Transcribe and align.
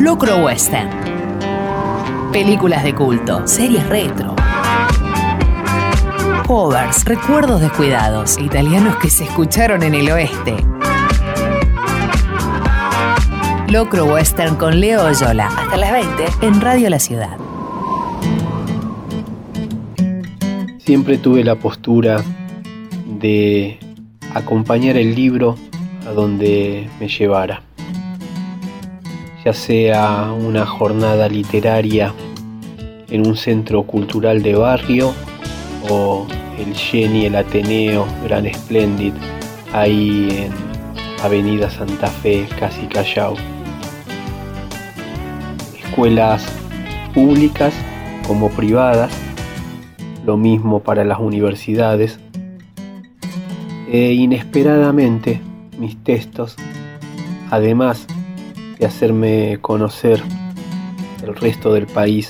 Locro 0.00 0.44
Western. 0.44 0.88
Películas 2.30 2.84
de 2.84 2.94
culto, 2.94 3.48
series 3.48 3.84
retro. 3.88 4.36
Covers, 6.46 7.04
recuerdos 7.04 7.60
descuidados, 7.60 8.38
italianos 8.38 8.96
que 8.98 9.10
se 9.10 9.24
escucharon 9.24 9.82
en 9.82 9.96
el 9.96 10.08
oeste. 10.10 10.54
Locro 13.68 14.04
Western 14.04 14.54
con 14.54 14.78
Leo 14.78 15.04
Oyola, 15.04 15.48
hasta 15.48 15.76
las 15.76 15.92
20 15.92 16.24
en 16.42 16.60
Radio 16.60 16.90
La 16.90 17.00
Ciudad. 17.00 17.36
Siempre 20.78 21.18
tuve 21.18 21.42
la 21.42 21.56
postura 21.56 22.22
de 23.04 23.80
acompañar 24.32 24.96
el 24.96 25.16
libro 25.16 25.56
a 26.06 26.12
donde 26.12 26.88
me 27.00 27.08
llevara, 27.08 27.62
ya 29.44 29.52
sea 29.52 30.32
una 30.32 30.66
jornada 30.66 31.28
literaria 31.28 32.12
en 33.08 33.26
un 33.26 33.36
centro 33.36 33.84
cultural 33.84 34.42
de 34.42 34.54
barrio 34.54 35.14
o 35.88 36.26
el 36.58 36.74
Jenny, 36.74 37.26
el 37.26 37.36
Ateneo, 37.36 38.06
Gran 38.24 38.52
Splendid, 38.52 39.14
ahí 39.72 40.28
en 40.30 40.52
Avenida 41.22 41.70
Santa 41.70 42.08
Fe, 42.08 42.46
casi 42.58 42.86
Callao. 42.86 43.36
Escuelas 45.78 46.44
públicas 47.14 47.72
como 48.26 48.50
privadas, 48.50 49.12
lo 50.26 50.36
mismo 50.36 50.80
para 50.80 51.04
las 51.04 51.18
universidades. 51.18 52.18
E 53.90 54.12
inesperadamente 54.12 55.40
mis 55.78 55.96
textos, 56.04 56.56
además 57.50 58.06
de 58.78 58.86
hacerme 58.86 59.58
conocer 59.60 60.22
el 61.22 61.34
resto 61.34 61.72
del 61.72 61.86
país, 61.86 62.28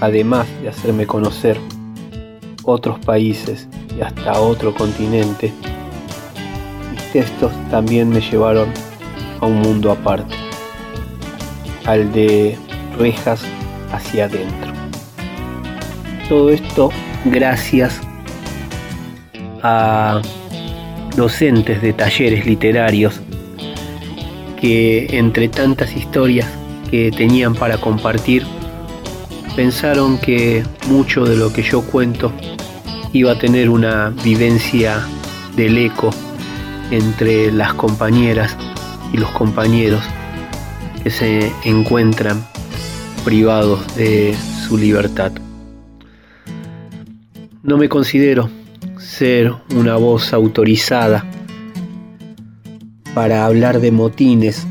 además 0.00 0.46
de 0.62 0.68
hacerme 0.68 1.06
conocer 1.06 1.58
otros 2.64 2.98
países 3.00 3.68
y 3.96 4.00
hasta 4.00 4.40
otro 4.40 4.74
continente, 4.74 5.52
mis 6.92 7.12
textos 7.12 7.52
también 7.70 8.08
me 8.08 8.20
llevaron 8.20 8.68
a 9.40 9.46
un 9.46 9.60
mundo 9.60 9.92
aparte, 9.92 10.34
al 11.84 12.12
de 12.12 12.56
rejas 12.98 13.42
hacia 13.92 14.24
adentro. 14.24 14.72
Todo 16.28 16.50
esto 16.50 16.90
gracias 17.26 18.00
a 19.62 20.20
docentes 21.16 21.80
de 21.82 21.92
talleres 21.92 22.44
literarios 22.46 23.20
entre 24.66 25.48
tantas 25.48 25.96
historias 25.96 26.48
que 26.90 27.10
tenían 27.10 27.54
para 27.54 27.78
compartir, 27.78 28.44
pensaron 29.54 30.18
que 30.18 30.64
mucho 30.88 31.24
de 31.24 31.36
lo 31.36 31.52
que 31.52 31.62
yo 31.62 31.82
cuento 31.82 32.32
iba 33.12 33.32
a 33.32 33.38
tener 33.38 33.70
una 33.70 34.10
vivencia 34.24 35.06
del 35.56 35.78
eco 35.78 36.10
entre 36.90 37.50
las 37.52 37.74
compañeras 37.74 38.56
y 39.12 39.16
los 39.16 39.30
compañeros 39.30 40.02
que 41.02 41.10
se 41.10 41.52
encuentran 41.64 42.44
privados 43.24 43.96
de 43.96 44.34
su 44.66 44.76
libertad. 44.76 45.32
No 47.62 47.76
me 47.78 47.88
considero 47.88 48.48
ser 48.98 49.52
una 49.74 49.96
voz 49.96 50.32
autorizada 50.32 51.24
para 53.16 53.46
hablar 53.46 53.80
de 53.80 53.92
motines 53.92 54.66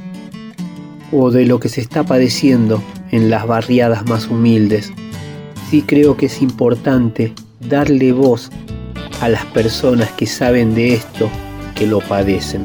o 1.12 1.32
de 1.32 1.48
lo 1.48 1.60
que 1.60 1.68
se 1.68 1.82
está 1.82 2.04
padeciendo 2.04 2.80
en 3.10 3.32
las 3.32 3.48
barriadas 3.48 4.08
más 4.08 4.28
humildes. 4.28 4.94
Sí 5.72 5.82
creo 5.82 6.16
que 6.16 6.28
es 6.28 6.44
importante 6.44 7.34
darle 7.60 8.12
voz 8.12 8.52
a 9.20 9.30
las 9.30 9.44
personas 9.46 10.12
que 10.12 10.28
saben 10.28 10.76
de 10.76 10.94
esto, 10.94 11.28
que 11.74 11.88
lo 11.88 12.02
padecen. 12.02 12.64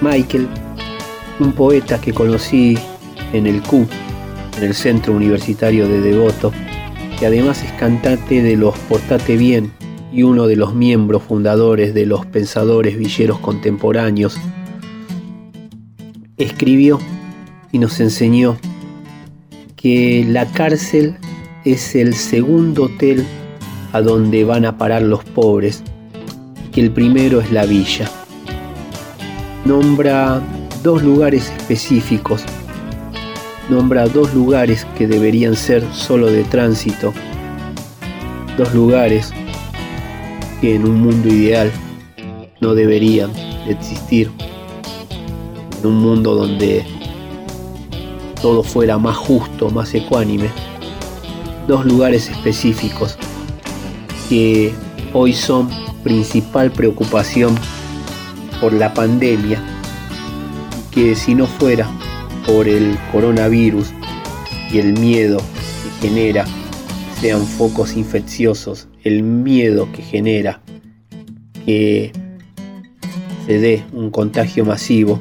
Michael, 0.00 0.46
un 1.40 1.50
poeta 1.50 2.00
que 2.00 2.12
conocí 2.12 2.78
en 3.32 3.48
el 3.48 3.62
CU, 3.62 3.84
en 4.58 4.62
el 4.62 4.74
Centro 4.74 5.12
Universitario 5.12 5.88
de 5.88 6.00
Devoto, 6.00 6.52
que 7.18 7.26
además 7.26 7.64
es 7.64 7.72
cantante 7.72 8.42
de 8.42 8.56
los 8.56 8.78
Portate 8.78 9.36
Bien 9.36 9.72
y 10.14 10.22
uno 10.22 10.46
de 10.46 10.54
los 10.54 10.74
miembros 10.76 11.24
fundadores 11.24 11.92
de 11.92 12.06
los 12.06 12.24
Pensadores 12.24 12.96
Villeros 12.96 13.40
Contemporáneos, 13.40 14.36
escribió 16.36 17.00
y 17.72 17.80
nos 17.80 17.98
enseñó 17.98 18.56
que 19.74 20.24
la 20.28 20.46
cárcel 20.46 21.16
es 21.64 21.96
el 21.96 22.14
segundo 22.14 22.84
hotel 22.84 23.26
a 23.92 24.00
donde 24.02 24.44
van 24.44 24.64
a 24.64 24.78
parar 24.78 25.02
los 25.02 25.24
pobres, 25.24 25.82
que 26.70 26.80
el 26.80 26.92
primero 26.92 27.40
es 27.40 27.50
la 27.50 27.66
villa. 27.66 28.08
Nombra 29.64 30.40
dos 30.84 31.02
lugares 31.02 31.52
específicos, 31.58 32.44
nombra 33.68 34.06
dos 34.06 34.32
lugares 34.32 34.86
que 34.96 35.08
deberían 35.08 35.56
ser 35.56 35.82
solo 35.92 36.30
de 36.30 36.44
tránsito, 36.44 37.12
dos 38.56 38.72
lugares 38.74 39.32
que 40.60 40.74
en 40.74 40.84
un 40.84 41.00
mundo 41.00 41.28
ideal 41.28 41.70
no 42.60 42.74
deberían 42.74 43.30
existir. 43.68 44.30
En 45.80 45.86
un 45.86 46.00
mundo 46.00 46.34
donde 46.34 46.84
todo 48.40 48.62
fuera 48.62 48.98
más 48.98 49.16
justo, 49.16 49.70
más 49.70 49.94
ecuánime. 49.94 50.50
Dos 51.66 51.86
lugares 51.86 52.28
específicos 52.28 53.16
que 54.28 54.72
hoy 55.12 55.32
son 55.32 55.68
principal 56.02 56.70
preocupación 56.70 57.54
por 58.60 58.72
la 58.72 58.92
pandemia, 58.92 59.62
que 60.90 61.14
si 61.14 61.34
no 61.34 61.46
fuera 61.46 61.88
por 62.46 62.68
el 62.68 62.98
coronavirus 63.12 63.88
y 64.70 64.78
el 64.78 64.98
miedo 64.98 65.38
que 65.38 66.08
genera 66.08 66.44
sean 67.20 67.46
focos 67.46 67.96
infecciosos, 67.96 68.88
el 69.04 69.22
miedo 69.22 69.90
que 69.92 70.02
genera 70.02 70.60
que 71.64 72.12
se 73.46 73.58
dé 73.58 73.84
un 73.92 74.10
contagio 74.10 74.64
masivo, 74.64 75.20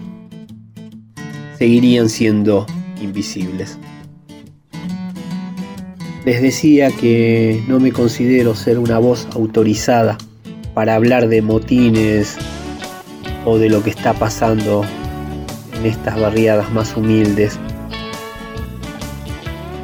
seguirían 1.58 2.10
siendo 2.10 2.66
invisibles. 3.02 3.78
Les 6.26 6.42
decía 6.42 6.90
que 6.92 7.62
no 7.68 7.80
me 7.80 7.92
considero 7.92 8.56
ser 8.56 8.80
una 8.80 8.98
voz 8.98 9.28
autorizada 9.34 10.18
para 10.74 10.96
hablar 10.96 11.28
de 11.28 11.42
motines 11.42 12.38
o 13.46 13.58
de 13.58 13.70
lo 13.70 13.84
que 13.84 13.90
está 13.90 14.14
pasando 14.14 14.86
en 15.78 15.86
estas 15.86 16.20
barriadas 16.20 16.72
más 16.72 16.96
humildes 16.96 17.60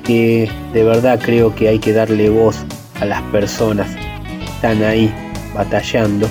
que 0.05 0.49
de 0.73 0.83
verdad 0.83 1.19
creo 1.23 1.53
que 1.53 1.67
hay 1.67 1.77
que 1.77 1.93
darle 1.93 2.29
voz 2.29 2.66
a 2.99 3.05
las 3.05 3.21
personas 3.31 3.87
que 3.95 4.45
están 4.45 4.83
ahí 4.83 5.13
batallando 5.53 6.27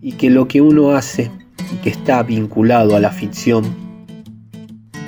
y 0.00 0.12
que 0.12 0.30
lo 0.30 0.48
que 0.48 0.60
uno 0.60 0.92
hace 0.92 1.30
y 1.72 1.76
que 1.76 1.90
está 1.90 2.22
vinculado 2.22 2.96
a 2.96 3.00
la 3.00 3.10
ficción 3.10 3.64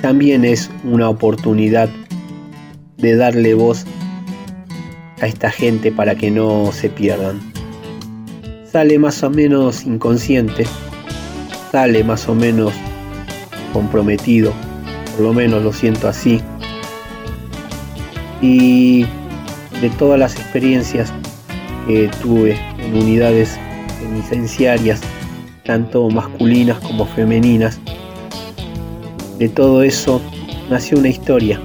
también 0.01 0.45
es 0.45 0.69
una 0.83 1.09
oportunidad 1.09 1.89
de 2.97 3.15
darle 3.15 3.53
voz 3.53 3.85
a 5.21 5.27
esta 5.27 5.51
gente 5.51 5.91
para 5.91 6.15
que 6.15 6.29
no 6.29 6.71
se 6.71 6.89
pierdan. 6.89 7.39
Sale 8.71 8.99
más 8.99 9.23
o 9.23 9.29
menos 9.29 9.85
inconsciente, 9.85 10.65
sale 11.71 12.03
más 12.03 12.27
o 12.29 12.35
menos 12.35 12.73
comprometido 13.73 14.53
por 15.17 15.25
lo 15.25 15.33
menos 15.33 15.63
lo 15.63 15.73
siento 15.73 16.07
así. 16.07 16.39
Y 18.41 19.05
de 19.81 19.89
todas 19.97 20.19
las 20.19 20.35
experiencias 20.35 21.13
que 21.87 22.09
tuve 22.21 22.57
en 22.79 22.95
unidades 22.95 23.59
penitenciarias, 23.99 25.01
tanto 25.63 26.09
masculinas 26.09 26.79
como 26.79 27.05
femeninas, 27.05 27.79
de 29.37 29.49
todo 29.49 29.83
eso 29.83 30.21
nació 30.69 30.97
una 30.97 31.09
historia 31.09 31.59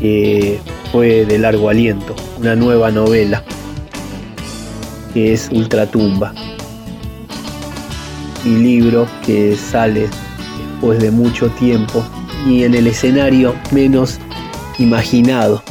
que 0.00 0.58
fue 0.92 1.24
de 1.24 1.38
largo 1.38 1.68
aliento, 1.68 2.14
una 2.38 2.54
nueva 2.56 2.90
novela 2.90 3.42
que 5.14 5.32
es 5.32 5.48
Ultratumba, 5.50 6.34
mi 8.44 8.56
libro 8.56 9.06
que 9.24 9.56
sale 9.56 10.08
después 10.58 11.00
de 11.00 11.10
mucho 11.10 11.48
tiempo 11.50 12.04
y 12.46 12.64
en 12.64 12.74
el 12.74 12.86
escenario 12.86 13.54
menos 13.72 14.18
imaginado, 14.78 15.62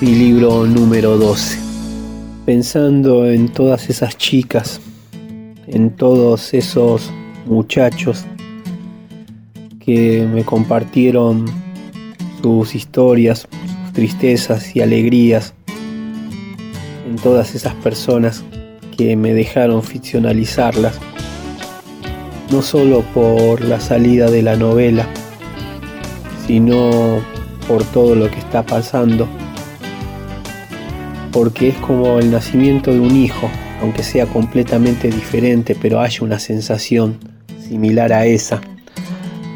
mi 0.00 0.14
libro 0.14 0.64
número 0.64 1.16
12. 1.16 1.58
Pensando 2.46 3.28
en 3.28 3.48
todas 3.48 3.90
esas 3.90 4.16
chicas, 4.16 4.80
en 5.66 5.90
todos 5.90 6.54
esos 6.54 7.10
muchachos 7.46 8.24
que 9.80 10.26
me 10.32 10.44
compartieron 10.44 11.46
sus 12.42 12.76
historias, 12.76 13.48
sus 13.84 13.92
tristezas 13.92 14.76
y 14.76 14.80
alegrías 14.80 15.54
en 17.08 17.16
todas 17.16 17.56
esas 17.56 17.74
personas 17.74 18.44
que 18.96 19.16
me 19.16 19.34
dejaron 19.34 19.82
ficcionalizarlas, 19.82 20.94
no 22.52 22.62
solo 22.62 23.02
por 23.14 23.62
la 23.62 23.80
salida 23.80 24.30
de 24.30 24.42
la 24.42 24.54
novela, 24.54 25.08
sino 26.46 27.33
por 27.66 27.84
todo 27.84 28.14
lo 28.14 28.30
que 28.30 28.38
está 28.38 28.64
pasando, 28.64 29.28
porque 31.32 31.68
es 31.68 31.76
como 31.76 32.18
el 32.18 32.30
nacimiento 32.30 32.92
de 32.92 33.00
un 33.00 33.16
hijo, 33.16 33.50
aunque 33.80 34.02
sea 34.02 34.26
completamente 34.26 35.08
diferente, 35.08 35.76
pero 35.80 36.00
hay 36.00 36.12
una 36.20 36.38
sensación 36.38 37.18
similar 37.60 38.12
a 38.12 38.26
esa, 38.26 38.60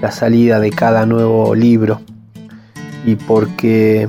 la 0.00 0.10
salida 0.10 0.60
de 0.60 0.70
cada 0.70 1.06
nuevo 1.06 1.54
libro, 1.54 2.00
y 3.06 3.14
porque 3.14 4.08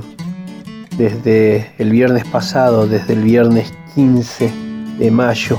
desde 0.96 1.72
el 1.78 1.90
viernes 1.90 2.24
pasado, 2.26 2.86
desde 2.86 3.14
el 3.14 3.22
viernes 3.22 3.72
15 3.94 4.50
de 4.98 5.10
mayo, 5.10 5.58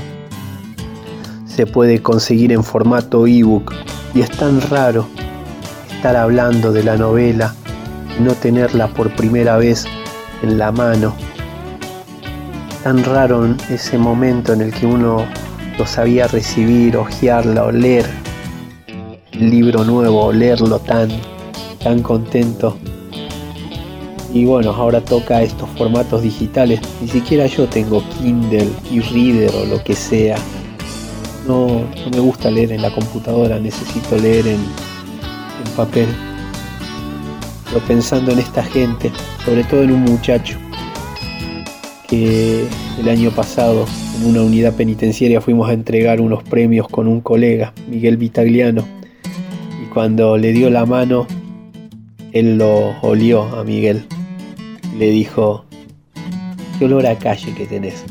se 1.46 1.66
puede 1.66 2.00
conseguir 2.00 2.52
en 2.52 2.62
formato 2.64 3.26
ebook. 3.26 3.72
Y 4.14 4.20
es 4.20 4.30
tan 4.30 4.60
raro 4.60 5.08
estar 5.90 6.16
hablando 6.16 6.72
de 6.72 6.82
la 6.84 6.96
novela 6.96 7.54
no 8.20 8.34
tenerla 8.34 8.88
por 8.88 9.14
primera 9.14 9.56
vez 9.56 9.86
en 10.42 10.58
la 10.58 10.72
mano. 10.72 11.14
Tan 12.82 13.04
raro 13.04 13.54
ese 13.70 13.96
momento 13.96 14.52
en 14.52 14.60
el 14.60 14.72
que 14.72 14.86
uno 14.86 15.24
lo 15.78 15.86
sabía 15.86 16.26
recibir, 16.26 16.96
hojearla, 16.96 17.64
o 17.64 17.72
leer 17.72 18.06
el 19.32 19.50
libro 19.50 19.84
nuevo, 19.84 20.32
leerlo 20.32 20.78
tan, 20.80 21.08
tan 21.82 22.02
contento. 22.02 22.76
Y 24.32 24.46
bueno, 24.46 24.70
ahora 24.70 25.00
toca 25.00 25.42
estos 25.42 25.68
formatos 25.70 26.22
digitales. 26.22 26.80
Ni 27.00 27.08
siquiera 27.08 27.46
yo 27.46 27.66
tengo 27.66 28.02
Kindle 28.18 28.68
y 28.90 29.00
Reader 29.00 29.54
o 29.54 29.66
lo 29.66 29.82
que 29.84 29.94
sea. 29.94 30.36
No, 31.46 31.66
no 31.66 32.10
me 32.10 32.20
gusta 32.20 32.50
leer 32.50 32.72
en 32.72 32.82
la 32.82 32.90
computadora, 32.90 33.58
necesito 33.58 34.16
leer 34.16 34.46
en, 34.46 34.60
en 34.60 35.72
papel. 35.76 36.08
Pensando 37.80 38.32
en 38.32 38.38
esta 38.38 38.62
gente, 38.62 39.10
sobre 39.44 39.64
todo 39.64 39.82
en 39.82 39.92
un 39.92 40.02
muchacho 40.02 40.58
que 42.08 42.66
el 42.98 43.08
año 43.08 43.30
pasado 43.30 43.86
en 44.16 44.26
una 44.26 44.42
unidad 44.42 44.74
penitenciaria 44.74 45.40
fuimos 45.40 45.68
a 45.68 45.72
entregar 45.72 46.20
unos 46.20 46.42
premios 46.42 46.86
con 46.88 47.08
un 47.08 47.20
colega, 47.20 47.72
Miguel 47.88 48.18
Vitagliano, 48.18 48.86
y 49.82 49.86
cuando 49.86 50.36
le 50.36 50.52
dio 50.52 50.70
la 50.70 50.86
mano, 50.86 51.26
él 52.32 52.58
lo 52.58 52.94
olió 53.00 53.42
a 53.42 53.64
Miguel. 53.64 54.04
Le 54.98 55.10
dijo, 55.10 55.64
qué 56.78 56.84
olor 56.84 57.06
a 57.06 57.18
calle 57.18 57.52
que 57.54 57.66
tenés. 57.66 58.04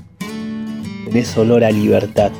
Tenés 1.05 1.37
olor 1.37 1.63
a 1.63 1.71
libertad. 1.71 2.31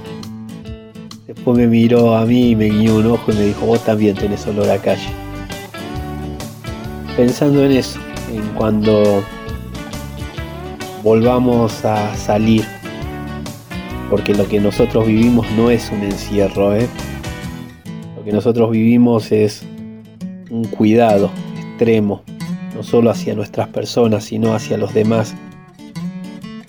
Después 1.28 1.58
me 1.58 1.68
miró 1.68 2.16
a 2.16 2.26
mí 2.26 2.50
y 2.50 2.56
me 2.56 2.66
guiñó 2.66 2.98
un 2.98 3.06
ojo 3.08 3.32
y 3.32 3.36
me 3.36 3.46
dijo, 3.46 3.66
vos 3.66 3.86
también 3.86 4.16
tenés 4.16 4.46
olor 4.48 4.70
a 4.70 4.78
calle. 4.80 5.21
Pensando 7.18 7.64
en 7.64 7.74
eso, 7.74 8.00
en 8.34 8.42
cuando 8.56 9.24
volvamos 11.04 11.84
a 11.84 12.16
salir, 12.16 12.66
porque 14.10 14.34
lo 14.34 14.48
que 14.48 14.60
nosotros 14.60 15.08
vivimos 15.08 15.46
no 15.52 15.70
es 15.70 15.92
un 15.92 16.04
encierro, 16.04 16.74
¿eh? 16.76 16.88
lo 18.16 18.24
que 18.24 18.32
nosotros 18.32 18.72
vivimos 18.72 19.32
es 19.32 19.64
un 20.50 20.66
cuidado 20.66 21.32
extremo, 21.60 22.24
no 22.76 22.84
solo 22.84 23.10
hacia 23.10 23.36
nuestras 23.36 23.68
personas, 23.68 24.26
sino 24.26 24.54
hacia 24.54 24.78
los 24.78 24.94
demás. 24.94 25.36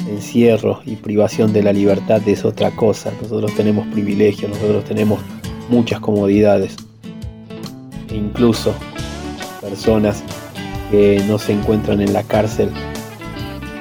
Encierro 0.08 0.80
y 0.84 0.96
privación 0.96 1.52
de 1.52 1.62
la 1.62 1.72
libertad 1.72 2.20
es 2.26 2.44
otra 2.44 2.70
cosa. 2.72 3.12
Nosotros 3.22 3.54
tenemos 3.54 3.86
privilegios, 3.88 4.50
nosotros 4.50 4.84
tenemos 4.84 5.20
muchas 5.68 6.00
comodidades. 6.00 6.76
E 8.10 8.16
incluso 8.16 8.74
personas 9.62 10.22
que 10.90 11.22
no 11.26 11.38
se 11.38 11.52
encuentran 11.52 12.00
en 12.00 12.12
la 12.12 12.22
cárcel 12.24 12.70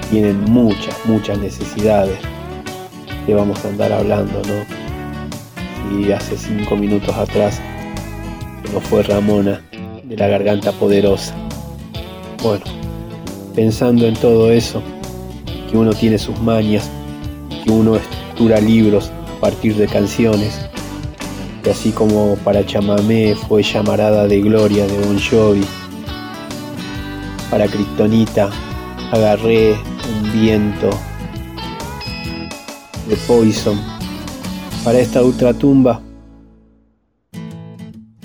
tienen 0.10 0.39
muchas, 0.45 0.95
muchas 1.06 1.39
necesidades 1.39 2.18
que 3.25 3.33
vamos 3.33 3.63
a 3.66 3.69
andar 3.69 3.92
hablando, 3.92 4.42
¿no? 4.48 6.00
Y 6.00 6.12
hace 6.12 6.38
cinco 6.38 6.75
minutos 6.78 7.13
atrás 7.16 7.60
no 8.72 8.80
fue 8.80 9.04
Ramona 9.04 9.62
de 10.04 10.16
la 10.16 10.28
garganta 10.28 10.72
poderosa. 10.72 11.36
Bueno, 12.42 12.63
pensando 13.56 14.06
en 14.06 14.13
todo 14.16 14.51
eso, 14.51 14.81
que 15.69 15.78
uno 15.78 15.94
tiene 15.94 16.18
sus 16.18 16.39
mañas, 16.39 16.89
que 17.63 17.72
uno 17.72 17.95
estructura 17.95 18.62
libros 18.62 19.12
a 19.38 19.42
partir 19.42 19.75
de 19.75 19.88
canciones, 19.88 20.60
y 21.63 21.69
así 21.69 21.92
como 21.92 22.36
para 22.44 22.66
chamamé 22.66 23.36
fue 23.36 23.63
llamarada 23.63 24.28
de 24.28 24.42
gloria 24.42 24.86
de 24.88 24.98
Bon 25.06 25.19
Jovi, 25.19 25.66
para 27.50 27.68
Kryptonita 27.68 28.50
agarré 29.12 29.74
un 29.74 30.31
viento 30.31 30.90
de 33.08 33.16
Poison. 33.28 33.78
Para 34.84 35.00
esta 35.00 35.22
ultratumba, 35.22 36.02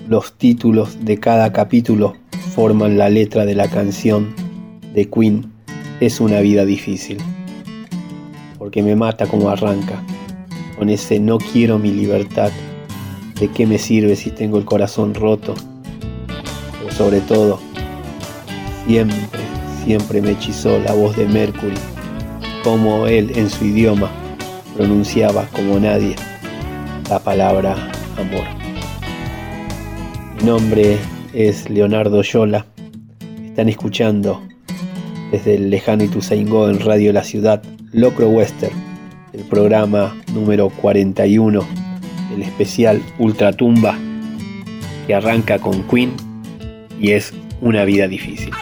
los 0.08 0.32
títulos 0.34 1.04
de 1.04 1.18
cada 1.18 1.52
capítulo 1.52 2.14
forman 2.54 2.96
la 2.96 3.10
letra 3.10 3.44
de 3.44 3.54
la 3.54 3.68
canción 3.68 4.34
de 4.94 5.10
Queen 5.10 5.52
Es 6.00 6.20
una 6.20 6.40
vida 6.40 6.64
difícil. 6.64 7.18
Porque 8.58 8.82
me 8.82 8.96
mata 8.96 9.26
como 9.26 9.50
arranca, 9.50 10.02
con 10.78 10.88
ese 10.88 11.18
no 11.18 11.38
quiero 11.38 11.78
mi 11.78 11.90
libertad. 11.90 12.50
¿De 13.40 13.48
qué 13.48 13.66
me 13.66 13.78
sirve 13.78 14.16
si 14.16 14.30
tengo 14.30 14.58
el 14.58 14.64
corazón 14.64 15.14
roto? 15.14 15.54
Pero 16.80 16.92
sobre 16.92 17.20
todo, 17.20 17.60
siempre 18.86 19.46
siempre 19.86 20.20
me 20.20 20.32
hechizó 20.32 20.80
la 20.80 20.92
voz 20.94 21.16
de 21.16 21.26
Mercury, 21.26 21.76
como 22.64 23.06
él 23.06 23.30
en 23.36 23.48
su 23.48 23.64
idioma 23.64 24.10
pronunciaba 24.76 25.46
como 25.52 25.78
nadie 25.78 26.16
la 27.08 27.20
palabra 27.20 27.76
amor. 28.18 28.44
Mi 30.36 30.44
nombre 30.44 30.98
es 31.32 31.70
Leonardo 31.70 32.20
Yola. 32.22 32.66
Están 33.44 33.68
escuchando 33.68 34.42
desde 35.30 35.54
el 35.54 35.70
lejano 35.70 36.02
Ituzaingó 36.02 36.68
en 36.68 36.80
Radio 36.80 37.12
La 37.12 37.22
Ciudad, 37.22 37.62
Locro 37.92 38.28
Western, 38.28 38.74
el 39.32 39.44
programa 39.44 40.16
número 40.34 40.68
41, 40.68 41.64
el 42.34 42.42
especial 42.42 43.02
Ultratumba, 43.18 43.96
que 45.06 45.14
arranca 45.14 45.58
con 45.58 45.82
Queen 45.84 46.12
y 47.00 47.12
es 47.12 47.32
una 47.60 47.84
vida 47.84 48.08
difícil. 48.08 48.52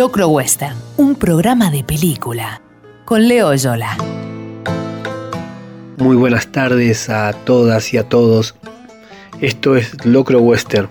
Locro 0.00 0.28
Western, 0.28 0.78
un 0.96 1.14
programa 1.14 1.70
de 1.70 1.84
película 1.84 2.62
con 3.04 3.28
Leo 3.28 3.54
Yola. 3.54 3.98
Muy 5.98 6.16
buenas 6.16 6.50
tardes 6.50 7.10
a 7.10 7.34
todas 7.44 7.92
y 7.92 7.98
a 7.98 8.08
todos. 8.08 8.54
Esto 9.42 9.76
es 9.76 10.06
Locro 10.06 10.40
Western, 10.40 10.88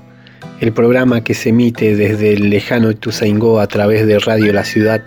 el 0.59 0.73
programa 0.73 1.23
que 1.23 1.33
se 1.33 1.49
emite 1.49 1.95
desde 1.95 2.33
el 2.33 2.51
lejano 2.51 2.91
Ituzaingó 2.91 3.59
a 3.59 3.65
través 3.65 4.05
de 4.05 4.19
Radio 4.19 4.53
La 4.53 4.63
Ciudad 4.63 5.03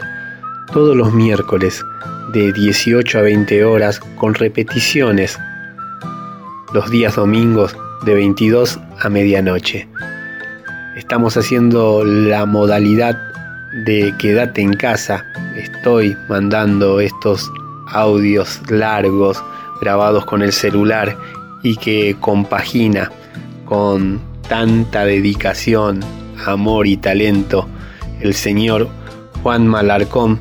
todos 0.72 0.96
los 0.96 1.12
miércoles 1.12 1.84
de 2.32 2.52
18 2.52 3.18
a 3.18 3.22
20 3.22 3.64
horas 3.64 4.00
con 4.16 4.34
repeticiones 4.34 5.38
los 6.74 6.90
días 6.90 7.14
domingos 7.14 7.76
de 8.04 8.14
22 8.14 8.80
a 9.00 9.08
medianoche. 9.08 9.86
Estamos 10.96 11.36
haciendo 11.36 12.04
la 12.04 12.46
modalidad 12.46 13.31
de 13.84 14.14
quédate 14.18 14.60
en 14.60 14.74
casa. 14.74 15.24
Estoy 15.56 16.16
mandando 16.28 17.00
estos 17.00 17.50
audios 17.88 18.60
largos 18.70 19.42
grabados 19.80 20.24
con 20.24 20.42
el 20.42 20.52
celular 20.52 21.16
y 21.62 21.76
que 21.76 22.16
compagina 22.20 23.10
con 23.64 24.20
tanta 24.48 25.04
dedicación, 25.04 26.00
amor 26.46 26.86
y 26.86 26.96
talento 26.96 27.68
el 28.20 28.34
señor 28.34 28.88
Juan 29.42 29.66
Malarcón, 29.66 30.40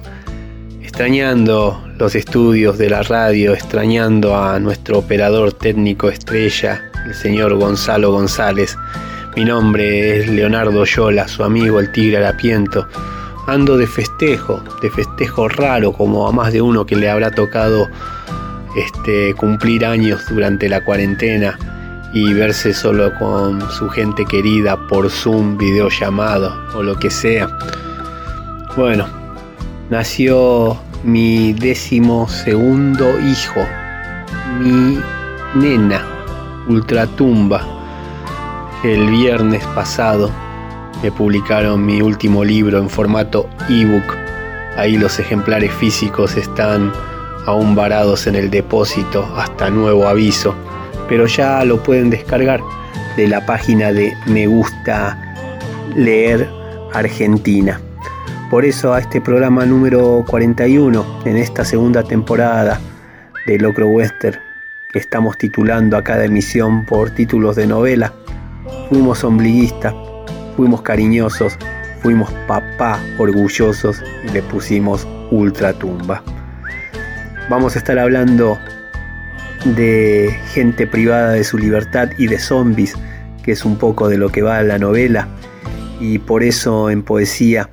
extrañando 0.81 1.83
los 1.97 2.13
estudios 2.15 2.77
de 2.77 2.89
la 2.89 3.01
radio, 3.01 3.53
extrañando 3.53 4.37
a 4.37 4.59
nuestro 4.59 4.99
operador 4.99 5.53
técnico 5.53 6.09
estrella, 6.09 6.81
el 7.05 7.15
señor 7.15 7.55
Gonzalo 7.55 8.11
González. 8.11 8.77
Mi 9.35 9.45
nombre 9.45 10.19
es 10.19 10.27
Leonardo 10.27 10.83
Yola, 10.85 11.27
su 11.27 11.43
amigo 11.43 11.79
el 11.79 11.91
Tigre 11.91 12.17
Arapiento 12.17 12.87
ando 13.47 13.77
de 13.77 13.87
festejo, 13.87 14.61
de 14.81 14.89
festejo 14.89 15.47
raro, 15.49 15.91
como 15.93 16.27
a 16.27 16.31
más 16.31 16.53
de 16.53 16.61
uno 16.61 16.85
que 16.85 16.95
le 16.95 17.09
habrá 17.09 17.31
tocado 17.31 17.89
este, 18.75 19.33
cumplir 19.35 19.85
años 19.85 20.21
durante 20.29 20.69
la 20.69 20.83
cuarentena 20.83 21.57
y 22.13 22.33
verse 22.33 22.73
solo 22.73 23.13
con 23.17 23.61
su 23.71 23.89
gente 23.89 24.25
querida 24.25 24.77
por 24.87 25.09
Zoom, 25.09 25.57
videollamado 25.57 26.53
o 26.75 26.83
lo 26.83 26.95
que 26.97 27.09
sea. 27.09 27.49
Bueno, 28.75 29.07
nació 29.89 30.77
mi 31.03 31.53
décimo 31.53 32.27
segundo 32.27 33.19
hijo, 33.19 33.65
mi 34.59 34.99
nena, 35.55 36.05
Ultratumba, 36.67 37.65
el 38.83 39.09
viernes 39.09 39.65
pasado 39.75 40.31
me 41.01 41.11
publicaron 41.11 41.85
mi 41.85 42.01
último 42.01 42.43
libro 42.43 42.77
en 42.77 42.89
formato 42.89 43.49
ebook. 43.69 44.15
Ahí 44.77 44.97
los 44.97 45.19
ejemplares 45.19 45.73
físicos 45.73 46.37
están 46.37 46.91
aún 47.45 47.75
varados 47.75 48.27
en 48.27 48.35
el 48.35 48.51
depósito 48.51 49.27
hasta 49.35 49.69
nuevo 49.69 50.07
aviso, 50.07 50.55
pero 51.09 51.25
ya 51.25 51.63
lo 51.65 51.81
pueden 51.81 52.09
descargar 52.09 52.61
de 53.17 53.27
la 53.27 53.45
página 53.45 53.91
de 53.91 54.13
Me 54.27 54.47
Gusta 54.47 55.35
Leer 55.95 56.47
Argentina. 56.93 57.81
Por 58.49 58.65
eso 58.65 58.93
a 58.93 58.99
este 58.99 59.21
programa 59.21 59.65
número 59.65 60.23
41, 60.27 61.21
en 61.25 61.37
esta 61.37 61.65
segunda 61.65 62.03
temporada 62.03 62.79
de 63.47 63.57
Locro 63.57 63.87
Western, 63.87 64.37
que 64.91 64.99
estamos 64.99 65.37
titulando 65.37 65.97
a 65.97 66.03
cada 66.03 66.25
emisión 66.25 66.85
por 66.85 67.11
títulos 67.11 67.55
de 67.55 67.65
novela, 67.65 68.13
fuimos 68.89 69.23
ombliguistas 69.23 69.93
Fuimos 70.61 70.83
cariñosos, 70.83 71.57
fuimos 72.03 72.31
papá 72.47 72.99
orgullosos 73.17 74.03
y 74.23 74.31
le 74.31 74.43
pusimos 74.43 75.07
ultratumba. 75.31 76.23
Vamos 77.49 77.75
a 77.75 77.79
estar 77.79 77.97
hablando 77.97 78.59
de 79.65 80.37
gente 80.53 80.85
privada 80.85 81.31
de 81.31 81.43
su 81.43 81.57
libertad 81.57 82.09
y 82.19 82.27
de 82.27 82.37
zombies, 82.37 82.93
que 83.41 83.53
es 83.53 83.65
un 83.65 83.79
poco 83.79 84.07
de 84.07 84.19
lo 84.19 84.29
que 84.29 84.43
va 84.43 84.61
la 84.61 84.77
novela. 84.77 85.29
Y 85.99 86.19
por 86.19 86.43
eso 86.43 86.91
en 86.91 87.01
poesía 87.01 87.67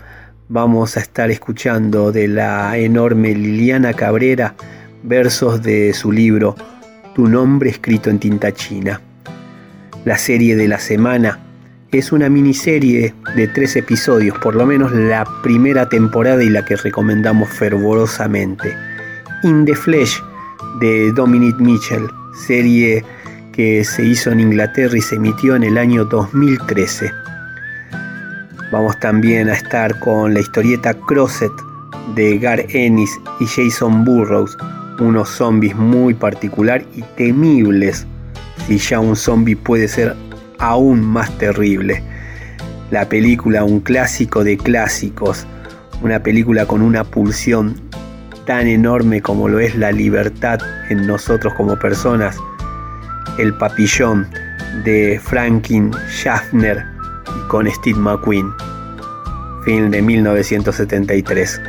vamos 0.49 0.97
a 0.97 1.01
estar 1.01 1.31
escuchando 1.31 2.11
de 2.11 2.27
la 2.27 2.79
enorme 2.79 3.35
Liliana 3.35 3.93
Cabrera 3.93 4.55
versos 5.03 5.63
de 5.63 5.93
su 5.93 6.11
libro 6.11 6.57
Tu 7.15 7.29
nombre 7.29 7.69
escrito 7.69 8.09
en 8.09 8.19
tinta 8.19 8.51
china. 8.53 9.03
La 10.07 10.17
serie 10.17 10.57
de 10.57 10.69
la 10.69 10.79
semana 10.79 11.41
es 11.93 12.13
una 12.13 12.29
miniserie 12.29 13.15
de 13.35 13.49
tres 13.49 13.75
episodios, 13.77 14.37
por 14.39 14.55
lo 14.55 14.67
menos 14.67 14.93
la 14.93 15.25
primera 15.43 15.89
temporada 15.89 16.43
y 16.43 16.51
la 16.51 16.65
que 16.65 16.77
recomendamos 16.77 17.49
fervorosamente. 17.49 18.77
In 19.43 19.65
the 19.65 19.75
Flesh 19.75 20.23
de 20.81 21.11
Dominic 21.13 21.57
Mitchell, 21.59 22.07
serie 22.47 23.03
que 23.53 23.85
se 23.85 24.05
hizo 24.05 24.31
en 24.31 24.41
Inglaterra 24.41 24.97
y 24.99 25.01
se 25.01 25.17
emitió 25.17 25.57
en 25.57 25.65
el 25.65 25.79
año 25.79 26.05
2013. 26.05 27.11
Vamos 28.71 28.99
también 29.01 29.49
a 29.49 29.55
estar 29.55 29.99
con 30.01 30.35
la 30.35 30.41
historieta 30.41 30.93
Crosset 30.93 31.53
de 32.15 32.39
Gar 32.39 32.67
Ennis 32.69 33.19
y 33.41 33.47
Jason 33.47 34.05
Burroughs, 34.05 34.59
unos 35.01 35.31
zombies 35.31 35.75
muy 35.75 36.13
particular 36.13 36.85
y 36.95 37.03
temibles, 37.17 38.07
si 38.67 38.77
ya 38.77 39.01
un 39.01 39.17
zombie 39.17 39.57
puede 39.57 39.89
ser 39.89 40.15
aún 40.59 41.05
más 41.05 41.37
terrible. 41.39 42.03
La 42.91 43.09
película, 43.09 43.65
un 43.65 43.81
clásico 43.81 44.45
de 44.45 44.57
clásicos, 44.57 45.47
una 46.03 46.23
película 46.23 46.67
con 46.67 46.83
una 46.83 47.05
pulsión 47.05 47.75
tan 48.47 48.67
enorme 48.67 49.21
como 49.21 49.49
lo 49.49 49.61
es 49.61 49.77
la 49.77 49.93
libertad 49.93 50.59
en 50.89 51.07
nosotros 51.07 51.53
como 51.55 51.79
personas, 51.79 52.37
el 53.39 53.53
papillón 53.55 54.27
de 54.85 55.21
Franklin 55.23 55.91
Schaffner 56.09 56.85
con 57.49 57.71
Steve 57.71 57.99
McQueen, 57.99 58.51
film 59.65 59.91
de 59.91 60.01
1973. 60.01 61.61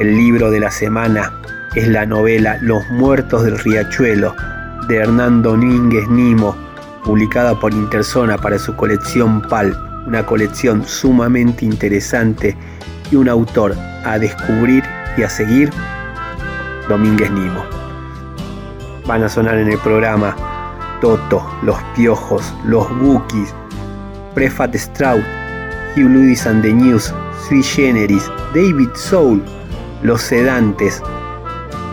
El 0.00 0.16
libro 0.16 0.50
de 0.50 0.60
la 0.60 0.70
semana 0.70 1.30
es 1.74 1.86
la 1.88 2.06
novela 2.06 2.58
Los 2.62 2.88
Muertos 2.90 3.44
del 3.44 3.58
Riachuelo 3.58 4.34
de 4.88 4.96
Hernando 4.96 5.50
Domínguez 5.50 6.08
Nimo, 6.08 6.56
publicada 7.04 7.58
por 7.58 7.72
Interzona 7.72 8.36
para 8.38 8.58
su 8.58 8.74
colección 8.76 9.42
PAL, 9.42 9.76
una 10.06 10.24
colección 10.24 10.84
sumamente 10.86 11.64
interesante 11.64 12.56
y 13.10 13.16
un 13.16 13.28
autor 13.28 13.74
a 14.04 14.18
descubrir 14.18 14.82
y 15.16 15.22
a 15.22 15.28
seguir, 15.28 15.70
Domínguez 16.88 17.30
Nimo. 17.30 17.64
Van 19.06 19.22
a 19.22 19.28
sonar 19.28 19.58
en 19.58 19.70
el 19.70 19.78
programa 19.78 20.36
Toto, 21.00 21.44
Los 21.62 21.76
Piojos, 21.94 22.54
Los 22.64 22.88
Bookies, 22.98 23.54
Prefat 24.34 24.74
Stroud, 24.76 25.22
Hugh 25.96 26.08
Lewis 26.08 26.46
and 26.46 26.62
the 26.62 26.72
News, 26.72 27.12
Sui 27.48 27.62
Generis, 27.62 28.30
David 28.54 28.90
Soul, 28.94 29.42
Los 30.02 30.22
Sedantes, 30.22 31.02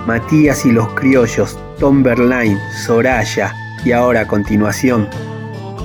Matías 0.05 0.65
y 0.65 0.71
los 0.71 0.87
Criollos, 0.93 1.57
Tom 1.79 2.03
Berline, 2.03 2.59
Soraya 2.85 3.53
y 3.88 3.94
ahora 3.94 4.22
a 4.22 4.27
continuación 4.27 5.08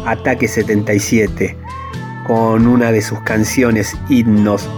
Ataque 0.07 0.49
77 0.49 1.57
con 2.27 2.67
una 2.67 2.91
de 2.91 3.01
sus 3.01 3.21
canciones 3.21 3.97
himnos 4.09 4.69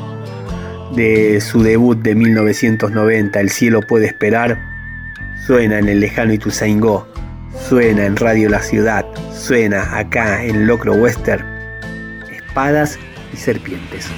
de 0.94 1.40
su 1.40 1.62
debut 1.62 1.98
de 2.02 2.14
1990, 2.14 3.40
El 3.40 3.48
cielo 3.48 3.80
puede 3.80 4.08
esperar, 4.08 4.60
suena 5.46 5.78
en 5.78 5.88
el 5.88 6.00
lejano 6.00 6.34
Ituzaingó, 6.34 7.08
suena 7.66 8.04
en 8.04 8.16
Radio 8.16 8.50
La 8.50 8.60
Ciudad, 8.60 9.06
suena 9.32 9.96
acá 9.96 10.44
en 10.44 10.66
Locro 10.66 10.92
Western, 10.92 11.46
espadas 12.30 12.98
y 13.32 13.38
serpientes. 13.38 14.10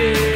Y 0.00 0.29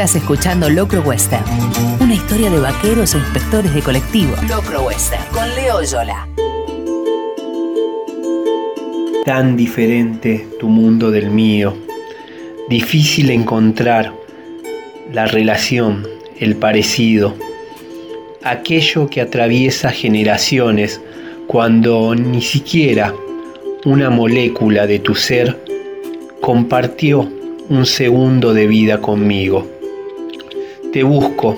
Estás 0.00 0.16
escuchando 0.16 0.70
Locro 0.70 1.02
Western, 1.02 1.44
una 2.00 2.14
historia 2.14 2.48
de 2.48 2.58
vaqueros 2.58 3.14
e 3.14 3.18
inspectores 3.18 3.74
de 3.74 3.82
colectivo. 3.82 4.34
Locro 4.48 4.84
Western, 4.84 5.22
con 5.30 5.46
Leo 5.54 5.82
Yola. 5.82 6.26
Tan 9.26 9.58
diferente 9.58 10.48
tu 10.58 10.70
mundo 10.70 11.10
del 11.10 11.30
mío. 11.30 11.76
Difícil 12.70 13.28
encontrar 13.30 14.14
la 15.12 15.26
relación, 15.26 16.08
el 16.38 16.56
parecido. 16.56 17.34
Aquello 18.42 19.06
que 19.10 19.20
atraviesa 19.20 19.90
generaciones 19.90 20.98
cuando 21.46 22.14
ni 22.14 22.40
siquiera 22.40 23.14
una 23.84 24.08
molécula 24.08 24.86
de 24.86 24.98
tu 24.98 25.14
ser 25.14 25.62
compartió 26.40 27.30
un 27.68 27.84
segundo 27.84 28.54
de 28.54 28.66
vida 28.66 29.02
conmigo. 29.02 29.79
Te 30.92 31.04
busco 31.04 31.56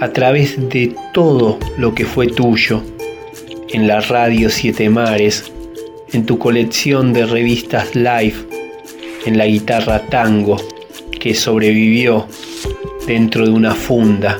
a 0.00 0.12
través 0.12 0.70
de 0.70 0.94
todo 1.12 1.58
lo 1.76 1.94
que 1.94 2.06
fue 2.06 2.26
tuyo, 2.26 2.82
en 3.68 3.86
la 3.86 4.00
radio 4.00 4.48
Siete 4.48 4.88
Mares, 4.88 5.52
en 6.14 6.24
tu 6.24 6.38
colección 6.38 7.12
de 7.12 7.26
revistas 7.26 7.94
live, 7.94 8.34
en 9.26 9.36
la 9.36 9.46
guitarra 9.46 10.06
tango 10.06 10.56
que 11.20 11.34
sobrevivió 11.34 12.26
dentro 13.06 13.44
de 13.44 13.52
una 13.52 13.74
funda, 13.74 14.38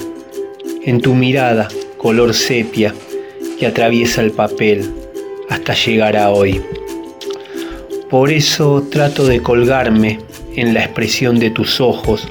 en 0.83 1.03
tu 1.03 1.15
mirada 1.15 1.69
color 1.99 2.33
sepia 2.33 2.95
que 3.59 3.67
atraviesa 3.67 4.23
el 4.23 4.31
papel 4.31 4.91
hasta 5.51 5.75
llegar 5.75 6.17
a 6.17 6.31
hoy. 6.31 6.63
Por 8.09 8.33
eso 8.33 8.87
trato 8.91 9.27
de 9.27 9.43
colgarme 9.43 10.21
en 10.55 10.73
la 10.73 10.85
expresión 10.85 11.39
de 11.39 11.51
tus 11.51 11.83
ojos, 11.83 12.27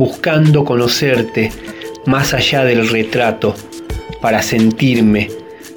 buscando 0.00 0.64
conocerte 0.64 1.52
más 2.06 2.32
allá 2.32 2.64
del 2.64 2.88
retrato 2.88 3.54
para 4.22 4.40
sentirme 4.40 5.28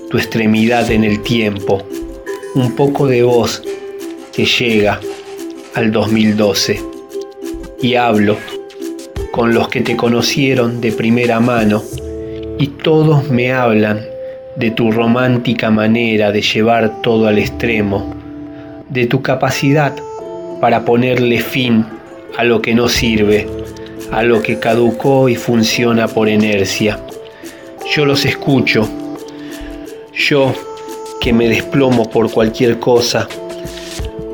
tu 0.10 0.18
extremidad 0.18 0.90
en 0.92 1.04
el 1.04 1.22
tiempo, 1.24 1.84
un 2.56 2.74
poco 2.74 3.06
de 3.06 3.24
voz 3.24 3.62
que 4.32 4.46
llega 4.46 5.02
al 5.76 5.92
2012 5.92 6.82
y 7.82 7.96
hablo 7.96 8.38
con 9.34 9.54
los 9.54 9.68
que 9.68 9.82
te 9.82 9.98
conocieron 9.98 10.80
de 10.80 10.94
primera 10.94 11.42
mano 11.42 11.84
y 12.58 12.68
todos 12.68 13.30
me 13.30 13.52
hablan 13.52 14.06
de 14.56 14.72
tu 14.72 14.94
romántica 14.94 15.70
manera 15.70 16.32
de 16.32 16.42
llevar 16.42 17.02
todo 17.02 17.28
al 17.28 17.40
extremo, 17.40 18.16
de 18.88 19.06
tu 19.06 19.22
capacidad 19.22 19.94
para 20.62 20.86
ponerle 20.86 21.42
fin 21.42 21.86
a 22.38 22.46
lo 22.46 22.62
que 22.62 22.74
no 22.74 22.88
sirve, 22.88 23.63
a 24.14 24.22
lo 24.22 24.44
que 24.44 24.60
caducó 24.60 25.28
y 25.28 25.36
funciona 25.36 26.08
por 26.08 26.30
inercia. 26.30 27.00
Yo 27.96 28.06
los 28.06 28.26
escucho, 28.26 28.88
yo 30.14 30.54
que 31.20 31.34
me 31.34 31.50
desplomo 31.50 32.08
por 32.10 32.32
cualquier 32.32 32.80
cosa, 32.80 33.28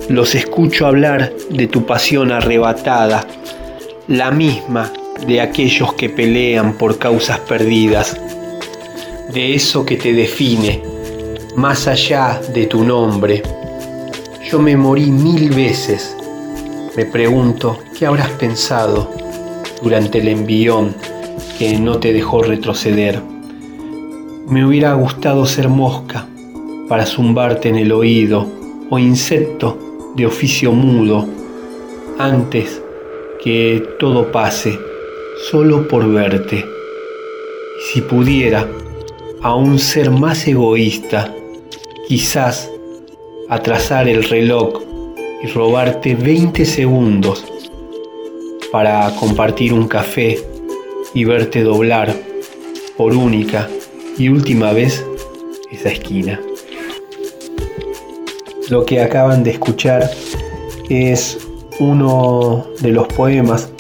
los 0.10 0.36
escucho 0.36 0.86
hablar 0.86 1.32
de 1.50 1.68
tu 1.68 1.86
pasión 1.86 2.34
arrebatada, 2.34 3.26
la 4.10 4.32
misma 4.32 4.92
de 5.26 5.40
aquellos 5.40 5.94
que 5.94 6.10
pelean 6.10 6.74
por 6.74 7.00
causas 7.00 7.40
perdidas, 7.40 8.20
de 9.32 9.56
eso 9.56 9.86
que 9.86 9.96
te 9.96 10.12
define, 10.12 10.84
más 11.56 11.88
allá 11.88 12.42
de 12.54 12.66
tu 12.66 12.84
nombre. 12.84 13.44
Yo 14.52 14.60
me 14.60 14.76
morí 14.76 15.10
mil 15.10 15.52
veces 15.52 16.18
me 16.98 17.06
pregunto, 17.06 17.80
¿qué 17.98 18.06
habrás 18.06 18.32
pensado 18.32 19.29
durante 19.82 20.20
el 20.20 20.28
envión 20.28 20.96
que 21.58 21.78
no 21.80 22.00
te 22.00 22.14
dejó 22.14 22.44
retroceder? 22.44 23.22
Me 24.48 24.66
hubiera 24.66 24.94
gustado 24.94 25.46
ser 25.46 25.70
mosca 25.70 26.28
para 26.88 27.06
zumbarte 27.06 27.70
en 27.70 27.76
el 27.76 27.92
oído 27.92 28.48
o 28.90 28.98
insecto 28.98 29.78
de 30.16 30.26
oficio 30.26 30.72
mudo 30.72 31.28
antes 32.18 32.82
que 33.44 33.84
todo 34.00 34.32
pase 34.32 34.78
solo 35.50 35.88
por 35.88 36.08
verte. 36.12 36.58
Y 36.58 37.94
si 37.94 38.02
pudiera 38.02 38.68
aún 39.42 39.80
ser 39.80 40.12
más 40.12 40.48
egoísta, 40.48 41.34
quizás 42.08 42.70
atrasar 43.50 44.08
el 44.10 44.24
reloj 44.24 44.82
y 45.44 45.48
robarte 45.48 46.16
20 46.16 46.66
segundos 46.66 47.46
para 48.72 49.16
compartir 49.16 49.74
un 49.74 49.88
café 49.88 50.40
y 51.14 51.24
verte 51.24 51.64
doblar 51.64 52.14
por 52.98 53.16
única 53.16 53.68
y 54.18 54.30
última 54.30 54.74
vez 54.74 55.06
esa 55.72 55.90
esquina. 55.90 56.40
Lo 58.70 58.86
que 58.86 59.02
acaban 59.02 59.44
de 59.44 59.52
escuchar 59.52 60.10
es 60.90 61.38
uno 61.80 62.68
de 62.82 62.90
los 62.92 63.08
poemas 63.08 63.72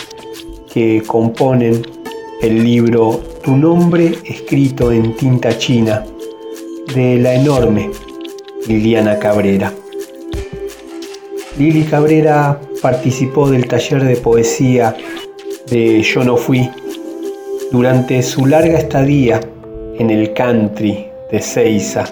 que 0.74 1.04
componen 1.06 1.86
el 2.42 2.64
libro 2.64 3.22
Tu 3.44 3.56
nombre 3.56 4.18
escrito 4.24 4.92
en 4.92 5.16
tinta 5.16 5.58
china 5.58 6.06
de 6.96 7.18
la 7.18 7.36
enorme 7.36 7.92
Liliana 8.68 9.20
Cabrera. 9.20 9.74
Lili 11.58 11.84
Cabrera 11.84 12.60
participó 12.82 13.50
del 13.50 13.68
taller 13.68 14.04
de 14.04 14.16
poesía 14.16 14.96
de 15.70 16.02
Yo 16.02 16.24
no 16.24 16.38
fui 16.38 16.70
durante 17.72 18.22
su 18.24 18.46
larga 18.46 18.78
estadía 18.78 19.40
en 19.98 20.10
el 20.10 20.34
country 20.34 21.08
de 21.32 21.42
Seiza, 21.42 22.06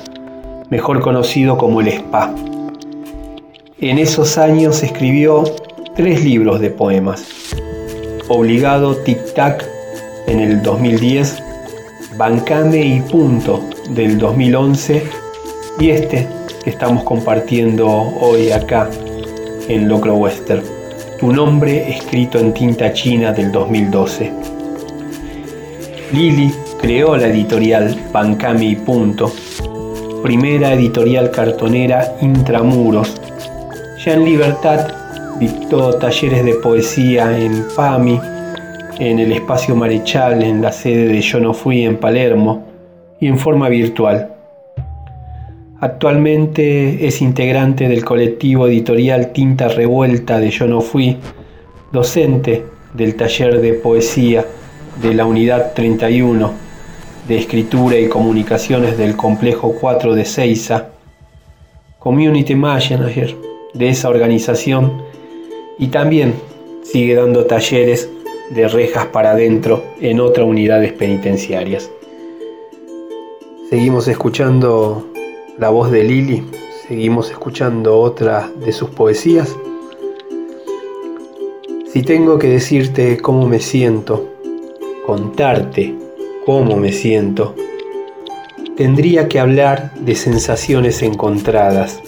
mejor 0.70 1.02
conocido 1.02 1.58
como 1.58 1.82
el 1.82 1.88
Spa. 1.88 2.34
En 3.80 3.98
esos 3.98 4.38
años 4.38 4.84
escribió 4.84 5.44
tres 5.96 6.24
libros 6.24 6.60
de 6.60 6.70
poemas. 6.70 7.26
Obligado 8.28 8.96
Tic 8.98 9.34
Tac 9.34 9.66
en 10.28 10.40
el 10.40 10.62
2010, 10.62 11.42
Bancame 12.18 12.86
y 12.86 13.02
Punto 13.02 13.64
del 13.90 14.18
2011 14.18 15.04
y 15.80 15.90
este 15.90 16.28
que 16.64 16.70
estamos 16.70 17.04
compartiendo 17.04 17.88
hoy 17.88 18.52
acá 18.52 18.90
en 19.68 19.88
Locro 19.88 20.16
Western, 20.16 20.62
tu 21.20 21.32
nombre 21.32 21.90
escrito 21.90 22.40
en 22.40 22.54
tinta 22.54 22.94
china 22.94 23.32
del 23.32 23.52
2012. 23.52 24.32
Lili 26.14 26.52
creó 26.80 27.18
la 27.18 27.28
editorial 27.28 27.96
Pancami 28.12 28.76
Punto, 28.76 29.32
primera 30.24 30.74
editorial 30.74 31.32
cartonera 31.32 32.16
intramuros. 32.22 33.20
Ya 34.06 34.14
en 34.14 34.26
Libertad 34.26 34.88
dictó 35.40 35.94
talleres 35.96 36.46
de 36.46 36.54
poesía 36.56 37.38
en 37.38 37.66
PAMI, 37.76 38.20
en 39.00 39.20
el 39.20 39.32
espacio 39.32 39.76
Marechal, 39.76 40.44
en 40.44 40.62
la 40.62 40.72
sede 40.72 41.08
de 41.08 41.22
Yo 41.22 41.40
No 41.40 41.54
Fui 41.54 41.84
en 41.84 41.98
Palermo 41.98 42.66
y 43.20 43.28
en 43.28 43.38
forma 43.38 43.70
virtual. 43.70 44.37
Actualmente 45.80 47.06
es 47.06 47.22
integrante 47.22 47.88
del 47.88 48.04
colectivo 48.04 48.68
editorial 48.68 49.32
Tinta 49.32 49.68
Revuelta 49.68 50.40
de 50.40 50.50
Yo 50.50 50.66
No 50.66 50.82
Fui, 50.82 51.18
docente 51.92 52.64
del 52.96 53.16
taller 53.16 53.62
de 53.62 53.74
poesía 53.74 54.44
de 55.00 55.14
la 55.14 55.28
Unidad 55.28 55.74
31 55.76 56.52
de 57.28 57.38
Escritura 57.38 58.00
y 58.00 58.08
Comunicaciones 58.08 58.98
del 58.98 59.16
Complejo 59.16 59.76
4 59.80 60.16
de 60.16 60.26
Seiza, 60.26 60.88
Community 62.00 62.56
Manager 62.56 63.36
de 63.76 63.90
esa 63.90 64.10
organización 64.10 65.04
y 65.78 65.90
también 65.90 66.34
sigue 66.82 67.14
dando 67.14 67.46
talleres 67.46 68.10
de 68.50 68.68
rejas 68.68 69.06
para 69.08 69.32
adentro 69.32 69.84
en 70.02 70.22
otras 70.22 70.48
unidades 70.48 70.92
penitenciarias. 70.94 71.92
Seguimos 73.70 74.08
escuchando 74.08 75.12
la 75.58 75.70
voz 75.70 75.92
de 75.92 76.04
Lili, 76.04 76.44
seguimos 76.88 77.32
escuchando 77.32 78.00
otra 78.00 78.52
de 78.64 78.72
sus 78.72 78.90
poesías. 78.92 79.56
Si 81.92 82.04
tengo 82.04 82.38
que 82.38 82.48
decirte 82.48 83.18
cómo 83.18 83.48
me 83.48 83.60
siento, 83.60 84.28
contarte 85.06 85.96
cómo 86.46 86.78
me 86.78 86.92
siento, 86.92 87.56
tendría 88.76 89.28
que 89.28 89.40
hablar 89.40 89.96
de 89.96 90.16
sensaciones 90.16 91.02
encontradas. 91.02 92.02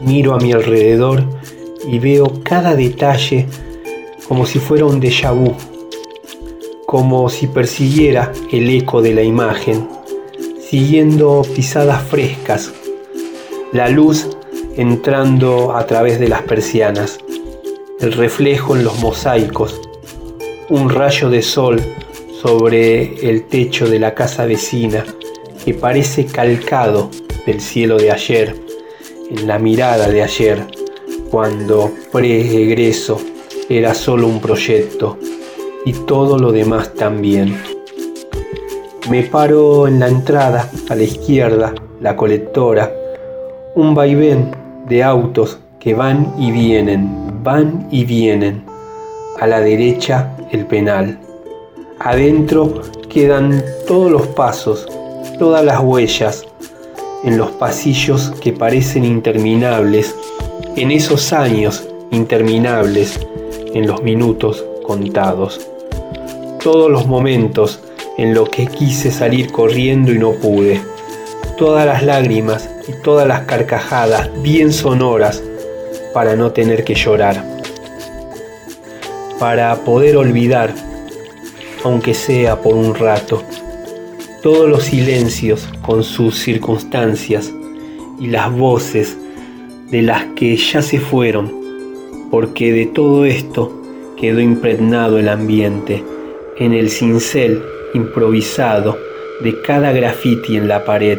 Miro 0.00 0.34
a 0.34 0.38
mi 0.38 0.52
alrededor 0.52 1.24
y 1.86 1.98
veo 1.98 2.42
cada 2.42 2.76
detalle 2.76 3.46
como 4.28 4.44
si 4.44 4.58
fuera 4.58 4.84
un 4.84 5.00
déjà 5.00 5.32
vu, 5.32 5.54
como 6.84 7.30
si 7.30 7.46
persiguiera 7.46 8.30
el 8.52 8.68
eco 8.68 9.00
de 9.00 9.14
la 9.14 9.22
imagen 9.22 9.99
siguiendo 10.70 11.42
pisadas 11.56 12.00
frescas, 12.04 12.72
la 13.72 13.88
luz 13.88 14.28
entrando 14.76 15.74
a 15.74 15.84
través 15.84 16.20
de 16.20 16.28
las 16.28 16.42
persianas, 16.42 17.18
el 17.98 18.12
reflejo 18.12 18.76
en 18.76 18.84
los 18.84 19.00
mosaicos 19.00 19.80
un 20.68 20.88
rayo 20.88 21.28
de 21.28 21.42
sol 21.42 21.82
sobre 22.40 23.28
el 23.28 23.48
techo 23.48 23.88
de 23.88 23.98
la 23.98 24.14
casa 24.14 24.46
vecina 24.46 25.04
que 25.64 25.74
parece 25.74 26.26
calcado 26.26 27.10
del 27.46 27.60
cielo 27.60 27.96
de 27.96 28.12
ayer, 28.12 28.54
en 29.28 29.48
la 29.48 29.58
mirada 29.58 30.06
de 30.08 30.22
ayer, 30.22 30.64
cuando 31.32 31.90
pre-egreso 32.12 33.20
era 33.68 33.92
solo 33.92 34.28
un 34.28 34.40
proyecto 34.40 35.18
y 35.84 35.94
todo 35.94 36.38
lo 36.38 36.52
demás 36.52 36.94
también. 36.94 37.69
Me 39.10 39.24
paro 39.24 39.88
en 39.88 39.98
la 39.98 40.06
entrada, 40.06 40.70
a 40.88 40.94
la 40.94 41.02
izquierda, 41.02 41.74
la 42.00 42.14
colectora, 42.14 42.94
un 43.74 43.92
vaivén 43.92 44.52
de 44.86 45.02
autos 45.02 45.58
que 45.80 45.94
van 45.94 46.32
y 46.38 46.52
vienen, 46.52 47.42
van 47.42 47.88
y 47.90 48.04
vienen. 48.04 48.62
A 49.40 49.48
la 49.48 49.58
derecha 49.58 50.36
el 50.52 50.64
penal. 50.64 51.18
Adentro 51.98 52.82
quedan 53.08 53.64
todos 53.84 54.12
los 54.12 54.28
pasos, 54.28 54.86
todas 55.40 55.64
las 55.64 55.80
huellas, 55.80 56.44
en 57.24 57.36
los 57.36 57.50
pasillos 57.50 58.32
que 58.40 58.52
parecen 58.52 59.04
interminables, 59.04 60.14
en 60.76 60.92
esos 60.92 61.32
años 61.32 61.84
interminables, 62.12 63.18
en 63.74 63.88
los 63.88 64.04
minutos 64.04 64.64
contados. 64.84 65.68
Todos 66.62 66.88
los 66.88 67.08
momentos 67.08 67.80
en 68.20 68.34
los 68.34 68.50
que 68.50 68.66
quise 68.66 69.10
salir 69.10 69.50
corriendo 69.50 70.12
y 70.12 70.18
no 70.18 70.32
pude. 70.32 70.78
Todas 71.56 71.86
las 71.86 72.02
lágrimas 72.02 72.68
y 72.86 72.92
todas 73.02 73.26
las 73.26 73.46
carcajadas 73.46 74.30
bien 74.42 74.74
sonoras 74.74 75.42
para 76.12 76.36
no 76.36 76.52
tener 76.52 76.84
que 76.84 76.94
llorar. 76.94 77.42
Para 79.38 79.74
poder 79.84 80.18
olvidar, 80.18 80.74
aunque 81.82 82.12
sea 82.12 82.60
por 82.60 82.74
un 82.74 82.94
rato, 82.94 83.42
todos 84.42 84.68
los 84.68 84.84
silencios 84.84 85.66
con 85.80 86.04
sus 86.04 86.38
circunstancias 86.38 87.50
y 88.18 88.26
las 88.26 88.52
voces 88.54 89.16
de 89.90 90.02
las 90.02 90.26
que 90.36 90.58
ya 90.58 90.82
se 90.82 91.00
fueron, 91.00 91.50
porque 92.30 92.70
de 92.70 92.84
todo 92.84 93.24
esto 93.24 93.80
quedó 94.18 94.40
impregnado 94.40 95.18
el 95.18 95.30
ambiente 95.30 96.04
en 96.58 96.74
el 96.74 96.90
cincel 96.90 97.62
improvisado 97.94 98.98
de 99.40 99.60
cada 99.62 99.92
grafiti 99.92 100.56
en 100.56 100.68
la 100.68 100.84
pared, 100.84 101.18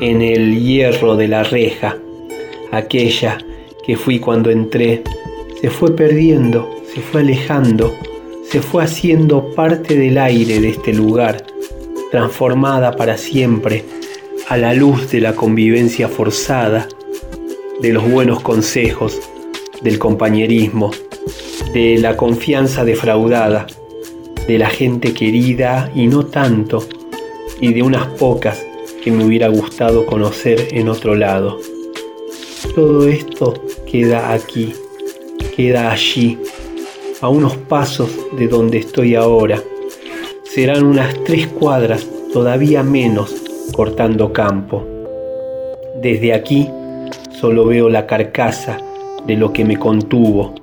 en 0.00 0.22
el 0.22 0.60
hierro 0.62 1.16
de 1.16 1.28
la 1.28 1.42
reja, 1.42 1.96
aquella 2.70 3.38
que 3.84 3.96
fui 3.96 4.18
cuando 4.18 4.50
entré, 4.50 5.02
se 5.60 5.70
fue 5.70 5.94
perdiendo, 5.94 6.70
se 6.92 7.00
fue 7.00 7.22
alejando, 7.22 7.94
se 8.48 8.60
fue 8.60 8.84
haciendo 8.84 9.54
parte 9.54 9.96
del 9.96 10.18
aire 10.18 10.60
de 10.60 10.70
este 10.70 10.92
lugar, 10.92 11.44
transformada 12.10 12.92
para 12.92 13.16
siempre 13.16 13.84
a 14.48 14.56
la 14.56 14.74
luz 14.74 15.10
de 15.10 15.20
la 15.20 15.34
convivencia 15.34 16.08
forzada, 16.08 16.88
de 17.80 17.92
los 17.92 18.08
buenos 18.08 18.40
consejos, 18.40 19.18
del 19.82 19.98
compañerismo, 19.98 20.92
de 21.72 21.98
la 21.98 22.16
confianza 22.16 22.84
defraudada, 22.84 23.66
de 24.46 24.58
la 24.58 24.70
gente 24.70 25.12
querida 25.12 25.90
y 25.94 26.06
no 26.06 26.26
tanto, 26.26 26.84
y 27.60 27.72
de 27.72 27.82
unas 27.82 28.06
pocas 28.06 28.64
que 29.02 29.10
me 29.10 29.24
hubiera 29.24 29.48
gustado 29.48 30.06
conocer 30.06 30.68
en 30.72 30.88
otro 30.88 31.14
lado. 31.14 31.58
Todo 32.74 33.08
esto 33.08 33.54
queda 33.90 34.32
aquí, 34.32 34.72
queda 35.56 35.90
allí, 35.90 36.38
a 37.20 37.28
unos 37.28 37.56
pasos 37.56 38.10
de 38.38 38.46
donde 38.46 38.78
estoy 38.78 39.14
ahora. 39.14 39.62
Serán 40.44 40.84
unas 40.84 41.14
tres 41.24 41.46
cuadras, 41.48 42.06
todavía 42.32 42.82
menos, 42.82 43.34
cortando 43.72 44.32
campo. 44.32 44.84
Desde 46.00 46.34
aquí 46.34 46.68
solo 47.40 47.66
veo 47.66 47.88
la 47.88 48.06
carcasa 48.06 48.78
de 49.26 49.36
lo 49.36 49.52
que 49.52 49.64
me 49.64 49.76
contuvo, 49.76 50.54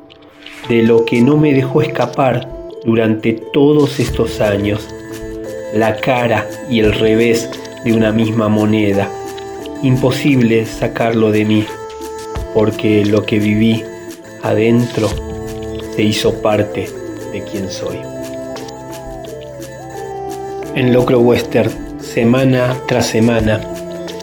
de 0.69 0.83
lo 0.83 1.05
que 1.05 1.21
no 1.21 1.37
me 1.37 1.53
dejó 1.53 1.81
escapar 1.81 2.52
durante 2.83 3.33
todos 3.33 3.99
estos 3.99 4.41
años, 4.41 4.87
la 5.73 5.95
cara 5.97 6.47
y 6.69 6.79
el 6.79 6.93
revés 6.93 7.49
de 7.83 7.93
una 7.93 8.11
misma 8.11 8.49
moneda. 8.49 9.09
Imposible 9.81 10.65
sacarlo 10.65 11.31
de 11.31 11.45
mí, 11.45 11.65
porque 12.53 13.05
lo 13.05 13.25
que 13.25 13.39
viví 13.39 13.83
adentro 14.41 15.09
se 15.95 16.03
hizo 16.03 16.41
parte 16.41 16.89
de 17.31 17.43
quien 17.43 17.69
soy. 17.69 17.97
En 20.75 20.93
Locro 20.93 21.19
Western, 21.19 21.71
semana 21.99 22.77
tras 22.87 23.07
semana, 23.07 23.61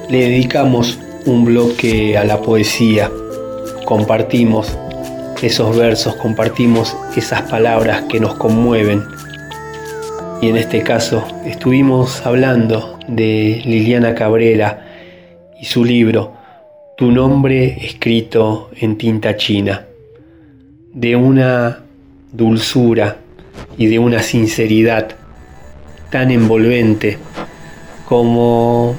le 0.09 0.23
dedicamos 0.23 0.99
un 1.27 1.44
bloque 1.44 2.16
a 2.16 2.25
la 2.25 2.40
poesía. 2.40 3.11
Compartimos 3.85 4.77
esos 5.42 5.76
versos, 5.76 6.16
compartimos 6.16 6.96
esas 7.16 7.42
palabras 7.42 8.03
que 8.03 8.20
nos 8.20 8.35
conmueven. 8.35 9.05
Y 10.40 10.48
en 10.48 10.57
este 10.57 10.83
caso 10.83 11.26
estuvimos 11.44 12.24
hablando 12.24 12.98
de 13.09 13.62
Liliana 13.64 14.14
Cabrera 14.14 14.87
y 15.61 15.64
su 15.66 15.85
libro 15.85 16.33
Tu 16.96 17.11
nombre 17.11 17.85
escrito 17.85 18.70
en 18.76 18.96
tinta 18.96 19.37
china, 19.37 19.87
de 20.92 21.16
una 21.16 21.81
dulzura 22.33 23.18
y 23.76 23.87
de 23.87 23.98
una 23.98 24.22
sinceridad 24.22 25.09
tan 26.11 26.31
envolvente 26.31 27.18
como 28.09 28.96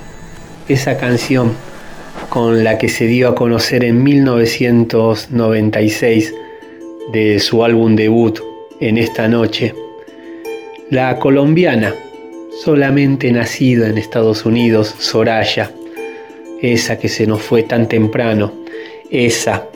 esa 0.67 0.97
canción 0.97 1.53
con 2.31 2.63
la 2.63 2.77
que 2.77 2.87
se 2.87 3.07
dio 3.07 3.27
a 3.27 3.35
conocer 3.35 3.83
en 3.83 4.03
1996 4.03 6.33
de 7.11 7.39
su 7.39 7.65
álbum 7.65 7.97
debut 7.97 8.39
En 8.79 8.97
esta 8.97 9.27
noche. 9.27 9.75
La 10.89 11.19
colombiana, 11.19 11.93
solamente 12.63 13.29
nacida 13.33 13.89
en 13.89 13.97
Estados 13.97 14.45
Unidos, 14.45 14.95
Soraya, 14.97 15.73
esa 16.61 16.97
que 16.97 17.09
se 17.09 17.27
nos 17.27 17.41
fue 17.41 17.63
tan 17.63 17.89
temprano, 17.89 18.53
esa 19.09 19.67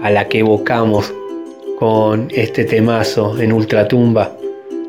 a 0.00 0.10
la 0.10 0.28
que 0.28 0.38
evocamos 0.38 1.12
con 1.78 2.28
este 2.30 2.64
temazo 2.64 3.38
en 3.38 3.52
Ultratumba, 3.52 4.34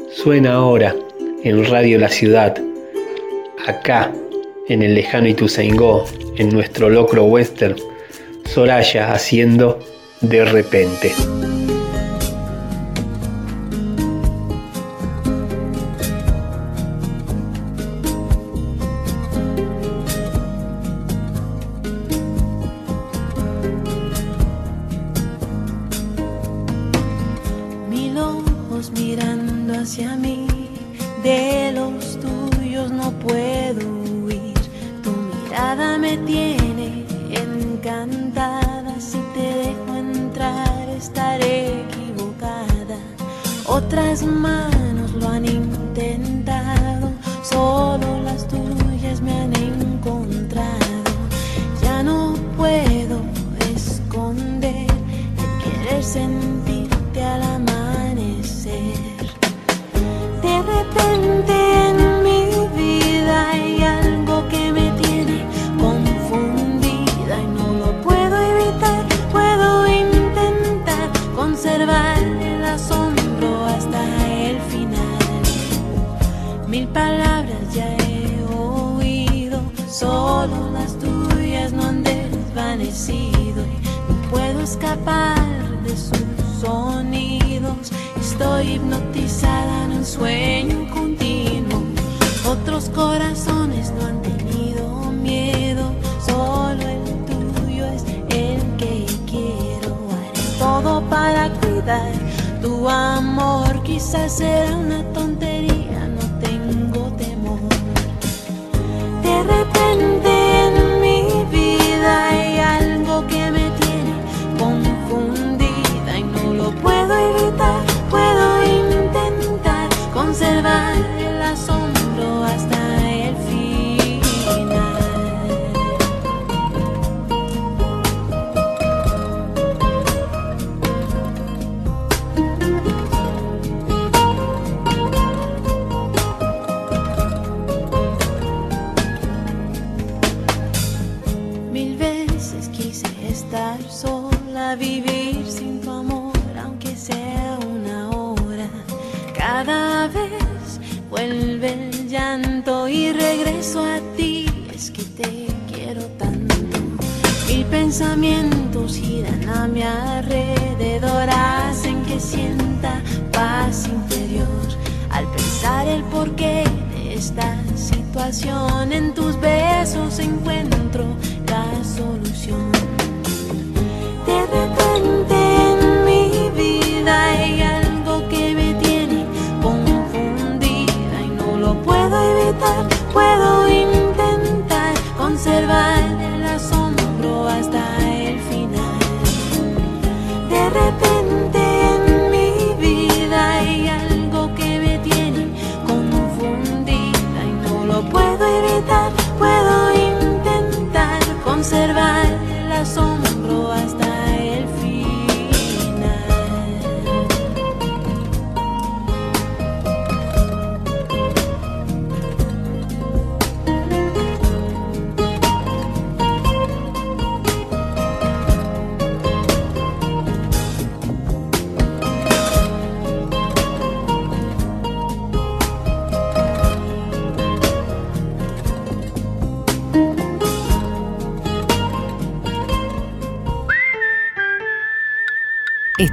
suena 0.10 0.54
ahora 0.54 0.96
en 1.44 1.66
Radio 1.66 2.00
La 2.00 2.08
Ciudad, 2.08 2.58
acá 3.68 4.14
en 4.70 4.84
el 4.84 4.96
lejano 4.96 5.28
Ituzaingó, 5.28 6.06
en 6.38 6.50
nuestro 6.50 6.90
locro 6.90 7.26
western, 7.26 7.76
Soraya 8.46 9.14
haciendo 9.14 9.80
de 10.22 10.46
repente. 10.46 11.47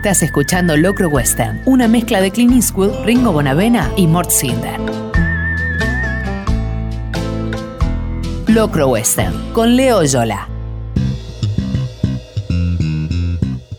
Estás 0.05 0.23
escuchando 0.23 0.77
Locro 0.77 1.09
Western, 1.09 1.63
una 1.65 1.89
mezcla 1.89 2.21
de 2.21 2.31
Clint 2.31 2.53
Eastwood, 2.53 3.07
Ringo 3.07 3.33
Bonavena 3.33 3.91
y 3.97 4.07
Mort 4.07 4.29
Sinder. 4.29 4.79
Locro 8.47 8.89
Western, 8.89 9.33
con 9.55 9.77
Leo 9.77 10.05
Yola. 10.05 10.47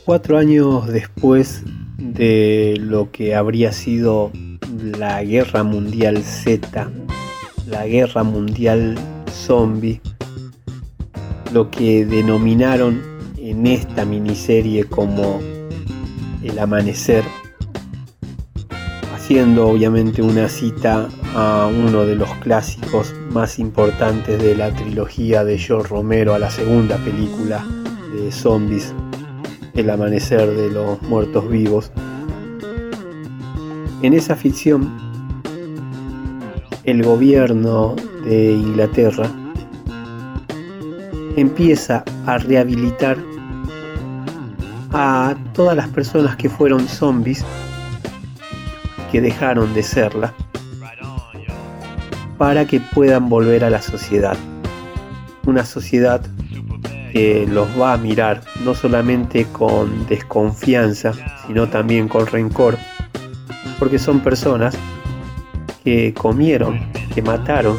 Cuatro 0.03 0.39
años 0.39 0.88
después 0.88 1.61
de 1.99 2.77
lo 2.79 3.11
que 3.11 3.35
habría 3.35 3.71
sido 3.71 4.31
la 4.97 5.23
Guerra 5.23 5.61
Mundial 5.61 6.23
Z, 6.23 6.89
la 7.67 7.85
Guerra 7.85 8.23
Mundial 8.23 8.97
Zombie, 9.31 10.01
lo 11.53 11.69
que 11.69 12.03
denominaron 12.03 13.03
en 13.38 13.67
esta 13.67 14.05
miniserie 14.05 14.85
como 14.85 15.39
el 16.55 16.59
amanecer, 16.59 17.25
haciendo 19.13 19.67
obviamente 19.67 20.21
una 20.21 20.47
cita 20.47 21.09
a 21.35 21.67
uno 21.67 22.06
de 22.06 22.15
los 22.15 22.29
clásicos 22.35 23.13
más 23.29 23.60
importantes 23.60 24.41
de 24.41 24.56
la 24.56 24.73
trilogía 24.73 25.43
de 25.43 25.58
George 25.58 25.89
Romero, 25.89 26.33
a 26.33 26.39
la 26.39 26.49
segunda 26.49 26.95
película 26.99 27.62
de 28.13 28.31
zombies, 28.31 28.93
El 29.73 29.89
amanecer 29.89 30.49
de 30.56 30.71
los 30.71 31.01
muertos 31.01 31.49
vivos. 31.49 31.91
En 34.01 34.13
esa 34.13 34.37
ficción, 34.37 34.89
el 36.85 37.03
gobierno 37.03 37.97
de 38.23 38.53
Inglaterra 38.53 39.29
empieza 41.35 42.06
a 42.25 42.37
rehabilitar 42.37 43.17
a 44.98 45.35
todas 45.54 45.75
las 45.75 45.89
personas 45.89 46.37
que 46.37 46.48
fueron 46.48 46.87
zombies, 46.87 47.43
que 49.12 49.19
dejaron 49.19 49.73
de 49.73 49.83
serla, 49.83 50.33
para 52.37 52.63
que 52.65 52.79
puedan 52.79 53.27
volver 53.27 53.65
a 53.65 53.69
la 53.69 53.81
sociedad. 53.81 54.37
Una 55.46 55.65
sociedad 55.65 56.25
que 57.12 57.46
los 57.46 57.67
va 57.77 57.91
a 57.91 57.98
mirar 57.98 58.41
no 58.63 58.73
solamente 58.73 59.43
con 59.52 60.08
desconfianza, 60.08 61.12
sino 61.46 61.67
también 61.67 62.08
con 62.08 62.25
rencor, 62.25 62.77
porque 63.77 64.00
son 64.00 64.21
personas 64.21 64.77
que 65.83 66.13
comieron, 66.13 66.79
que 67.13 67.21
mataron 67.21 67.75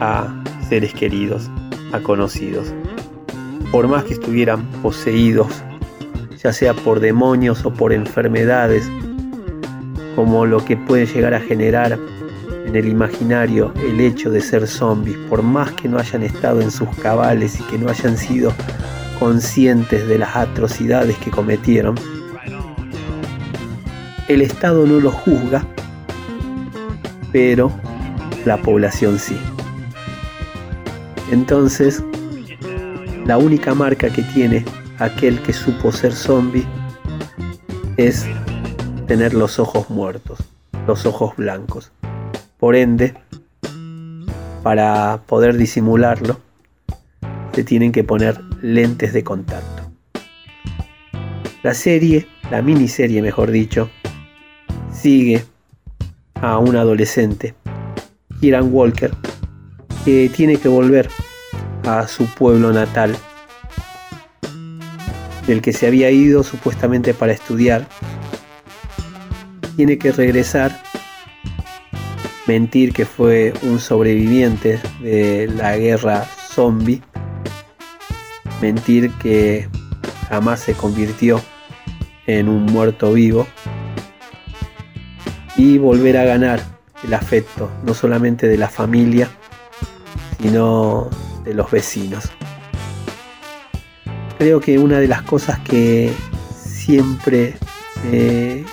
a 0.00 0.42
seres 0.68 0.92
queridos, 0.92 1.48
a 1.92 2.00
conocidos. 2.00 2.74
Por 3.70 3.86
más 3.86 4.02
que 4.04 4.14
estuvieran 4.14 4.66
poseídos, 4.82 5.62
ya 6.44 6.52
sea 6.52 6.74
por 6.74 7.00
demonios 7.00 7.64
o 7.64 7.72
por 7.72 7.94
enfermedades, 7.94 8.86
como 10.14 10.44
lo 10.44 10.62
que 10.62 10.76
puede 10.76 11.06
llegar 11.06 11.32
a 11.32 11.40
generar 11.40 11.98
en 12.66 12.76
el 12.76 12.86
imaginario 12.86 13.72
el 13.82 13.98
hecho 13.98 14.30
de 14.30 14.42
ser 14.42 14.66
zombies, 14.66 15.16
por 15.30 15.42
más 15.42 15.72
que 15.72 15.88
no 15.88 15.98
hayan 15.98 16.22
estado 16.22 16.60
en 16.60 16.70
sus 16.70 16.88
cabales 16.96 17.58
y 17.58 17.62
que 17.64 17.78
no 17.78 17.88
hayan 17.88 18.18
sido 18.18 18.52
conscientes 19.18 20.06
de 20.06 20.18
las 20.18 20.36
atrocidades 20.36 21.16
que 21.16 21.30
cometieron, 21.30 21.94
el 24.28 24.42
Estado 24.42 24.86
no 24.86 25.00
los 25.00 25.14
juzga, 25.14 25.64
pero 27.32 27.72
la 28.44 28.58
población 28.58 29.18
sí. 29.18 29.38
Entonces, 31.30 32.02
la 33.24 33.38
única 33.38 33.74
marca 33.74 34.10
que 34.10 34.22
tiene 34.22 34.64
aquel 35.04 35.40
que 35.42 35.52
supo 35.52 35.92
ser 35.92 36.12
zombie 36.12 36.66
es 37.96 38.26
tener 39.06 39.34
los 39.34 39.58
ojos 39.58 39.90
muertos, 39.90 40.38
los 40.86 41.04
ojos 41.04 41.36
blancos. 41.36 41.92
Por 42.58 42.74
ende, 42.74 43.14
para 44.62 45.20
poder 45.26 45.56
disimularlo, 45.56 46.40
se 47.52 47.64
tienen 47.64 47.92
que 47.92 48.02
poner 48.02 48.40
lentes 48.62 49.12
de 49.12 49.22
contacto. 49.22 49.82
La 51.62 51.74
serie, 51.74 52.26
la 52.50 52.62
miniserie 52.62 53.20
mejor 53.20 53.50
dicho, 53.50 53.90
sigue 54.90 55.44
a 56.34 56.58
un 56.58 56.76
adolescente, 56.76 57.54
Kieran 58.40 58.70
Walker, 58.72 59.10
que 60.04 60.30
tiene 60.34 60.56
que 60.56 60.68
volver 60.68 61.08
a 61.86 62.08
su 62.08 62.26
pueblo 62.34 62.72
natal, 62.72 63.14
del 65.46 65.60
que 65.60 65.72
se 65.72 65.86
había 65.86 66.10
ido 66.10 66.42
supuestamente 66.42 67.14
para 67.14 67.32
estudiar, 67.32 67.86
tiene 69.76 69.98
que 69.98 70.12
regresar, 70.12 70.80
mentir 72.46 72.92
que 72.92 73.04
fue 73.04 73.52
un 73.62 73.80
sobreviviente 73.80 74.80
de 75.00 75.50
la 75.56 75.76
guerra 75.76 76.24
zombie, 76.24 77.02
mentir 78.60 79.10
que 79.14 79.68
jamás 80.28 80.60
se 80.60 80.74
convirtió 80.74 81.40
en 82.26 82.48
un 82.48 82.64
muerto 82.66 83.12
vivo 83.12 83.46
y 85.56 85.78
volver 85.78 86.16
a 86.16 86.24
ganar 86.24 86.60
el 87.04 87.14
afecto, 87.14 87.70
no 87.84 87.94
solamente 87.94 88.48
de 88.48 88.56
la 88.56 88.68
familia, 88.68 89.28
sino 90.40 91.10
de 91.44 91.54
los 91.54 91.70
vecinos. 91.70 92.30
Creo 94.38 94.60
que 94.60 94.78
una 94.78 94.98
de 94.98 95.08
las 95.08 95.22
cosas 95.22 95.58
que 95.60 96.12
siempre 96.54 97.54
me 98.10 98.64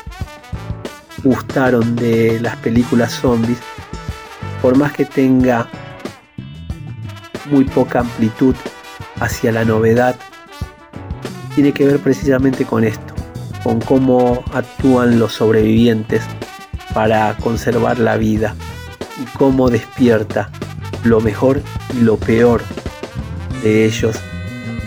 gustaron 1.24 1.96
de 1.96 2.40
las 2.42 2.56
películas 2.58 3.14
zombies, 3.14 3.60
por 4.62 4.78
más 4.78 4.92
que 4.92 5.06
tenga 5.06 5.68
muy 7.50 7.66
poca 7.66 8.00
amplitud 8.00 8.56
hacia 9.20 9.52
la 9.52 9.64
novedad, 9.64 10.16
tiene 11.56 11.74
que 11.74 11.86
ver 11.86 12.00
precisamente 12.00 12.66
con 12.66 12.84
esto, 12.84 13.14
con 13.64 13.80
cómo 13.82 14.44
actúan 14.54 15.20
los 15.20 15.34
sobrevivientes 15.34 16.24
para 16.94 17.36
conservar 17.38 18.00
la 18.00 18.18
vida 18.18 18.56
y 19.22 19.26
cómo 19.38 19.70
despierta 19.70 20.50
lo 21.04 21.22
mejor 21.22 21.62
y 21.96 22.02
lo 22.02 22.18
peor 22.18 22.62
de 23.64 23.86
ellos 23.86 24.18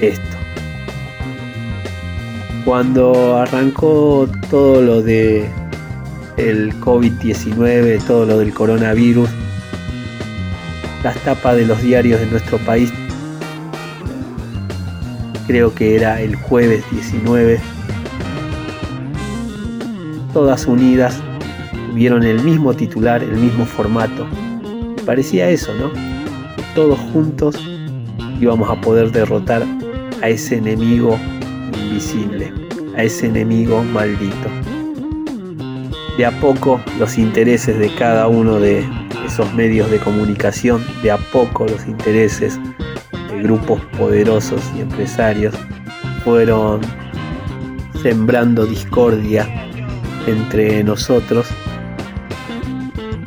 esto. 0.01 0.34
Cuando 2.65 3.37
arrancó 3.37 4.27
todo 4.51 4.81
lo 4.81 5.03
de 5.03 5.47
el 6.39 6.73
COVID-19, 6.81 8.03
todo 8.07 8.25
lo 8.25 8.39
del 8.39 8.55
coronavirus, 8.55 9.29
las 11.03 11.17
tapas 11.19 11.57
de 11.57 11.67
los 11.67 11.83
diarios 11.83 12.21
de 12.21 12.27
nuestro 12.27 12.57
país, 12.59 12.91
creo 15.47 15.75
que 15.75 15.95
era 15.95 16.23
el 16.23 16.37
jueves 16.37 16.83
19, 16.91 17.61
todas 20.33 20.67
unidas 20.67 21.21
tuvieron 21.91 22.25
el 22.25 22.43
mismo 22.43 22.75
titular, 22.75 23.23
el 23.23 23.37
mismo 23.37 23.67
formato. 23.67 24.27
Parecía 25.05 25.51
eso, 25.51 25.75
¿no? 25.75 25.93
Todos 26.75 26.99
juntos 27.13 27.57
íbamos 28.41 28.71
a 28.71 28.81
poder 28.81 29.13
derrotar 29.13 29.63
a 30.23 30.29
ese 30.31 30.57
enemigo 30.57 31.19
invisible, 31.95 32.53
a 32.97 33.05
ese 33.05 33.27
enemigo 33.27 33.83
maldito. 33.85 34.49
De 36.19 36.27
a 36.27 36.41
poco 36.41 36.81
los 36.99 37.19
intereses 37.19 37.79
de 37.79 37.89
cada 37.95 38.27
uno 38.27 38.59
de 38.59 38.85
esos 39.25 39.53
medios 39.55 39.91
de 39.91 39.99
comunicación, 39.99 40.85
de 41.03 41.13
a 41.13 41.19
poco 41.19 41.67
los 41.67 41.87
intereses 41.87 42.59
de 43.29 43.43
grupos 43.43 43.81
poderosos 43.97 44.61
y 44.77 44.81
empresarios 44.81 45.55
fueron 46.25 46.81
sembrando 48.03 48.67
discordia 48.67 49.49
entre 50.27 50.83
nosotros 50.83 51.47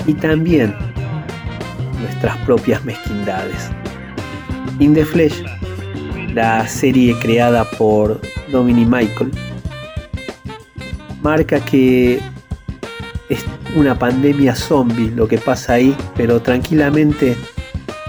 y 0.05 0.13
también 0.13 0.75
nuestras 2.01 2.37
propias 2.39 2.83
mezquindades. 2.83 3.69
In 4.79 4.93
the 4.93 5.05
Flesh, 5.05 5.43
la 6.37 6.67
serie 6.67 7.17
creada 7.17 7.63
por 7.63 8.21
Domini 8.51 8.85
Michael, 8.85 9.31
marca 11.23 11.59
que 11.59 12.19
es 13.27 13.43
una 13.75 13.97
pandemia 13.97 14.53
zombie 14.53 15.09
lo 15.09 15.27
que 15.27 15.39
pasa 15.39 15.73
ahí, 15.73 15.97
pero 16.15 16.39
tranquilamente 16.39 17.35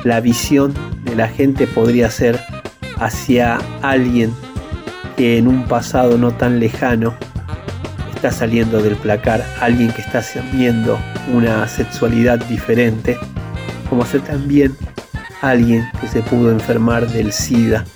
la 0.05 0.21
visión 0.21 0.75
de 1.05 1.17
la 1.17 1.27
gente 1.27 1.67
podría 1.67 2.11
ser 2.11 2.39
hacia 2.99 3.61
alguien 3.81 4.31
que 5.17 5.39
en 5.39 5.49
un 5.49 5.67
pasado 5.67 6.19
no 6.19 6.31
tan 6.31 6.61
lejano 6.61 7.15
está 8.15 8.31
saliendo 8.31 8.83
del 8.83 8.97
placar, 8.97 9.43
alguien 9.59 9.91
que 9.91 10.03
está 10.03 10.23
viendo 10.53 10.99
una 11.33 11.67
sexualidad 11.67 12.39
diferente, 12.41 13.17
como 13.89 14.05
ser 14.05 14.21
también 14.21 14.77
alguien 15.41 15.89
que 15.99 16.09
se 16.09 16.21
pudo 16.21 16.51
enfermar 16.51 17.09
del 17.09 17.33
SIDA 17.33 17.87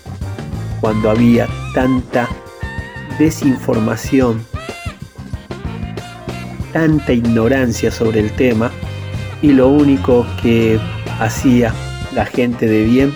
cuando 0.82 1.10
había 1.10 1.48
tanta 1.74 2.28
desinformación, 3.16 4.44
tanta 6.72 7.12
ignorancia 7.12 7.92
sobre 7.92 8.18
el 8.18 8.32
tema 8.32 8.72
y 9.42 9.52
lo 9.52 9.68
único 9.68 10.26
que 10.42 10.80
hacía 11.20 11.72
la 12.12 12.26
gente 12.26 12.66
de 12.66 12.82
bien 12.82 13.14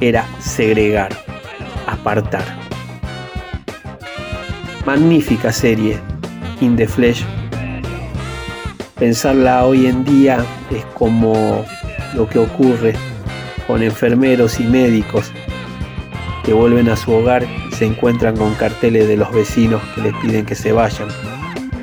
era 0.00 0.24
segregar, 0.38 1.10
apartar. 1.88 2.44
Magnífica 4.86 5.52
serie, 5.52 5.98
In 6.60 6.76
the 6.76 6.86
Flesh. 6.86 7.24
Pensarla 8.96 9.64
hoy 9.64 9.86
en 9.86 10.04
día 10.04 10.44
es 10.70 10.84
como 10.94 11.64
lo 12.14 12.28
que 12.28 12.38
ocurre 12.38 12.94
con 13.66 13.82
enfermeros 13.82 14.60
y 14.60 14.64
médicos 14.64 15.32
que 16.44 16.52
vuelven 16.52 16.88
a 16.88 16.96
su 16.96 17.12
hogar 17.12 17.44
y 17.44 17.74
se 17.74 17.86
encuentran 17.86 18.36
con 18.36 18.54
carteles 18.54 19.08
de 19.08 19.16
los 19.16 19.32
vecinos 19.32 19.82
que 19.94 20.02
les 20.02 20.14
piden 20.16 20.44
que 20.44 20.54
se 20.54 20.72
vayan. 20.72 21.08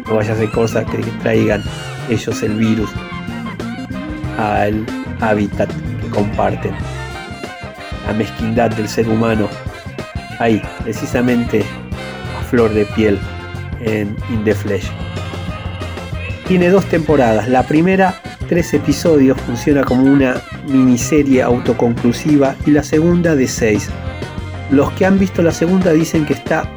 No 0.07 0.16
vaya 0.16 0.32
a 0.32 0.36
hacer 0.36 0.49
cosas 0.51 0.86
que 0.86 0.97
traigan 1.22 1.64
ellos 2.10 2.41
el 2.43 2.55
virus 2.55 2.89
al 4.38 4.86
hábitat 5.22 5.70
que 6.01 6.10
comparten. 6.10 6.74
La 8.07 8.14
mezquindad 8.14 8.72
del 8.72 8.88
ser 8.88 9.07
humano 9.07 9.47
ahí, 10.39 10.62
precisamente 10.84 11.64
a 12.39 12.43
flor 12.43 12.74
de 12.74 12.86
piel 12.86 13.20
en 13.82 14.16
In 14.30 14.43
the 14.43 14.55
Flesh. 14.55 14.89
Tiene 16.47 16.70
dos 16.70 16.86
temporadas. 16.86 17.47
La 17.47 17.64
primera, 17.64 18.16
tres 18.47 18.74
episodios, 18.74 19.39
funciona 19.41 19.84
como 19.84 20.03
una 20.03 20.41
miniserie 20.68 21.43
autoconclusiva 21.43 22.55
y 22.66 22.72
la 22.72 22.82
segunda 22.82 23.36
de 23.36 23.47
seis. 23.47 23.89
Los 24.72 24.92
que 24.92 25.06
han 25.06 25.18
visto 25.18 25.42
la 25.42 25.52
segunda 25.52 25.92
dicen 25.92 26.26
que 26.26 26.34
está 26.34 26.70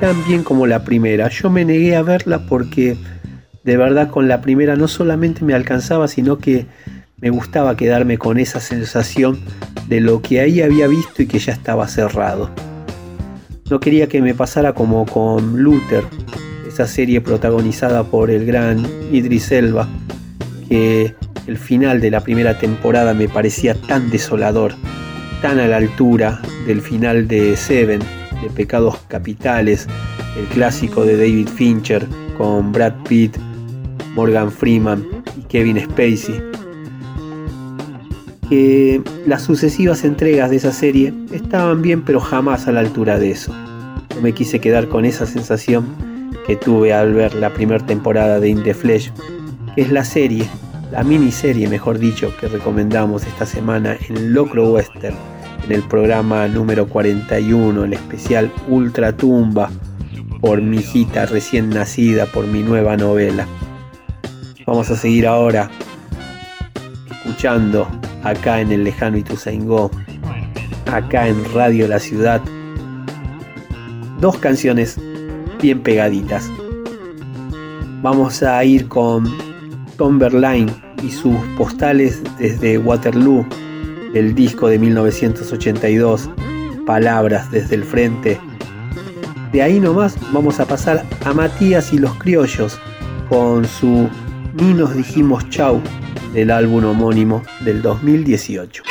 tan 0.00 0.24
bien 0.26 0.42
como 0.42 0.66
la 0.66 0.82
primera. 0.82 1.28
Yo 1.28 1.50
me 1.50 1.64
negué 1.64 1.94
a 1.94 2.02
verla 2.02 2.46
porque 2.46 2.96
de 3.62 3.76
verdad 3.76 4.10
con 4.10 4.26
la 4.26 4.40
primera 4.40 4.74
no 4.74 4.88
solamente 4.88 5.44
me 5.44 5.54
alcanzaba, 5.54 6.08
sino 6.08 6.38
que 6.38 6.66
me 7.18 7.30
gustaba 7.30 7.76
quedarme 7.76 8.18
con 8.18 8.38
esa 8.38 8.60
sensación 8.60 9.38
de 9.88 10.00
lo 10.00 10.22
que 10.22 10.40
ahí 10.40 10.62
había 10.62 10.88
visto 10.88 11.22
y 11.22 11.26
que 11.26 11.38
ya 11.38 11.52
estaba 11.52 11.86
cerrado. 11.86 12.50
No 13.70 13.78
quería 13.78 14.08
que 14.08 14.22
me 14.22 14.34
pasara 14.34 14.72
como 14.72 15.06
con 15.06 15.62
Luther, 15.62 16.04
esa 16.66 16.86
serie 16.86 17.20
protagonizada 17.20 18.04
por 18.04 18.30
el 18.30 18.46
gran 18.46 18.84
Idris 19.12 19.52
Elba, 19.52 19.88
que 20.68 21.14
el 21.46 21.58
final 21.58 22.00
de 22.00 22.10
la 22.10 22.20
primera 22.20 22.58
temporada 22.58 23.14
me 23.14 23.28
parecía 23.28 23.74
tan 23.74 24.10
desolador, 24.10 24.74
tan 25.40 25.58
a 25.58 25.66
la 25.66 25.78
altura 25.78 26.40
del 26.66 26.80
final 26.80 27.26
de 27.26 27.56
Seven, 27.56 28.00
de 28.42 28.50
Pecados 28.50 28.98
Capitales, 29.08 29.86
el 30.38 30.44
clásico 30.46 31.04
de 31.04 31.16
David 31.16 31.48
Fincher 31.48 32.06
con 32.36 32.72
Brad 32.72 32.94
Pitt, 33.08 33.36
Morgan 34.14 34.50
Freeman 34.50 35.04
y 35.38 35.42
Kevin 35.44 35.80
Spacey. 35.80 36.42
Que 38.48 39.00
las 39.26 39.42
sucesivas 39.42 40.04
entregas 40.04 40.50
de 40.50 40.56
esa 40.56 40.72
serie 40.72 41.14
estaban 41.32 41.82
bien 41.82 42.02
pero 42.02 42.20
jamás 42.20 42.66
a 42.66 42.72
la 42.72 42.80
altura 42.80 43.18
de 43.18 43.30
eso. 43.30 43.54
No 44.14 44.20
me 44.22 44.32
quise 44.32 44.60
quedar 44.60 44.88
con 44.88 45.04
esa 45.04 45.26
sensación 45.26 45.86
que 46.46 46.56
tuve 46.56 46.92
al 46.92 47.14
ver 47.14 47.34
la 47.34 47.50
primera 47.50 47.84
temporada 47.84 48.40
de 48.40 48.48
In 48.48 48.62
the 48.62 48.74
Flesh, 48.74 49.12
que 49.74 49.82
es 49.82 49.92
la 49.92 50.04
serie, 50.04 50.48
la 50.90 51.04
miniserie 51.04 51.68
mejor 51.68 51.98
dicho, 51.98 52.32
que 52.40 52.48
recomendamos 52.48 53.26
esta 53.26 53.46
semana 53.46 53.96
en 54.08 54.34
Locro 54.34 54.72
Western, 54.72 55.14
en 55.70 55.76
el 55.76 55.82
programa 55.84 56.48
número 56.48 56.88
41, 56.88 57.84
el 57.84 57.92
especial 57.92 58.52
Ultra 58.66 59.16
Tumba, 59.16 59.70
por 60.40 60.60
mi 60.60 60.78
hijita 60.78 61.26
recién 61.26 61.70
nacida, 61.70 62.26
por 62.26 62.44
mi 62.48 62.64
nueva 62.64 62.96
novela. 62.96 63.46
Vamos 64.66 64.90
a 64.90 64.96
seguir 64.96 65.28
ahora 65.28 65.70
escuchando 67.08 67.86
acá 68.24 68.60
en 68.60 68.72
el 68.72 68.82
lejano 68.82 69.16
Ituzaingó, 69.16 69.92
acá 70.90 71.28
en 71.28 71.36
Radio 71.54 71.86
La 71.86 72.00
Ciudad, 72.00 72.40
dos 74.18 74.38
canciones 74.38 74.98
bien 75.62 75.80
pegaditas. 75.80 76.50
Vamos 78.02 78.42
a 78.42 78.64
ir 78.64 78.88
con 78.88 79.24
Tom 79.96 80.18
Berline 80.18 80.72
y 81.04 81.12
sus 81.12 81.36
postales 81.56 82.20
desde 82.40 82.76
Waterloo, 82.78 83.46
el 84.14 84.34
disco 84.34 84.68
de 84.68 84.78
1982, 84.78 86.30
Palabras 86.86 87.50
desde 87.50 87.76
el 87.76 87.84
frente. 87.84 88.40
De 89.52 89.62
ahí 89.62 89.78
nomás 89.78 90.16
vamos 90.32 90.58
a 90.60 90.66
pasar 90.66 91.04
a 91.24 91.32
Matías 91.32 91.92
y 91.92 91.98
los 91.98 92.14
criollos 92.14 92.80
con 93.28 93.64
su 93.64 94.08
Ni 94.54 94.74
nos 94.74 94.94
dijimos 94.94 95.48
chau 95.50 95.80
del 96.32 96.50
álbum 96.50 96.84
homónimo 96.84 97.42
del 97.60 97.82
2018. 97.82 98.82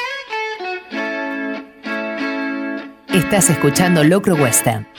Estás 3.13 3.49
escuchando 3.49 4.03
Locro 4.03 4.35
Western. 4.35 4.98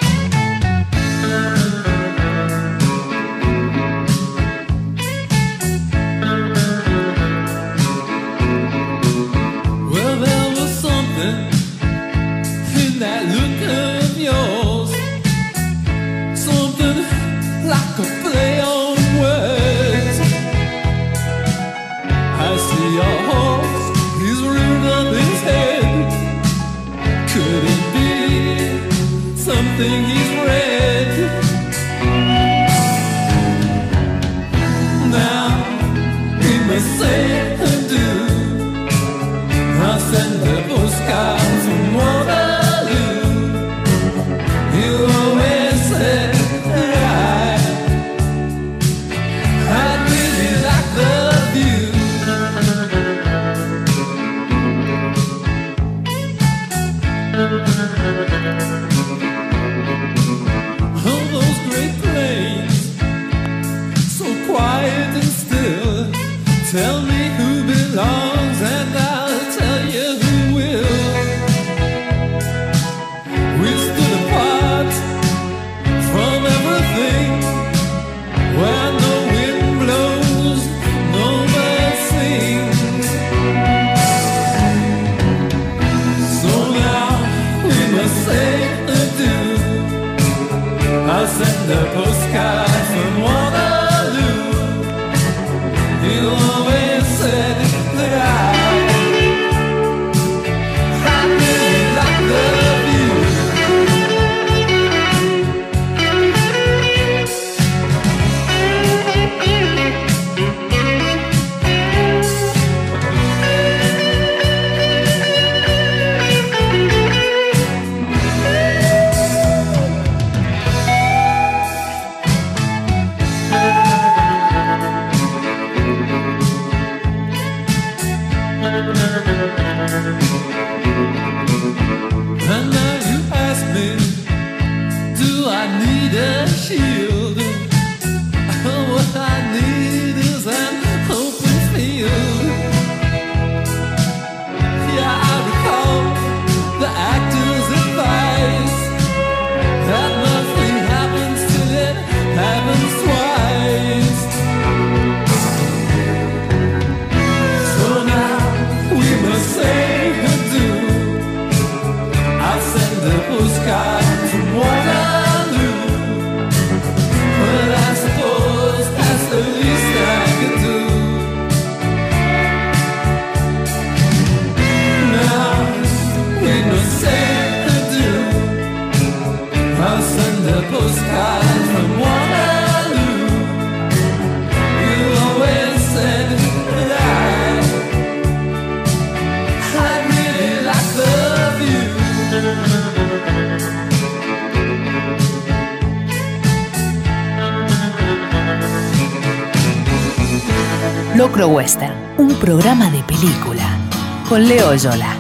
Leo 204.41 204.73
Yola. 204.75 205.20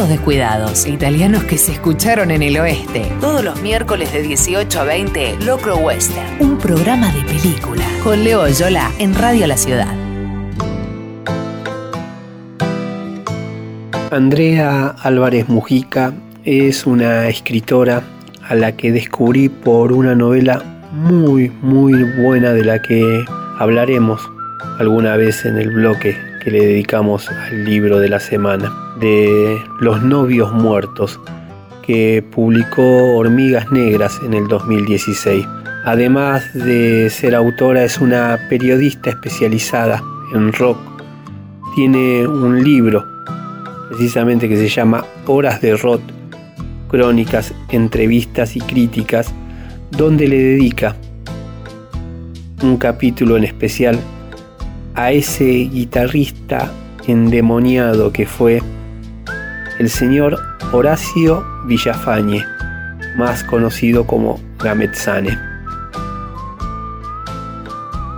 Recuerdos 0.00 0.18
descuidados, 0.18 0.86
italianos 0.86 1.44
que 1.44 1.58
se 1.58 1.72
escucharon 1.72 2.30
en 2.30 2.42
el 2.42 2.58
oeste. 2.58 3.02
Todos 3.20 3.44
los 3.44 3.60
miércoles 3.60 4.10
de 4.14 4.22
18 4.22 4.80
a 4.80 4.84
20, 4.84 5.36
Locro 5.44 5.76
Western, 5.76 6.40
un 6.40 6.56
programa 6.56 7.12
de 7.12 7.20
película. 7.20 7.84
Con 8.02 8.24
Leo 8.24 8.48
Yola 8.48 8.90
en 8.98 9.14
Radio 9.14 9.46
La 9.46 9.58
Ciudad. 9.58 9.94
Andrea 14.10 14.94
Álvarez 15.02 15.50
Mujica 15.50 16.14
es 16.44 16.86
una 16.86 17.28
escritora 17.28 18.02
a 18.48 18.54
la 18.54 18.72
que 18.72 18.92
descubrí 18.92 19.50
por 19.50 19.92
una 19.92 20.14
novela 20.14 20.62
muy, 20.92 21.50
muy 21.60 22.04
buena 22.22 22.54
de 22.54 22.64
la 22.64 22.80
que 22.80 23.22
hablaremos 23.58 24.22
alguna 24.78 25.16
vez 25.16 25.44
en 25.44 25.58
el 25.58 25.68
bloque 25.68 26.16
que 26.42 26.50
le 26.50 26.64
dedicamos 26.64 27.28
al 27.28 27.66
libro 27.66 27.98
de 27.98 28.08
la 28.08 28.18
semana 28.18 28.72
de 29.00 29.62
Los 29.80 30.02
novios 30.02 30.52
muertos, 30.52 31.18
que 31.82 32.24
publicó 32.30 33.16
Hormigas 33.16 33.70
Negras 33.72 34.20
en 34.24 34.34
el 34.34 34.46
2016. 34.46 35.46
Además 35.84 36.44
de 36.54 37.08
ser 37.10 37.34
autora, 37.34 37.84
es 37.84 37.98
una 37.98 38.38
periodista 38.48 39.10
especializada 39.10 40.02
en 40.34 40.52
rock. 40.52 40.78
Tiene 41.74 42.26
un 42.28 42.62
libro, 42.62 43.04
precisamente 43.88 44.48
que 44.48 44.56
se 44.56 44.68
llama 44.68 45.04
Horas 45.26 45.60
de 45.60 45.76
Rock, 45.76 46.02
crónicas, 46.88 47.54
entrevistas 47.70 48.56
y 48.56 48.60
críticas, 48.60 49.32
donde 49.90 50.28
le 50.28 50.38
dedica 50.38 50.96
un 52.62 52.76
capítulo 52.76 53.36
en 53.36 53.44
especial 53.44 53.98
a 54.94 55.12
ese 55.12 55.44
guitarrista 55.44 56.70
endemoniado 57.06 58.12
que 58.12 58.26
fue 58.26 58.60
el 59.80 59.88
señor 59.88 60.38
Horacio 60.72 61.42
Villafañe, 61.64 62.44
más 63.16 63.42
conocido 63.44 64.06
como 64.06 64.38
Gametzane. 64.58 65.38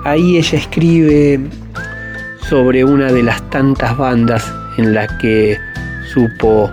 Ahí 0.05 0.39
ella 0.39 0.59
escribe 0.59 1.39
sobre 2.49 2.83
una 2.83 3.13
de 3.13 3.23
las 3.23 3.49
tantas 3.51 3.97
bandas 3.97 4.53
en 4.77 4.93
las 4.93 5.07
que 5.19 5.57
supo 6.13 6.69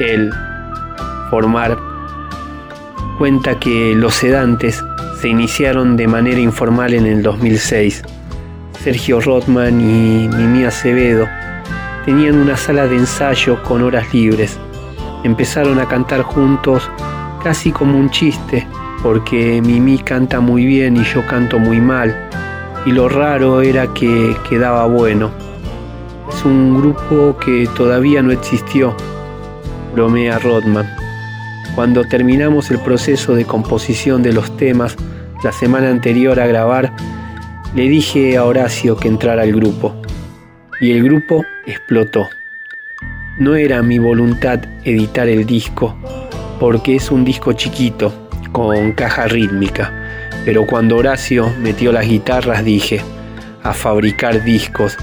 él 0.00 0.32
formar. 1.30 1.78
Cuenta 3.18 3.56
que 3.60 3.94
los 3.94 4.14
sedantes 4.14 4.82
se 5.20 5.28
iniciaron 5.28 5.96
de 5.96 6.08
manera 6.08 6.40
informal 6.40 6.92
en 6.92 7.06
el 7.06 7.22
2006. 7.22 8.02
Sergio 8.82 9.20
Rothman 9.20 9.80
y 9.80 10.26
Mimi 10.26 10.64
Acevedo 10.64 11.28
tenían 12.08 12.38
una 12.38 12.56
sala 12.56 12.86
de 12.86 12.96
ensayo 12.96 13.62
con 13.62 13.82
horas 13.82 14.14
libres. 14.14 14.58
Empezaron 15.24 15.78
a 15.78 15.86
cantar 15.86 16.22
juntos 16.22 16.90
casi 17.44 17.70
como 17.70 17.98
un 17.98 18.08
chiste, 18.08 18.66
porque 19.02 19.60
Mimi 19.60 19.98
canta 19.98 20.40
muy 20.40 20.64
bien 20.64 20.96
y 20.96 21.04
yo 21.04 21.26
canto 21.26 21.58
muy 21.58 21.82
mal, 21.82 22.16
y 22.86 22.92
lo 22.92 23.10
raro 23.10 23.60
era 23.60 23.92
que 23.92 24.34
quedaba 24.48 24.86
bueno. 24.86 25.30
Es 26.30 26.46
un 26.46 26.78
grupo 26.78 27.36
que 27.36 27.68
todavía 27.76 28.22
no 28.22 28.32
existió, 28.32 28.96
bromea 29.92 30.38
Rodman. 30.38 30.88
Cuando 31.74 32.04
terminamos 32.04 32.70
el 32.70 32.78
proceso 32.78 33.34
de 33.34 33.44
composición 33.44 34.22
de 34.22 34.32
los 34.32 34.56
temas 34.56 34.96
la 35.44 35.52
semana 35.52 35.90
anterior 35.90 36.40
a 36.40 36.46
grabar, 36.46 36.90
le 37.74 37.82
dije 37.82 38.38
a 38.38 38.46
Horacio 38.46 38.96
que 38.96 39.08
entrara 39.08 39.42
al 39.42 39.52
grupo 39.52 39.94
y 40.80 40.92
el 40.92 41.02
grupo 41.02 41.44
explotó. 41.66 42.28
No 43.38 43.54
era 43.56 43.82
mi 43.82 43.98
voluntad 43.98 44.60
editar 44.84 45.28
el 45.28 45.46
disco 45.46 45.96
porque 46.58 46.96
es 46.96 47.10
un 47.10 47.24
disco 47.24 47.52
chiquito 47.52 48.28
con 48.52 48.92
caja 48.92 49.26
rítmica, 49.28 49.92
pero 50.44 50.66
cuando 50.66 50.96
Horacio 50.96 51.52
metió 51.60 51.92
las 51.92 52.06
guitarras 52.06 52.64
dije, 52.64 53.00
a 53.62 53.72
fabricar 53.72 54.44
discos 54.44 54.96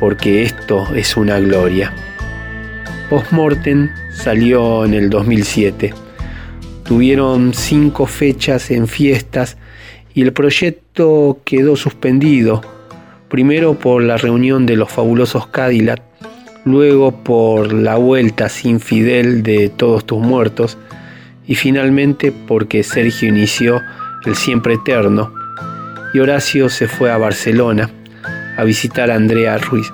porque 0.00 0.42
esto 0.42 0.86
es 0.94 1.16
una 1.16 1.38
gloria. 1.38 1.92
Postmortem 3.10 3.90
salió 4.10 4.84
en 4.84 4.94
el 4.94 5.10
2007. 5.10 5.92
Tuvieron 6.84 7.52
cinco 7.54 8.06
fechas 8.06 8.70
en 8.70 8.88
fiestas 8.88 9.58
y 10.14 10.22
el 10.22 10.32
proyecto 10.32 11.40
quedó 11.44 11.76
suspendido 11.76 12.62
primero 13.32 13.72
por 13.72 14.02
la 14.02 14.18
reunión 14.18 14.66
de 14.66 14.76
los 14.76 14.92
fabulosos 14.92 15.46
Cadillac, 15.46 16.02
luego 16.66 17.12
por 17.24 17.72
la 17.72 17.96
vuelta 17.96 18.50
sin 18.50 18.78
Fidel 18.78 19.42
de 19.42 19.70
Todos 19.70 20.04
tus 20.04 20.18
muertos 20.18 20.76
y 21.46 21.54
finalmente 21.54 22.30
porque 22.30 22.82
Sergio 22.82 23.30
inició 23.30 23.80
el 24.26 24.36
Siempre 24.36 24.74
Eterno 24.74 25.32
y 26.12 26.18
Horacio 26.18 26.68
se 26.68 26.88
fue 26.88 27.10
a 27.10 27.16
Barcelona 27.16 27.88
a 28.58 28.64
visitar 28.64 29.10
a 29.10 29.14
Andrea 29.14 29.56
Ruiz. 29.56 29.90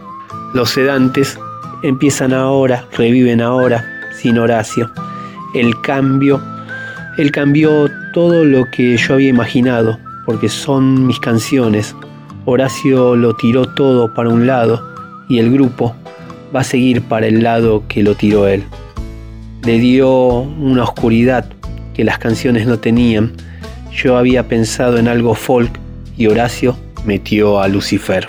Los 0.52 0.70
sedantes 0.70 1.38
empiezan 1.84 2.32
ahora, 2.32 2.86
reviven 2.96 3.40
ahora, 3.40 3.84
sin 4.16 4.36
Horacio. 4.36 4.90
El 5.54 5.80
cambio, 5.80 6.42
él 7.18 7.30
cambió 7.30 7.88
todo 8.12 8.44
lo 8.44 8.68
que 8.72 8.96
yo 8.96 9.14
había 9.14 9.28
imaginado, 9.28 9.96
porque 10.26 10.48
son 10.48 11.06
mis 11.06 11.20
canciones, 11.20 11.94
Horacio 12.50 13.14
lo 13.14 13.36
tiró 13.36 13.66
todo 13.66 14.14
para 14.14 14.30
un 14.30 14.46
lado 14.46 14.82
y 15.28 15.38
el 15.38 15.52
grupo 15.52 15.94
va 16.56 16.60
a 16.60 16.64
seguir 16.64 17.02
para 17.02 17.26
el 17.26 17.42
lado 17.42 17.84
que 17.88 18.02
lo 18.02 18.14
tiró 18.14 18.48
él. 18.48 18.64
Le 19.66 19.78
dio 19.78 20.08
una 20.08 20.84
oscuridad 20.84 21.44
que 21.92 22.04
las 22.04 22.16
canciones 22.16 22.66
no 22.66 22.78
tenían. 22.78 23.32
Yo 23.92 24.16
había 24.16 24.48
pensado 24.48 24.96
en 24.96 25.08
algo 25.08 25.34
folk 25.34 25.78
y 26.16 26.26
Horacio 26.26 26.74
metió 27.04 27.60
a 27.60 27.68
Lucifer. 27.68 28.26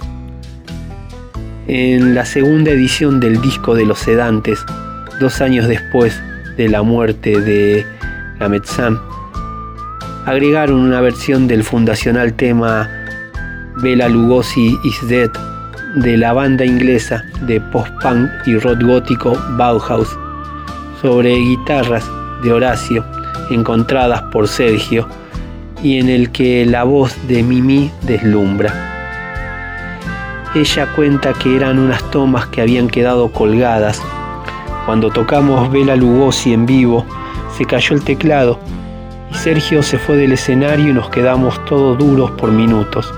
En 1.69 2.13
la 2.13 2.25
segunda 2.25 2.71
edición 2.71 3.21
del 3.21 3.39
disco 3.39 3.73
de 3.73 3.85
los 3.85 3.99
sedantes, 3.99 4.59
dos 5.21 5.39
años 5.39 5.65
después 5.69 6.21
de 6.57 6.67
la 6.67 6.81
muerte 6.81 7.39
de 7.39 7.85
Gametzan, 8.37 8.99
agregaron 10.25 10.81
una 10.81 10.99
versión 10.99 11.47
del 11.47 11.63
fundacional 11.63 12.33
tema 12.33 12.98
Bela 13.81 14.09
Lugosi 14.09 14.77
is 14.83 15.07
Dead 15.07 15.31
de 15.95 16.17
la 16.17 16.33
banda 16.33 16.65
inglesa 16.65 17.23
de 17.43 17.61
post-punk 17.61 18.29
y 18.45 18.57
rock 18.57 18.83
gótico 18.83 19.37
Bauhaus 19.51 20.09
sobre 21.01 21.33
guitarras 21.35 22.05
de 22.43 22.51
Horacio 22.51 23.05
encontradas 23.49 24.21
por 24.23 24.49
Sergio 24.49 25.07
y 25.81 25.97
en 25.97 26.09
el 26.09 26.29
que 26.31 26.65
la 26.65 26.83
voz 26.83 27.15
de 27.29 27.41
Mimi 27.41 27.89
deslumbra. 28.01 28.73
Ella 30.53 30.87
cuenta 30.93 31.31
que 31.31 31.55
eran 31.55 31.79
unas 31.79 32.03
tomas 32.11 32.47
que 32.47 32.61
habían 32.61 32.89
quedado 32.89 33.31
colgadas. 33.31 34.01
Cuando 34.85 35.09
tocamos 35.09 35.71
Bela 35.71 35.95
Lugosi 35.95 36.51
en 36.51 36.65
vivo, 36.65 37.05
se 37.57 37.63
cayó 37.63 37.95
el 37.95 38.03
teclado 38.03 38.59
Y 39.31 39.35
Sergio 39.35 39.83
se 39.83 39.97
fue 39.97 40.17
del 40.17 40.33
escenario 40.33 40.89
y 40.89 40.93
nos 40.93 41.09
quedamos 41.09 41.63
todos 41.65 41.97
duros 41.97 42.31
por 42.31 42.51
minutos. 42.51 43.13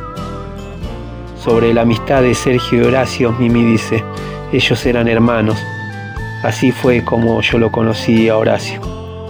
Sobre 1.43 1.73
la 1.73 1.81
amistad 1.81 2.21
de 2.21 2.35
Sergio 2.35 2.83
y 2.83 2.85
Horacio, 2.85 3.31
Mimi 3.31 3.63
dice, 3.63 4.03
ellos 4.53 4.85
eran 4.85 5.07
hermanos. 5.07 5.57
Así 6.43 6.71
fue 6.71 7.03
como 7.03 7.41
yo 7.41 7.57
lo 7.57 7.71
conocí 7.71 8.29
a 8.29 8.37
Horacio, 8.37 8.79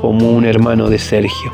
como 0.02 0.30
un 0.30 0.44
hermano 0.44 0.90
de 0.90 1.00
Sergio. 1.00 1.52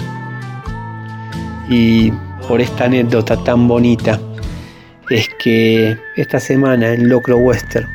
Y 1.69 2.11
por 2.47 2.59
esta 2.59 2.85
anécdota 2.85 3.37
tan 3.43 3.67
bonita 3.67 4.19
es 5.11 5.29
que 5.37 5.95
esta 6.15 6.39
semana 6.39 6.91
en 6.91 7.07
Locro 7.07 7.37
Western, 7.37 7.87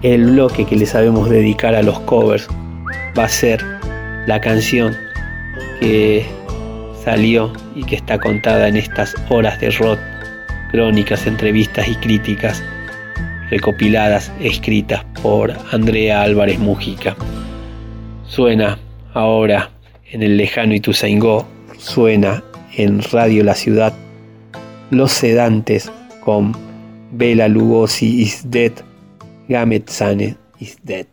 el 0.00 0.24
bloque 0.24 0.64
que 0.64 0.76
le 0.76 0.86
sabemos 0.86 1.28
dedicar 1.28 1.74
a 1.74 1.82
los 1.82 2.00
covers 2.00 2.48
va 3.18 3.24
a 3.24 3.28
ser 3.28 3.62
la 4.26 4.40
canción 4.40 4.96
que 5.80 6.24
salió 7.04 7.52
y 7.74 7.84
que 7.84 7.96
está 7.96 8.18
contada 8.18 8.68
en 8.68 8.76
estas 8.76 9.14
horas 9.28 9.60
de 9.60 9.70
rock, 9.72 9.98
crónicas, 10.70 11.26
entrevistas 11.26 11.88
y 11.88 11.94
críticas 11.96 12.62
recopiladas, 13.50 14.32
escritas 14.40 15.04
por 15.22 15.52
Andrea 15.72 16.22
Álvarez 16.22 16.58
Mujica. 16.58 17.16
Suena 18.24 18.78
ahora 19.12 19.70
en 20.10 20.22
el 20.22 20.36
lejano 20.36 20.74
Ituzaingó, 20.74 21.46
suena 21.78 22.42
en 22.76 23.02
Radio 23.02 23.42
La 23.42 23.54
Ciudad, 23.54 23.92
Los 24.90 25.12
Sedantes 25.12 25.90
con 26.24 26.56
Bela 27.12 27.48
Lugosi 27.48 28.22
is 28.22 28.48
dead, 28.48 28.72
Gamet 29.48 29.88
Sane 29.88 30.36
is 30.60 30.78
dead. 30.84 31.06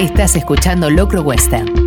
Estás 0.00 0.36
escuchando 0.36 0.90
Locro 0.90 1.22
Western. 1.22 1.83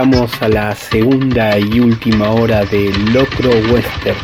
A 0.00 0.48
la 0.48 0.74
segunda 0.74 1.58
y 1.58 1.78
última 1.78 2.30
hora 2.30 2.64
de 2.64 2.90
Locro 3.12 3.50
Western, 3.70 4.16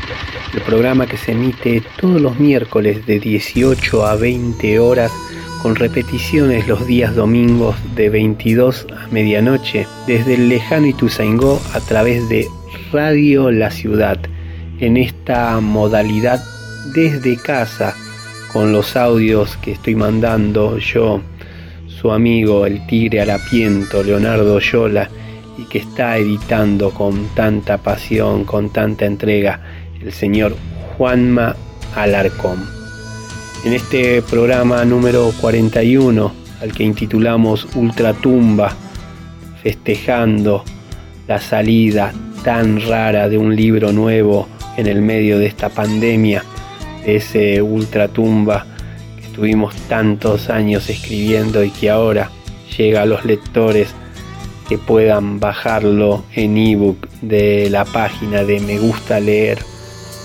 el 0.55 0.63
programa 0.63 1.07
que 1.07 1.19
se 1.19 1.33
emite 1.33 1.83
todos 2.01 2.19
los 2.19 2.41
miércoles 2.41 3.05
de 3.05 3.21
18 3.21 4.07
a 4.07 4.17
20 4.17 4.79
horas 4.79 5.13
con 5.61 5.77
repeticiones 5.77 6.67
los 6.67 6.87
días 6.87 7.15
domingos 7.15 7.77
de 7.95 8.09
22 8.09 8.87
a 8.91 9.07
medianoche 9.09 9.87
desde 10.07 10.37
el 10.37 10.49
lejano 10.49 10.87
Ituzaingó 10.87 11.61
a 11.75 11.81
través 11.81 12.27
de 12.31 12.47
Radio 12.91 13.51
La 13.51 13.71
Ciudad 13.71 14.19
en 14.81 14.97
esta 14.97 15.61
modalidad 15.61 16.43
desde 16.95 17.37
casa 17.37 17.95
con 18.51 18.73
los 18.73 18.97
audios 18.97 19.59
que 19.59 19.73
estoy 19.73 19.95
mandando 19.95 20.79
yo, 20.79 21.21
su 21.87 22.13
amigo 22.13 22.65
el 22.65 22.87
tigre 22.87 23.21
harapiento 23.21 24.03
Leonardo 24.03 24.59
Yola 24.59 25.11
que 25.69 25.79
está 25.79 26.17
editando 26.19 26.91
con 26.91 27.29
tanta 27.35 27.79
pasión, 27.79 28.45
con 28.45 28.71
tanta 28.71 29.07
entrega, 29.07 29.61
el 30.01 30.13
señor 30.13 30.57
Juanma 30.97 31.57
Alarcón. 31.95 32.69
En 33.65 33.73
este 33.73 34.23
programa 34.23 34.85
número 34.85 35.33
41, 35.41 36.33
al 36.61 36.73
que 36.73 36.85
intitulamos 36.85 37.67
Ultratumba, 37.75 38.75
festejando 39.63 40.65
la 41.27 41.41
salida 41.41 42.13
tan 42.45 42.81
rara 42.81 43.29
de 43.29 43.39
un 43.39 43.57
libro 43.57 43.93
nuevo 43.93 44.47
en 44.77 44.87
el 44.87 45.03
medio 45.03 45.39
de 45.39 45.47
esta 45.47 45.69
pandemia, 45.69 46.45
de 47.05 47.17
ese 47.17 47.61
Ultratumba 47.61 48.67
que 49.17 49.27
estuvimos 49.27 49.75
tantos 49.89 50.49
años 50.51 50.89
escribiendo 50.89 51.65
y 51.65 51.71
que 51.71 51.91
ahora 51.91 52.31
llega 52.77 53.03
a 53.03 53.07
los 53.07 53.25
lectores 53.25 53.95
que 54.69 54.79
puedan 54.79 55.41
bajarlo 55.41 56.25
en 56.35 56.57
ebook 56.57 57.09
de 57.23 57.69
la 57.71 57.85
página 57.85 58.45
de 58.45 58.61
Me 58.61 58.79
Gusta 58.79 59.21
Leer 59.21 59.59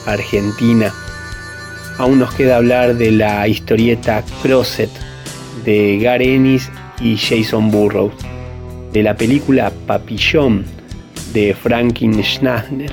Argentina. 0.05 0.93
Aún 1.97 2.19
nos 2.19 2.33
queda 2.33 2.57
hablar 2.57 2.95
de 2.95 3.11
la 3.11 3.47
historieta 3.47 4.23
Crosset 4.41 4.89
de 5.63 5.99
Garenis 5.99 6.69
y 6.99 7.17
Jason 7.17 7.69
Burroughs, 7.71 8.15
de 8.91 9.03
la 9.03 9.15
película 9.15 9.71
Papillon 9.85 10.65
de 11.33 11.53
Franklin 11.53 12.23
Schneider 12.23 12.91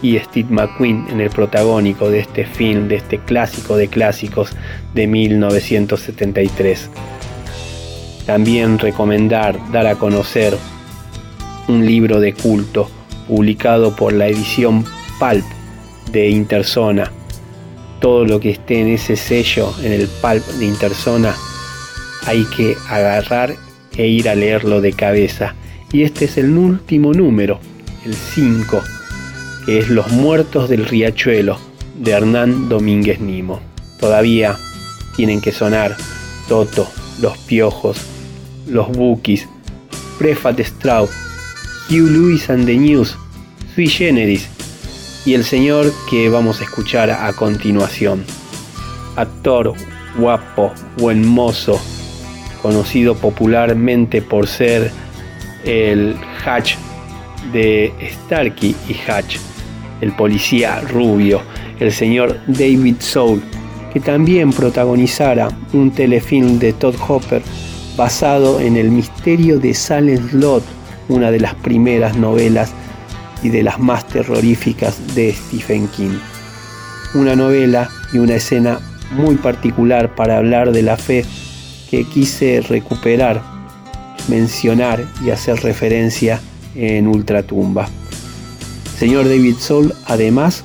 y 0.00 0.18
Steve 0.18 0.48
McQueen 0.50 1.06
en 1.10 1.20
el 1.20 1.30
protagónico 1.30 2.10
de 2.10 2.20
este 2.20 2.44
film, 2.44 2.88
de 2.88 2.96
este 2.96 3.18
clásico 3.18 3.76
de 3.76 3.88
clásicos 3.88 4.52
de 4.94 5.06
1973. 5.06 6.90
También 8.26 8.78
recomendar, 8.78 9.58
dar 9.72 9.86
a 9.86 9.96
conocer 9.96 10.56
un 11.68 11.84
libro 11.86 12.20
de 12.20 12.32
culto 12.32 12.90
publicado 13.28 13.94
por 13.94 14.12
la 14.12 14.26
edición 14.26 14.84
Pulp 15.18 15.44
de 16.10 16.30
Interzona. 16.30 17.12
Todo 18.00 18.24
lo 18.24 18.40
que 18.40 18.50
esté 18.50 18.80
en 18.80 18.88
ese 18.88 19.16
sello, 19.16 19.72
en 19.82 19.92
el 19.92 20.08
Pulp 20.08 20.44
de 20.58 20.64
Interzona, 20.64 21.34
hay 22.26 22.44
que 22.56 22.76
agarrar 22.88 23.54
e 23.96 24.06
ir 24.06 24.28
a 24.28 24.34
leerlo 24.34 24.80
de 24.80 24.92
cabeza. 24.92 25.54
Y 25.92 26.02
este 26.02 26.26
es 26.26 26.38
el 26.38 26.56
último 26.56 27.12
número, 27.12 27.60
el 28.04 28.14
5, 28.14 28.82
que 29.66 29.78
es 29.78 29.88
Los 29.88 30.10
Muertos 30.12 30.68
del 30.68 30.86
Riachuelo, 30.86 31.58
de 31.98 32.12
Hernán 32.12 32.68
Domínguez 32.68 33.20
Nimo. 33.20 33.60
Todavía 33.98 34.56
tienen 35.16 35.40
que 35.40 35.52
sonar 35.52 35.96
Toto, 36.48 36.88
Los 37.20 37.36
Piojos, 37.38 37.98
Los 38.68 38.88
Bookies, 38.88 39.48
Prefat 40.18 40.60
Straub, 40.60 41.08
Hugh 41.90 42.10
Lewis 42.10 42.50
and 42.50 42.66
the 42.66 42.76
News, 42.76 43.16
Sui 43.74 43.88
Generis 43.88 44.46
y 45.24 45.32
el 45.32 45.42
señor 45.42 45.90
que 46.10 46.28
vamos 46.28 46.60
a 46.60 46.64
escuchar 46.64 47.10
a 47.10 47.32
continuación. 47.32 48.24
Actor 49.16 49.72
guapo, 50.18 50.70
buen 50.98 51.26
mozo, 51.26 51.80
conocido 52.60 53.14
popularmente 53.14 54.20
por 54.20 54.46
ser 54.46 54.90
el 55.64 56.14
Hatch 56.44 56.74
de 57.54 57.90
Starkey 58.24 58.76
y 58.86 59.10
Hatch, 59.10 59.38
el 60.02 60.12
policía 60.12 60.82
rubio, 60.82 61.40
el 61.80 61.90
señor 61.90 62.38
David 62.48 62.96
Soul, 62.98 63.42
que 63.94 64.00
también 64.00 64.52
protagonizara 64.52 65.48
un 65.72 65.90
telefilm 65.90 66.58
de 66.58 66.74
Todd 66.74 66.96
Hopper 67.08 67.42
basado 67.96 68.60
en 68.60 68.76
el 68.76 68.90
misterio 68.90 69.58
de 69.58 69.72
Silent 69.72 70.32
Lot 70.34 70.77
una 71.08 71.30
de 71.30 71.40
las 71.40 71.54
primeras 71.54 72.16
novelas 72.16 72.72
y 73.42 73.48
de 73.48 73.62
las 73.62 73.78
más 73.78 74.06
terroríficas 74.06 75.14
de 75.14 75.32
Stephen 75.32 75.88
King. 75.88 76.18
Una 77.14 77.34
novela 77.36 77.88
y 78.12 78.18
una 78.18 78.34
escena 78.36 78.80
muy 79.12 79.36
particular 79.36 80.14
para 80.14 80.38
hablar 80.38 80.72
de 80.72 80.82
la 80.82 80.96
fe 80.96 81.24
que 81.90 82.04
quise 82.04 82.60
recuperar, 82.60 83.42
mencionar 84.28 85.04
y 85.24 85.30
hacer 85.30 85.62
referencia 85.62 86.40
en 86.74 87.06
Ultratumba. 87.06 87.88
Señor 88.98 89.24
David 89.24 89.56
Soul 89.58 89.94
además 90.06 90.64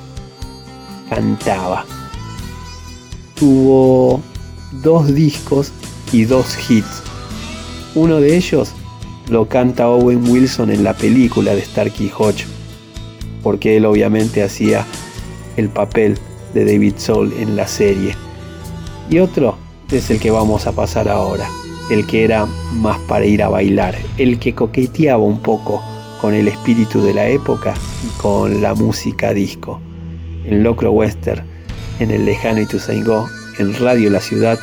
cantaba. 1.10 1.86
Tuvo 3.36 4.22
dos 4.82 5.14
discos 5.14 5.72
y 6.12 6.26
dos 6.26 6.58
hits. 6.70 7.04
Uno 7.96 8.20
de 8.20 8.36
ellos 8.36 8.74
lo 9.30 9.48
canta 9.48 9.90
Owen 9.90 10.28
Wilson 10.30 10.70
en 10.70 10.84
la 10.84 10.94
película 10.94 11.56
de 11.56 11.62
Starkey 11.62 12.12
Hodge, 12.18 12.46
porque 13.42 13.78
él 13.78 13.86
obviamente 13.86 14.44
hacía 14.44 14.86
el 15.58 15.70
papel 15.70 16.18
de 16.54 16.66
David 16.66 16.96
Soul 16.98 17.34
en 17.40 17.56
la 17.56 17.68
serie. 17.68 18.16
Y 19.10 19.20
otro 19.20 19.58
es 19.92 20.10
el 20.10 20.20
que 20.20 20.32
vamos 20.32 20.68
a 20.68 20.72
pasar 20.72 21.08
ahora, 21.10 21.48
el 21.90 22.06
que 22.08 22.24
era 22.24 22.46
más 22.74 22.98
para 23.08 23.26
ir 23.26 23.44
a 23.44 23.50
bailar, 23.50 23.96
el 24.18 24.40
que 24.40 24.54
coqueteaba 24.54 25.24
un 25.24 25.40
poco 25.40 25.84
con 26.22 26.34
el 26.34 26.48
espíritu 26.48 27.02
de 27.02 27.14
la 27.14 27.28
época 27.28 27.74
y 28.04 28.22
con 28.22 28.62
la 28.62 28.74
música 28.74 29.34
disco. 29.34 29.82
En 30.46 30.64
Locro 30.64 30.92
Western, 30.92 31.46
en 32.00 32.12
el 32.12 32.26
lejano 32.26 32.62
Ituzaingó, 32.62 33.30
en 33.60 33.74
Radio 33.80 34.10
La 34.10 34.20
Ciudad, 34.20 34.60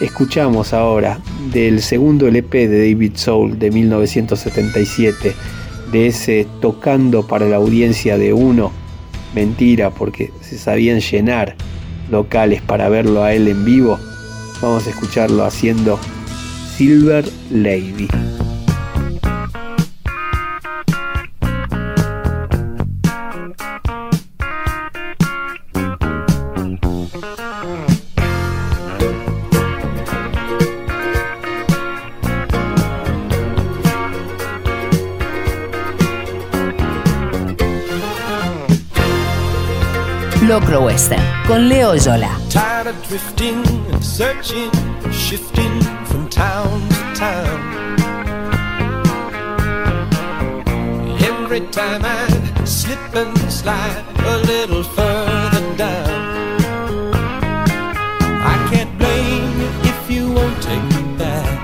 Escuchamos 0.00 0.72
ahora 0.72 1.20
del 1.52 1.80
segundo 1.80 2.26
LP 2.26 2.68
de 2.68 2.90
David 2.90 3.12
Soul 3.14 3.58
de 3.58 3.70
1977, 3.70 5.34
de 5.92 6.06
ese 6.08 6.48
tocando 6.60 7.26
para 7.26 7.46
la 7.46 7.56
audiencia 7.56 8.18
de 8.18 8.32
uno, 8.32 8.72
mentira 9.34 9.90
porque 9.90 10.32
se 10.40 10.58
sabían 10.58 11.00
llenar 11.00 11.54
locales 12.10 12.60
para 12.60 12.88
verlo 12.88 13.22
a 13.22 13.34
él 13.34 13.46
en 13.46 13.64
vivo, 13.64 13.98
vamos 14.60 14.86
a 14.86 14.90
escucharlo 14.90 15.44
haciendo 15.44 15.98
Silver 16.76 17.24
Lady. 17.50 18.08
Locro 40.54 40.82
Western 40.82 41.20
con 41.48 41.68
Leo 41.68 41.94
Yola. 41.96 42.30
Tired 42.48 42.86
of 42.86 43.08
drifting 43.08 43.66
and 43.90 44.04
searching, 44.04 44.70
shifting 45.10 45.80
from 46.06 46.28
town 46.28 46.80
to 46.90 47.14
town. 47.16 47.58
Every 51.20 51.62
time 51.72 52.02
I 52.04 52.28
slip 52.64 53.00
and 53.16 53.36
slide 53.50 54.04
a 54.16 54.36
little 54.46 54.84
further 54.84 55.76
down. 55.76 56.62
I 58.52 58.56
can't 58.70 58.96
blame 58.96 59.60
you 59.60 59.70
if 59.90 60.08
you 60.08 60.30
won't 60.30 60.62
take 60.62 60.84
me 60.94 61.18
back. 61.18 61.58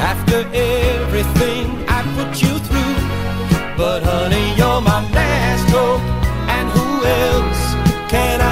After 0.00 0.48
everything 0.54 1.84
I 1.88 2.00
put 2.16 2.42
you 2.42 2.58
through, 2.58 2.96
but 3.76 4.02
honey, 4.02 4.35
can 8.16 8.40
I 8.40 8.45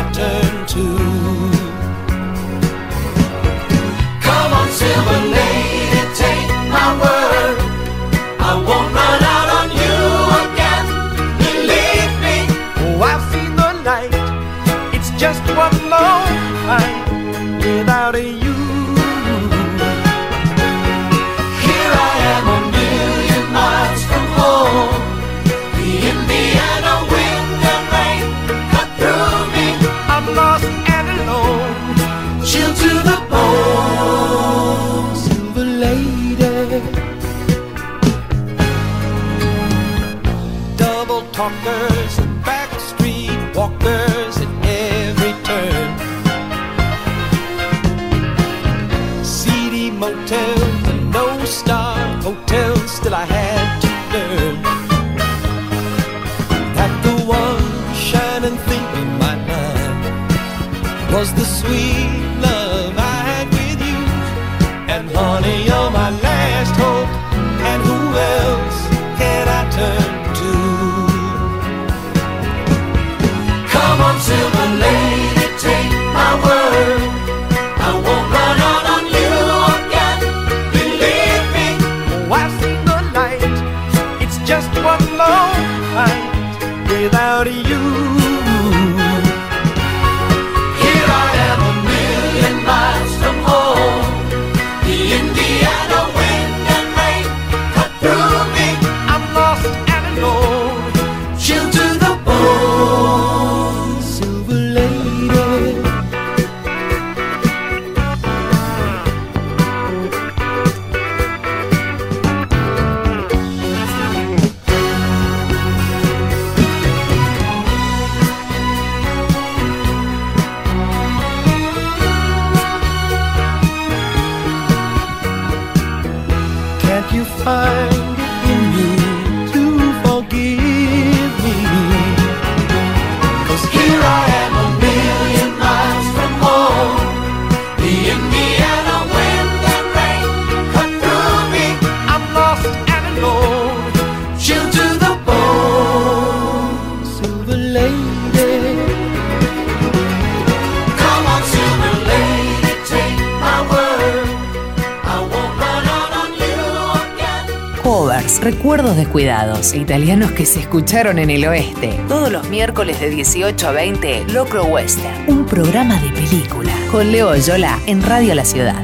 italianos 159.73 160.33
que 160.33 160.45
se 160.45 160.61
escucharon 160.61 161.19
en 161.19 161.31
el 161.31 161.47
oeste. 161.47 161.99
Todos 162.07 162.31
los 162.31 162.51
miércoles 162.51 163.01
de 163.01 163.09
18 163.09 163.69
a 163.69 163.73
20, 163.73 164.25
Locro 164.33 164.65
Western, 164.65 165.25
un 165.27 165.47
programa 165.47 165.99
de 166.03 166.11
película. 166.11 166.73
Con 166.91 167.11
Leo 167.11 167.35
Yola 167.37 167.79
en 167.87 168.03
Radio 168.03 168.35
La 168.35 168.45
Ciudad. 168.45 168.83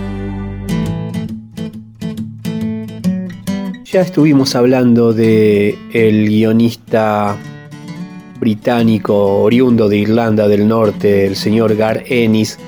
Ya 3.84 4.00
estuvimos 4.00 4.54
hablando 4.54 5.12
de 5.12 5.76
el 5.92 6.28
guionista 6.28 7.36
británico 8.38 9.42
oriundo 9.42 9.88
de 9.88 9.98
Irlanda 9.98 10.48
del 10.48 10.66
Norte, 10.66 11.26
el 11.26 11.36
señor 11.36 11.76
Gar 11.76 12.04
Ennis, 12.06 12.58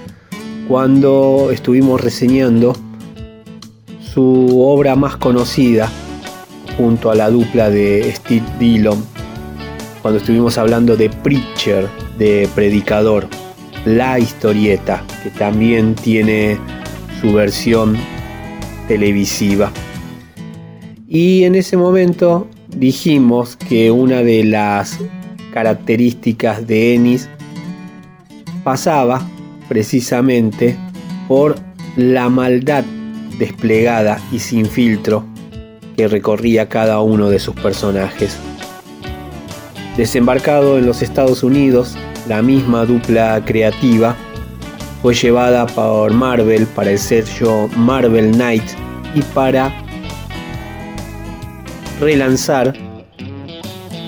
cuando 0.69 1.49
estuvimos 1.51 2.01
reseñando 2.01 2.77
su 4.03 4.61
obra 4.61 4.97
más 4.97 5.17
conocida 5.17 5.91
junto 6.77 7.11
a 7.11 7.15
la 7.15 7.31
dupla 7.31 7.71
de 7.71 8.13
Steve 8.15 8.45
Dillon, 8.59 9.05
cuando 10.01 10.19
estuvimos 10.19 10.59
hablando 10.59 10.97
de 10.97 11.09
Preacher, 11.11 11.89
de 12.19 12.49
Predicador, 12.55 13.29
la 13.85 14.19
historieta, 14.19 15.03
que 15.23 15.31
también 15.31 15.95
tiene 15.95 16.59
su 17.21 17.33
versión 17.33 17.97
televisiva. 18.89 19.71
Y 21.09 21.45
en 21.45 21.55
ese 21.55 21.77
momento 21.77 22.49
dijimos 22.77 23.57
que 23.57 23.91
una 23.91 24.23
de 24.23 24.45
las 24.45 24.99
características 25.53 26.67
de 26.67 26.95
Ennis 26.95 27.29
pasaba 28.65 29.21
precisamente 29.69 30.77
por 31.29 31.57
la 31.97 32.29
maldad 32.29 32.85
desplegada 33.39 34.19
y 34.33 34.39
sin 34.39 34.67
filtro 34.67 35.32
que 35.97 36.09
recorría 36.09 36.69
cada 36.69 37.01
uno 37.01 37.29
de 37.29 37.39
sus 37.39 37.55
personajes. 37.55 38.39
Desembarcado 39.97 40.79
en 40.79 40.87
los 40.87 41.03
Estados 41.03 41.43
Unidos, 41.43 41.97
la 42.29 42.41
misma 42.43 42.87
dupla 42.87 43.43
creativa 43.45 44.17
fue 45.03 45.15
llevada 45.15 45.67
por 45.67 46.13
Marvel 46.13 46.67
para 46.67 46.93
el 46.93 46.99
sello 46.99 47.69
Marvel 47.77 48.33
Knight 48.33 48.63
y 49.15 49.21
para 49.35 49.73
relanzar 52.01 52.73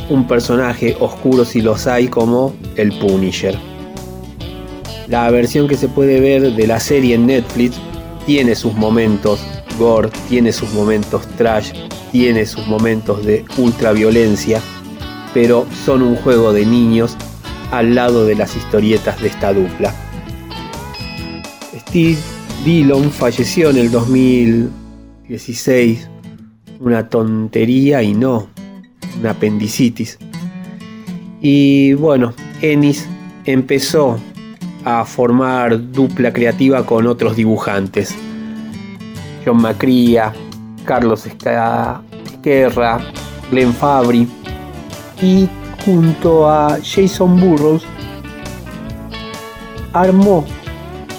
un 0.08 0.26
personaje 0.26 0.96
oscuro 1.00 1.44
si 1.44 1.60
los 1.60 1.86
hay 1.86 2.08
como 2.08 2.54
el 2.76 2.96
Punisher. 2.98 3.58
La 5.08 5.30
versión 5.30 5.68
que 5.68 5.76
se 5.76 5.88
puede 5.88 6.20
ver 6.20 6.52
de 6.52 6.66
la 6.66 6.80
serie 6.80 7.16
en 7.16 7.26
Netflix 7.26 7.76
tiene 8.26 8.54
sus 8.54 8.72
momentos 8.74 9.44
gore, 9.78 10.10
tiene 10.28 10.52
sus 10.52 10.72
momentos 10.72 11.26
trash, 11.36 11.72
tiene 12.12 12.46
sus 12.46 12.64
momentos 12.66 13.24
de 13.24 13.44
ultraviolencia, 13.56 14.60
pero 15.32 15.66
son 15.84 16.02
un 16.02 16.16
juego 16.16 16.52
de 16.52 16.66
niños 16.66 17.16
al 17.70 17.94
lado 17.94 18.26
de 18.26 18.34
las 18.34 18.56
historietas 18.56 19.20
de 19.20 19.28
esta 19.28 19.52
dupla. 19.52 19.94
Steve 21.76 22.18
Dillon 22.64 23.08
falleció 23.10 23.70
en 23.70 23.76
el 23.76 23.90
2016, 23.90 26.08
una 26.80 27.08
tontería 27.08 28.02
y 28.02 28.14
no, 28.14 28.48
una 29.20 29.30
apendicitis. 29.30 30.18
Y 31.40 31.92
bueno, 31.94 32.34
Ennis 32.62 33.06
empezó 33.44 34.18
a 34.84 35.04
formar 35.04 35.92
dupla 35.92 36.32
creativa 36.32 36.86
con 36.86 37.06
otros 37.06 37.36
dibujantes. 37.36 38.16
John 39.44 39.60
Macria, 39.60 40.32
Carlos 40.84 41.26
Esquerra, 41.26 42.00
Glenn 43.50 43.72
Fabry. 43.72 44.28
Y 45.22 45.48
junto 45.84 46.48
a 46.48 46.78
Jason 46.82 47.38
Burroughs 47.40 47.84
armó 49.92 50.44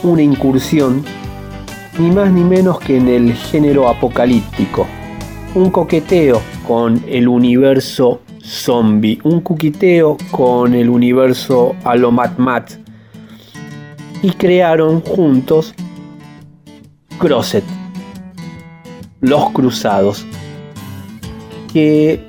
una 0.04 0.22
incursión 0.22 1.04
ni 1.98 2.12
más 2.12 2.32
ni 2.32 2.44
menos 2.44 2.80
que 2.80 2.98
en 2.98 3.08
el 3.08 3.34
género 3.34 3.88
apocalíptico, 3.88 4.86
un 5.54 5.72
coqueteo 5.72 6.42
con 6.68 7.02
el 7.08 7.28
universo 7.28 8.22
zombie, 8.44 9.20
un 9.24 9.42
coqueteo 9.42 10.18
con 10.32 10.74
el 10.74 10.90
universo 10.90 11.76
a 11.84 11.96
lo 11.96 12.12
Mad 12.12 12.38
Mad 12.38 12.66
y 14.22 14.32
crearon 14.32 15.02
juntos 15.02 15.74
Crosset, 17.18 17.64
Los 19.26 19.50
Cruzados, 19.54 20.24
que 21.74 22.24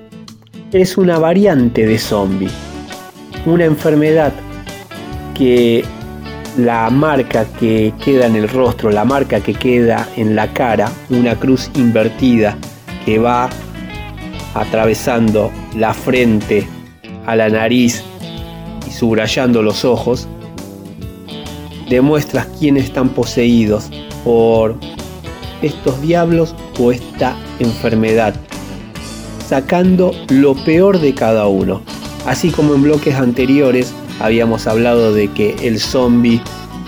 es 0.73 0.97
una 0.97 1.19
variante 1.19 1.85
de 1.85 1.99
zombie, 1.99 2.49
una 3.45 3.67
enfermedad 3.67 4.33
que 5.35 5.85
la 6.57 6.89
marca 6.89 7.45
que 7.61 7.93
queda 8.03 8.25
en 8.25 8.37
el 8.37 8.49
rostro, 8.49 8.91
la 8.91 9.05
marca 9.05 9.41
que 9.41 9.53
queda 9.53 10.09
en 10.17 10.35
la 10.35 10.51
cara, 10.55 10.91
una 11.11 11.35
cruz 11.39 11.71
invertida 11.75 12.57
que 13.05 13.19
va 13.19 13.51
atravesando 14.55 15.51
la 15.77 15.93
frente 15.93 16.67
a 17.27 17.37
la 17.37 17.51
nariz 17.51 18.03
y 18.89 18.91
subrayando 18.91 19.61
los 19.61 19.85
ojos, 19.85 20.27
demuestra 21.91 22.47
quiénes 22.59 22.85
están 22.85 23.11
poseídos 23.11 23.91
por 24.25 24.77
estos 25.61 26.01
diablos 26.01 26.55
esta 26.93 27.37
enfermedad, 27.59 28.35
sacando 29.47 30.13
lo 30.29 30.55
peor 30.65 31.01
de 31.01 31.15
cada 31.15 31.47
uno. 31.49 31.83
Así 32.27 32.51
como 32.51 32.75
en 32.75 32.83
bloques 32.83 33.15
anteriores 33.15 33.93
habíamos 34.21 34.67
hablado 34.67 35.13
de 35.13 35.29
que 35.29 35.57
el 35.63 35.81
zombie 35.81 36.41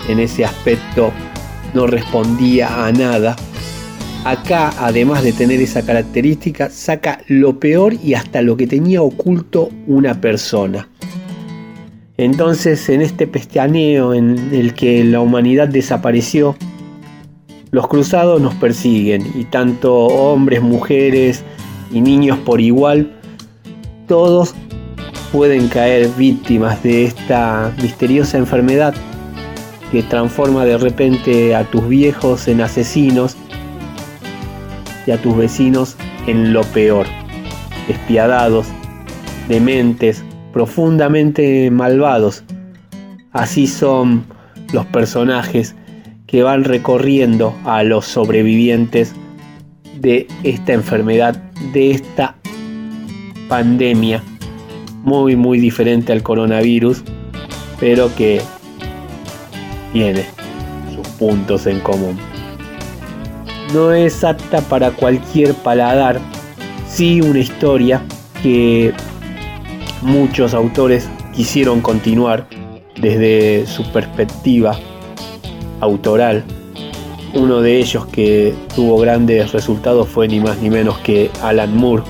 en 0.07 0.19
ese 0.19 0.45
aspecto 0.45 1.11
no 1.73 1.87
respondía 1.87 2.85
a 2.85 2.91
nada, 2.91 3.35
acá 4.25 4.73
además 4.79 5.23
de 5.23 5.33
tener 5.33 5.61
esa 5.61 5.85
característica 5.85 6.69
saca 6.69 7.21
lo 7.27 7.59
peor 7.59 7.93
y 8.03 8.13
hasta 8.13 8.41
lo 8.41 8.57
que 8.57 8.67
tenía 8.67 9.01
oculto 9.01 9.69
una 9.87 10.19
persona. 10.19 10.89
Entonces 12.17 12.89
en 12.89 13.01
este 13.01 13.27
pestañeo 13.27 14.13
en 14.13 14.49
el 14.51 14.73
que 14.73 15.03
la 15.05 15.21
humanidad 15.21 15.69
desapareció, 15.69 16.55
los 17.71 17.87
cruzados 17.87 18.41
nos 18.41 18.55
persiguen 18.55 19.31
y 19.35 19.45
tanto 19.45 19.95
hombres, 19.95 20.61
mujeres 20.61 21.43
y 21.91 22.01
niños 22.01 22.37
por 22.39 22.61
igual, 22.61 23.11
todos 24.07 24.55
pueden 25.31 25.67
caer 25.67 26.09
víctimas 26.17 26.81
de 26.81 27.05
esta 27.05 27.71
misteriosa 27.81 28.37
enfermedad 28.37 28.95
que 29.91 30.01
transforma 30.03 30.65
de 30.65 30.77
repente 30.77 31.55
a 31.55 31.63
tus 31.63 31.87
viejos 31.87 32.47
en 32.47 32.61
asesinos 32.61 33.35
y 35.05 35.11
a 35.11 35.21
tus 35.21 35.35
vecinos 35.35 35.95
en 36.27 36.53
lo 36.53 36.63
peor, 36.63 37.05
despiadados, 37.87 38.67
dementes, 39.47 40.23
profundamente 40.53 41.69
malvados. 41.71 42.43
Así 43.31 43.67
son 43.67 44.23
los 44.73 44.85
personajes 44.87 45.75
que 46.29 46.43
van 46.43 46.63
recorriendo 46.63 47.55
a 47.65 47.81
los 47.81 48.05
sobrevivientes 48.05 49.15
de 49.99 50.27
esta 50.43 50.73
enfermedad, 50.73 51.35
de 51.73 51.89
esta 51.89 52.35
pandemia, 53.47 54.23
muy 55.03 55.35
muy 55.35 55.59
diferente 55.59 56.11
al 56.11 56.21
coronavirus, 56.21 57.03
pero 57.79 58.13
que 58.15 58.41
tiene 59.91 60.23
sus 60.95 61.07
puntos 61.17 61.65
en 61.65 61.79
común. 61.79 62.15
No 63.73 63.91
es 63.91 64.23
apta 64.23 64.61
para 64.61 64.91
cualquier 64.91 65.55
paladar, 65.55 66.19
sí 66.87 67.21
una 67.21 67.39
historia 67.39 68.03
que 68.43 68.93
muchos 70.03 70.53
autores 70.53 71.09
quisieron 71.33 71.81
continuar 71.81 72.47
desde 73.01 73.65
su 73.65 73.83
perspectiva 73.91 74.77
autoral. 75.79 76.43
Uno 77.33 77.61
de 77.61 77.77
ellos 77.77 78.05
que 78.07 78.53
tuvo 78.75 78.97
grandes 78.99 79.51
resultados 79.51 80.07
fue 80.07 80.27
ni 80.27 80.39
más 80.39 80.57
ni 80.59 80.69
menos 80.69 80.97
que 80.99 81.29
Alan 81.41 81.75
Moore. 81.75 82.03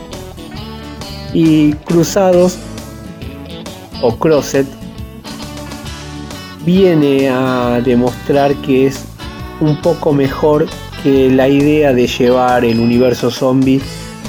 Y 1.34 1.74
Cruzados 1.74 2.58
o 4.02 4.16
Crosset 4.16 4.66
viene 6.66 7.30
a 7.30 7.82
demostrar 7.84 8.56
que 8.56 8.88
es 8.88 9.06
un 9.60 9.82
poco 9.82 10.14
mejor 10.14 10.68
que 11.04 11.30
la 11.30 11.48
idea 11.48 11.94
de 11.94 12.08
llevar 12.08 12.66
el 12.66 12.80
universo 12.80 13.30
zombie 13.30 13.82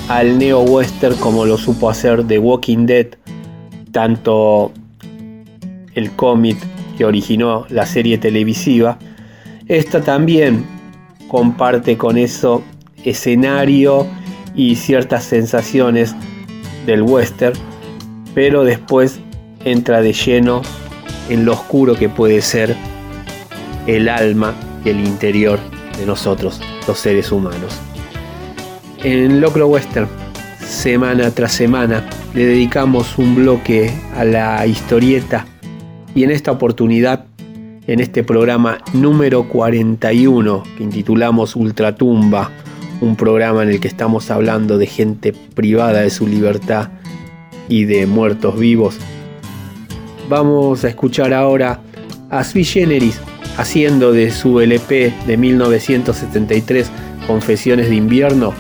al 0.09 0.39
neo-western 0.39 1.17
como 1.17 1.45
lo 1.45 1.57
supo 1.57 1.89
hacer 1.89 2.27
The 2.27 2.39
Walking 2.39 2.87
Dead 2.87 3.07
tanto 3.93 4.73
el 5.95 6.11
cómic 6.13 6.59
que 6.97 7.05
originó 7.05 7.67
la 7.69 7.87
serie 7.87 8.19
televisiva, 8.19 8.99
esta 9.71 10.01
también 10.01 10.67
comparte 11.29 11.97
con 11.97 12.19
eso 12.19 12.65
escenario 13.05 14.05
y 14.53 14.75
ciertas 14.75 15.23
sensaciones 15.23 16.13
del 16.87 17.03
western, 17.03 17.57
pero 18.35 18.65
después 18.65 19.21
entra 19.65 20.03
de 20.03 20.13
lleno 20.13 20.63
en 21.29 21.45
lo 21.45 21.53
oscuro 21.53 21.95
que 21.95 22.09
puede 22.09 22.43
ser 22.43 22.75
el 23.87 24.09
alma 24.09 24.55
y 24.85 24.89
el 24.89 25.07
interior 25.07 25.61
de 25.97 26.05
nosotros, 26.05 26.61
los 26.89 26.99
seres 26.99 27.31
humanos. 27.31 27.79
En 29.05 29.41
Locro 29.41 29.69
Western, 29.69 30.09
semana 30.59 31.31
tras 31.31 31.53
semana, 31.53 32.05
le 32.35 32.45
dedicamos 32.45 33.19
un 33.19 33.37
bloque 33.37 33.95
a 34.17 34.25
la 34.25 34.67
historieta 34.67 35.47
y 36.13 36.25
en 36.25 36.33
esta 36.33 36.51
oportunidad, 36.51 37.27
en 37.91 37.99
este 37.99 38.23
programa 38.23 38.79
número 38.93 39.49
41 39.49 40.63
que 40.79 40.85
intitulamos 40.85 41.57
Ultratumba, 41.57 42.53
un 43.01 43.17
programa 43.17 43.65
en 43.65 43.71
el 43.71 43.81
que 43.81 43.89
estamos 43.89 44.31
hablando 44.31 44.79
de 44.79 44.87
gente 44.87 45.33
privada 45.33 46.03
de 46.03 46.11
su 46.11 46.29
libertad 46.29 46.91
y 47.69 47.87
de 47.87 48.07
muertos 48.07 48.57
vivos, 48.57 48.97
vamos 50.29 50.85
a 50.85 50.89
escuchar 50.89 51.35
ahora 51.35 51.81
a 52.31 52.45
Sui 52.45 52.63
Generis 52.63 53.21
haciendo 53.57 54.13
de 54.13 54.31
su 54.31 54.61
LP 54.61 55.13
de 55.27 55.37
1973 55.37 56.89
Confesiones 57.27 57.89
de 57.89 57.97
invierno 57.97 58.55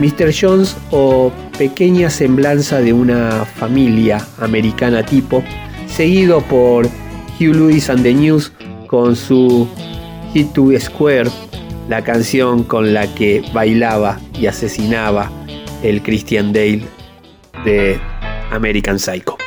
Mr. 0.00 0.34
Jones 0.38 0.76
o 0.90 1.30
pequeña 1.56 2.10
semblanza 2.10 2.80
de 2.80 2.92
una 2.92 3.44
familia 3.44 4.26
americana 4.40 5.06
tipo, 5.06 5.44
seguido 5.86 6.40
por 6.40 6.88
Hugh 7.40 7.54
Lewis 7.54 7.88
and 7.88 8.02
the 8.02 8.12
News 8.12 8.52
con 8.86 9.16
su 9.16 9.66
Hit 10.34 10.52
to 10.52 10.78
Square, 10.78 11.30
la 11.88 12.04
canción 12.04 12.64
con 12.64 12.92
la 12.92 13.06
que 13.14 13.42
bailaba 13.54 14.20
y 14.38 14.44
asesinaba 14.44 15.32
el 15.82 16.02
Christian 16.02 16.52
Dale 16.52 16.82
de 17.64 17.98
American 18.50 18.98
Psycho. 18.98 19.39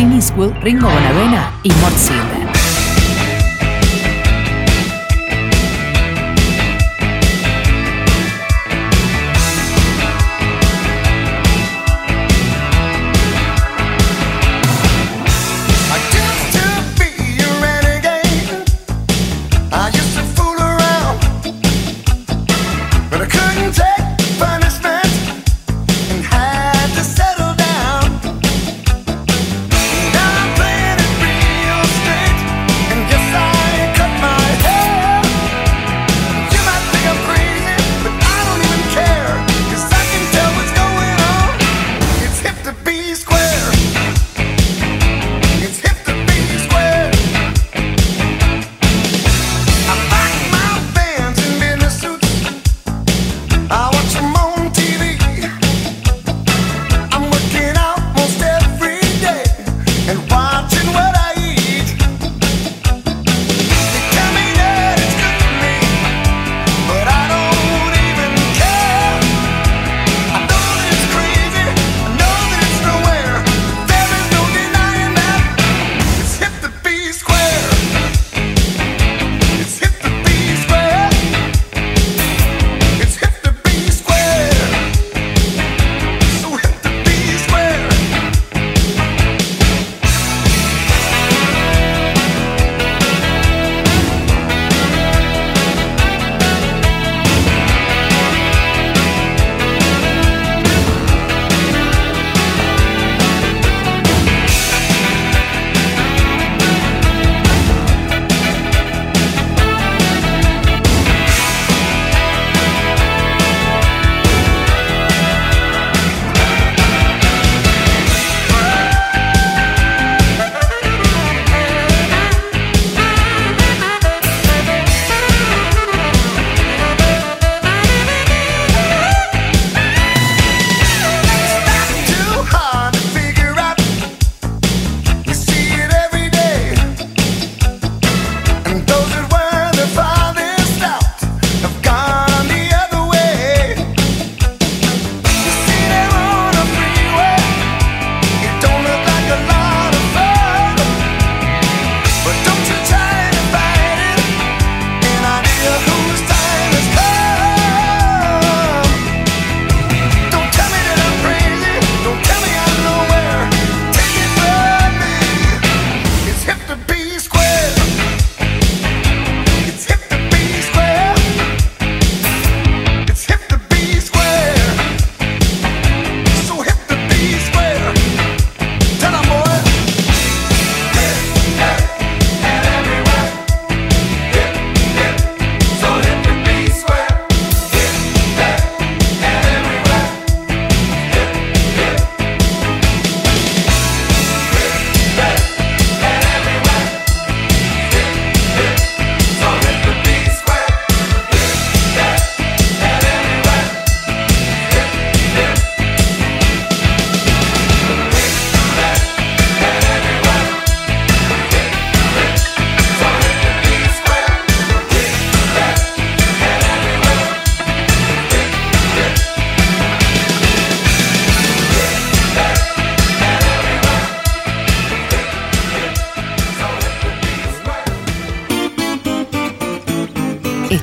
Clint 0.00 0.14
Eastwood, 0.14 0.54
Ringo 0.62 0.88
Bonavena 0.88 1.52
y 1.62 1.68
Mort 1.82 1.94
Silver. 1.98 2.39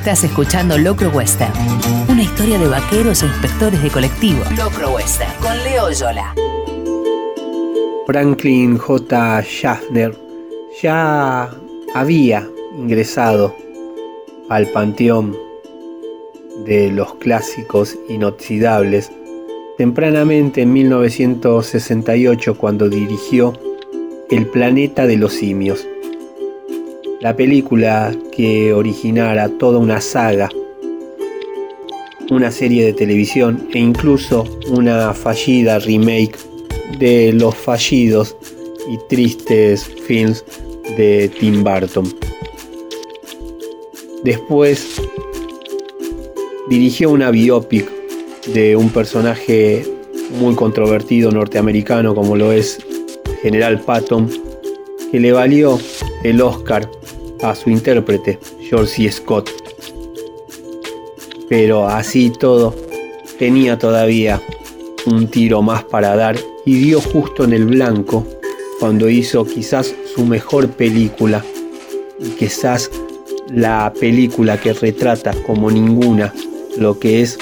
Estás 0.08 0.24
escuchando 0.24 0.78
Locro 0.78 1.10
Western, 1.10 1.52
una 2.08 2.24
historia 2.24 2.58
de 2.58 2.70
vaqueros 2.70 3.24
e 3.24 3.26
inspectores 3.26 3.84
de 3.84 3.90
colectivo. 3.90 4.42
Locro 4.56 4.92
Western, 4.92 5.30
con 5.42 5.58
Leo 5.66 5.92
Yola. 5.92 6.34
Franklin 8.06 8.78
J. 8.78 9.42
Schaffner 9.42 10.18
ya 10.82 11.54
había 11.94 12.48
ingresado 12.78 13.54
al 14.48 14.68
panteón 14.68 15.36
de 16.64 16.90
los 16.90 17.16
clásicos 17.16 17.98
inoxidables 18.08 19.12
tempranamente 19.78 20.62
en 20.62 20.72
1968 20.72 22.58
cuando 22.58 22.88
dirigió 22.88 23.52
El 24.30 24.48
planeta 24.48 25.06
de 25.06 25.18
los 25.18 25.34
simios, 25.34 25.86
la 27.20 27.36
película 27.36 28.16
que 28.32 28.74
originara 28.74 29.50
toda 29.50 29.80
una 29.80 30.02
saga, 30.02 30.50
una 32.30 32.52
serie 32.52 32.86
de 32.86 32.94
televisión 32.94 33.68
e 33.74 33.80
incluso 33.80 34.46
una 34.70 35.14
fallida 35.14 35.80
remake 35.80 36.38
de 37.00 37.34
los 37.34 37.56
fallidos 37.56 38.36
y 38.90 38.98
tristes 39.10 39.86
films 40.06 40.44
de 40.96 41.30
Tim 41.40 41.64
Burton. 41.64 42.08
Después 44.24 45.02
dirigió 46.70 47.10
una 47.10 47.32
biopic 47.32 47.90
de 48.54 48.76
un 48.76 48.90
personaje 48.90 49.86
muy 50.40 50.56
controvertido 50.56 51.32
norteamericano 51.32 52.14
como 52.14 52.36
lo 52.36 52.52
es 52.52 52.80
General 53.42 53.80
Patton, 53.82 54.30
que 55.12 55.20
le 55.20 55.32
valió 55.32 55.80
el 56.24 56.42
Oscar 56.42 56.90
a 57.50 57.56
su 57.56 57.70
intérprete, 57.70 58.40
George. 58.62 59.12
Scott. 59.12 59.50
Pero 61.50 61.88
así 61.88 62.30
todo, 62.30 62.76
tenía 63.40 63.78
todavía 63.78 64.42
un 65.06 65.28
tiro 65.28 65.62
más 65.62 65.84
para 65.84 66.16
dar 66.16 66.36
y 66.66 66.76
dio 66.76 67.00
justo 67.00 67.44
en 67.44 67.54
el 67.54 67.66
blanco 67.66 68.26
cuando 68.80 69.10
hizo 69.10 69.46
quizás 69.46 69.96
su 70.14 70.26
mejor 70.26 70.70
película 70.70 71.44
y 72.20 72.30
quizás 72.32 72.92
la 73.50 73.94
película 74.00 74.60
que 74.60 74.74
retrata 74.74 75.34
como 75.46 75.72
ninguna 75.72 76.34
lo 76.78 77.00
que 77.00 77.22
es 77.22 77.38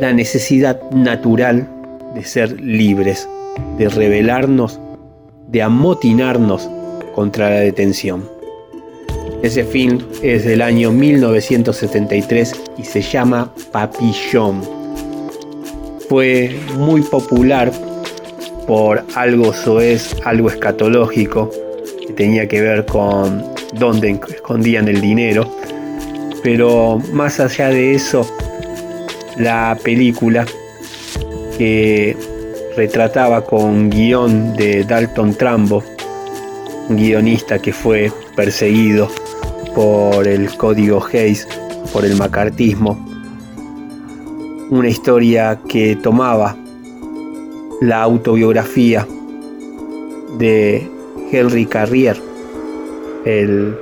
la 0.00 0.12
necesidad 0.12 0.80
natural 0.90 1.70
de 2.14 2.24
ser 2.24 2.60
libres, 2.60 3.28
de 3.78 3.88
rebelarnos, 3.88 4.80
de 5.48 5.62
amotinarnos 5.62 6.68
contra 7.14 7.50
la 7.50 7.60
detención. 7.60 8.28
Ese 9.42 9.64
film 9.64 9.98
es 10.22 10.44
del 10.44 10.62
año 10.62 10.90
1973 10.90 12.62
y 12.78 12.84
se 12.84 13.02
llama 13.02 13.52
Papillon. 13.72 14.62
Fue 16.08 16.56
muy 16.76 17.02
popular 17.02 17.70
por 18.66 19.04
algo 19.14 19.52
soez, 19.52 20.16
algo 20.24 20.48
escatológico, 20.48 21.50
que 22.06 22.12
tenía 22.14 22.48
que 22.48 22.60
ver 22.60 22.86
con 22.86 23.44
dónde 23.74 24.18
escondían 24.28 24.88
el 24.88 25.00
dinero. 25.00 25.50
Pero 26.42 27.00
más 27.12 27.40
allá 27.40 27.68
de 27.68 27.94
eso, 27.94 28.26
la 29.38 29.76
película 29.82 30.46
que 31.58 32.16
retrataba 32.76 33.44
con 33.44 33.90
guion 33.90 34.54
de 34.56 34.84
Dalton 34.84 35.34
Trambo, 35.34 35.82
guionista 36.88 37.58
que 37.58 37.72
fue 37.72 38.12
perseguido 38.36 39.08
por 39.74 40.26
el 40.26 40.54
código 40.56 41.04
Hayes, 41.12 41.46
por 41.92 42.04
el 42.04 42.16
macartismo. 42.16 42.98
Una 44.70 44.88
historia 44.88 45.60
que 45.68 45.96
tomaba 45.96 46.56
la 47.80 48.02
autobiografía 48.02 49.06
de 50.38 50.88
Henry 51.30 51.66
Carrier, 51.66 52.16
el 53.24 53.76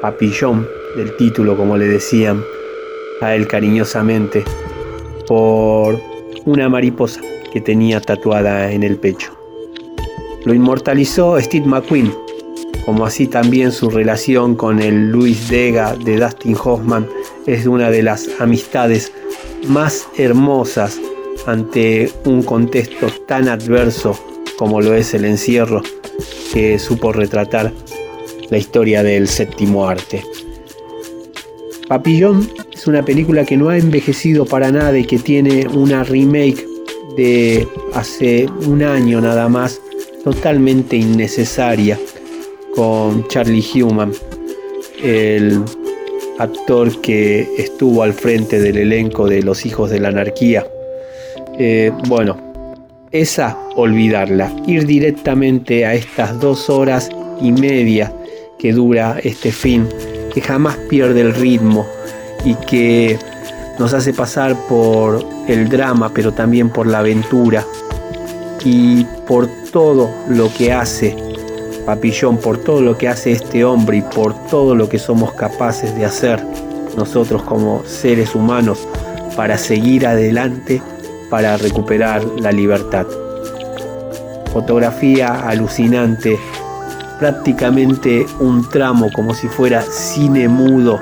papillón 0.00 0.66
del 0.96 1.16
título, 1.16 1.56
como 1.56 1.76
le 1.76 1.86
decían 1.86 2.42
a 3.20 3.34
él 3.34 3.46
cariñosamente, 3.46 4.44
por 5.26 6.00
una 6.44 6.68
mariposa 6.68 7.20
que 7.52 7.60
tenía 7.60 8.00
tatuada 8.00 8.70
en 8.72 8.82
el 8.82 8.96
pecho. 8.96 9.32
Lo 10.44 10.54
inmortalizó 10.54 11.40
Steve 11.40 11.66
McQueen, 11.66 12.12
como 12.86 13.04
así 13.04 13.26
también 13.26 13.72
su 13.72 13.90
relación 13.90 14.54
con 14.54 14.80
el 14.80 15.10
Luis 15.10 15.48
Dega 15.50 15.96
de 15.96 16.18
Dustin 16.18 16.56
Hoffman 16.56 17.08
es 17.44 17.66
una 17.66 17.90
de 17.90 18.04
las 18.04 18.28
amistades 18.38 19.12
más 19.66 20.06
hermosas 20.16 20.96
ante 21.46 22.08
un 22.24 22.44
contexto 22.44 23.08
tan 23.26 23.48
adverso 23.48 24.16
como 24.56 24.80
lo 24.80 24.94
es 24.94 25.14
el 25.14 25.24
encierro 25.24 25.82
que 26.52 26.78
supo 26.78 27.12
retratar 27.12 27.72
la 28.50 28.56
historia 28.56 29.02
del 29.02 29.26
séptimo 29.26 29.88
arte. 29.88 30.22
Papillón 31.88 32.48
es 32.72 32.86
una 32.86 33.04
película 33.04 33.44
que 33.44 33.56
no 33.56 33.68
ha 33.68 33.78
envejecido 33.78 34.44
para 34.44 34.70
nada 34.70 34.96
y 34.96 35.04
que 35.04 35.18
tiene 35.18 35.66
una 35.66 36.04
remake 36.04 36.64
de 37.16 37.66
hace 37.94 38.48
un 38.66 38.84
año 38.84 39.20
nada 39.20 39.48
más, 39.48 39.80
totalmente 40.22 40.96
innecesaria, 40.96 41.98
con 42.76 43.26
Charlie 43.28 43.64
Human, 43.74 44.12
el 45.02 45.64
actor 46.38 47.00
que 47.00 47.48
estuvo 47.56 48.02
al 48.02 48.12
frente 48.12 48.60
del 48.60 48.76
elenco 48.76 49.26
de 49.26 49.42
Los 49.42 49.64
Hijos 49.64 49.90
de 49.90 49.98
la 49.98 50.08
Anarquía. 50.08 50.66
Eh, 51.58 51.90
bueno, 52.06 52.36
esa 53.12 53.58
olvidarla, 53.76 54.54
ir 54.66 54.86
directamente 54.86 55.86
a 55.86 55.94
estas 55.94 56.38
dos 56.38 56.68
horas 56.68 57.08
y 57.40 57.50
media 57.50 58.12
que 58.58 58.72
dura 58.72 59.18
este 59.24 59.50
film, 59.50 59.88
que 60.34 60.42
jamás 60.42 60.76
pierde 60.90 61.22
el 61.22 61.34
ritmo 61.34 61.86
y 62.44 62.54
que 62.54 63.18
nos 63.78 63.94
hace 63.94 64.12
pasar 64.12 64.54
por 64.68 65.24
el 65.48 65.70
drama, 65.70 66.10
pero 66.12 66.32
también 66.32 66.68
por 66.68 66.86
la 66.86 66.98
aventura 66.98 67.64
y 68.64 69.04
por 69.26 69.48
todo 69.72 70.10
lo 70.28 70.52
que 70.52 70.72
hace 70.72 71.25
Papillón, 71.86 72.38
por 72.38 72.58
todo 72.58 72.82
lo 72.82 72.98
que 72.98 73.08
hace 73.08 73.30
este 73.30 73.64
hombre 73.64 73.98
y 73.98 74.02
por 74.02 74.34
todo 74.48 74.74
lo 74.74 74.88
que 74.88 74.98
somos 74.98 75.32
capaces 75.34 75.94
de 75.94 76.04
hacer 76.04 76.44
nosotros 76.96 77.42
como 77.42 77.84
seres 77.84 78.34
humanos 78.34 78.88
para 79.36 79.56
seguir 79.56 80.06
adelante, 80.06 80.82
para 81.30 81.56
recuperar 81.56 82.24
la 82.40 82.50
libertad. 82.50 83.06
Fotografía 84.52 85.48
alucinante, 85.48 86.38
prácticamente 87.20 88.26
un 88.40 88.68
tramo 88.68 89.08
como 89.14 89.32
si 89.32 89.46
fuera 89.46 89.82
cine 89.82 90.48
mudo 90.48 90.98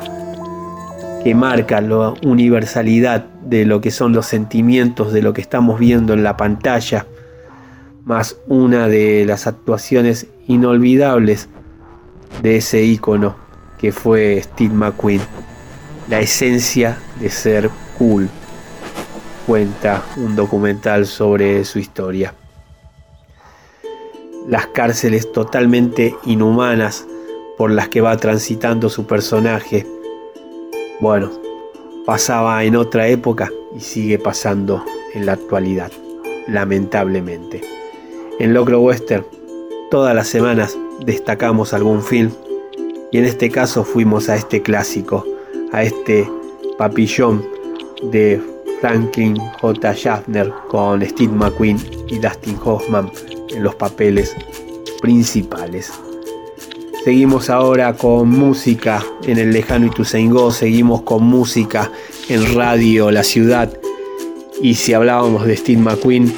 que 1.23 1.35
marca 1.35 1.81
la 1.81 2.12
universalidad 2.23 3.24
de 3.43 3.65
lo 3.65 3.81
que 3.81 3.90
son 3.90 4.12
los 4.12 4.27
sentimientos 4.27 5.12
de 5.15 5.23
lo 5.23 5.32
que 5.32 5.40
estamos 5.40 5.78
viendo 5.81 6.12
en 6.12 6.23
la 6.23 6.36
pantalla, 6.36 7.06
más 8.05 8.36
una 8.47 8.89
de 8.89 9.24
las 9.26 9.47
actuaciones 9.47 10.26
inolvidables 10.47 11.48
de 12.43 12.56
ese 12.56 12.82
ícono 12.82 13.36
que 13.78 13.93
fue 13.93 14.40
Steve 14.43 14.74
McQueen, 14.74 15.20
la 16.09 16.20
esencia 16.20 16.98
de 17.20 17.31
ser 17.31 17.70
cool, 17.98 18.28
cuenta 19.47 20.02
un 20.16 20.36
documental 20.36 21.06
sobre 21.06 21.64
su 21.64 21.78
historia. 21.78 22.35
Las 24.48 24.66
cárceles 24.68 25.32
totalmente 25.32 26.14
inhumanas 26.26 27.06
por 27.56 27.70
las 27.70 27.89
que 27.89 28.01
va 28.01 28.16
transitando 28.16 28.90
su 28.90 29.06
personaje 29.06 29.86
bueno, 31.01 31.31
pasaba 32.06 32.62
en 32.64 32.76
otra 32.76 33.09
época 33.09 33.51
y 33.76 33.81
sigue 33.81 34.18
pasando 34.18 34.85
en 35.12 35.26
la 35.26 35.32
actualidad, 35.32 35.90
lamentablemente. 36.47 37.73
En 38.40 38.52
Locro 38.52 38.81
Western, 38.81 39.24
todas 39.93 40.15
las 40.15 40.27
semanas 40.27 40.77
destacamos 41.05 41.73
algún 41.73 42.02
film 42.02 42.32
y 43.12 43.19
en 43.19 43.24
este 43.27 43.48
caso 43.48 43.85
fuimos 43.85 44.28
a 44.28 44.35
este 44.35 44.61
clásico, 44.61 45.24
a 45.70 45.85
este 45.85 46.28
papillón 46.77 47.47
de 48.11 48.43
Franklin 48.81 49.36
J. 49.61 49.94
Schaffner 49.94 50.52
con 50.69 51.01
Steve 51.06 51.32
McQueen 51.32 51.78
y 52.09 52.19
Dustin 52.19 52.59
Hoffman 52.65 53.09
en 53.51 53.62
los 53.62 53.77
papeles 53.77 54.35
principales. 55.01 55.93
Seguimos 57.05 57.51
ahora 57.51 57.93
con 57.93 58.31
música 58.31 59.05
en 59.23 59.39
el 59.39 59.52
lejano 59.52 59.86
Ituzaingó, 59.86 60.51
seguimos 60.51 61.02
con 61.02 61.23
música 61.23 61.93
en 62.28 62.55
radio 62.56 63.12
La 63.12 63.23
Ciudad. 63.23 63.73
Y 64.61 64.74
si 64.74 64.93
hablábamos 64.93 65.47
de 65.47 65.56
Steve 65.56 65.81
McQueen, 65.81 66.35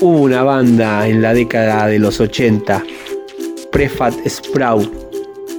hubo 0.00 0.18
una 0.18 0.42
banda 0.42 1.08
en 1.08 1.22
la 1.22 1.32
década 1.32 1.86
de 1.86 1.98
los 1.98 2.20
80, 2.20 2.84
Prefat 3.72 4.14
Sprout, 4.28 4.90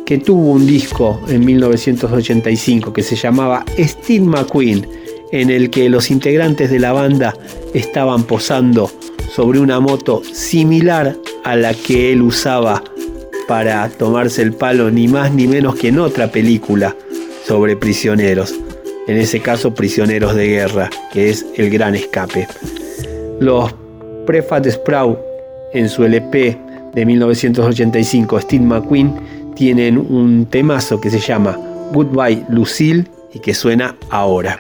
que 0.05 0.17
tuvo 0.17 0.51
un 0.51 0.65
disco 0.65 1.19
en 1.27 1.45
1985 1.45 2.93
que 2.93 3.03
se 3.03 3.15
llamaba 3.15 3.65
Steve 3.77 4.25
McQueen, 4.25 4.87
en 5.31 5.49
el 5.49 5.69
que 5.69 5.89
los 5.89 6.09
integrantes 6.11 6.69
de 6.69 6.79
la 6.79 6.93
banda 6.93 7.35
estaban 7.73 8.23
posando 8.23 8.91
sobre 9.33 9.59
una 9.59 9.79
moto 9.79 10.21
similar 10.23 11.17
a 11.43 11.55
la 11.55 11.73
que 11.73 12.13
él 12.13 12.21
usaba 12.21 12.83
para 13.47 13.89
tomarse 13.89 14.41
el 14.41 14.53
palo 14.53 14.91
ni 14.91 15.07
más 15.07 15.33
ni 15.33 15.47
menos 15.47 15.75
que 15.75 15.89
en 15.89 15.99
otra 15.99 16.31
película 16.31 16.95
sobre 17.45 17.75
prisioneros, 17.75 18.53
en 19.07 19.17
ese 19.17 19.41
caso 19.41 19.73
prisioneros 19.73 20.35
de 20.35 20.47
guerra, 20.47 20.89
que 21.11 21.29
es 21.29 21.45
El 21.55 21.69
Gran 21.69 21.95
Escape. 21.95 22.47
Los 23.39 23.73
Prefat 24.27 24.67
Sprout 24.67 25.17
en 25.73 25.89
su 25.89 26.03
LP 26.03 26.55
de 26.93 27.05
1985, 27.05 28.41
Steve 28.41 28.63
McQueen, 28.63 29.15
tienen 29.55 29.97
un 29.97 30.45
temazo 30.45 31.01
que 31.01 31.09
se 31.09 31.19
llama 31.19 31.57
Goodbye 31.93 32.43
Lucille 32.49 33.05
y 33.33 33.39
que 33.39 33.55
suena 33.55 33.95
ahora. 34.11 34.59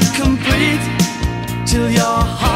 Not 0.00 0.14
complete 0.14 0.80
till 1.66 1.90
your 1.90 2.02
heart's 2.02 2.47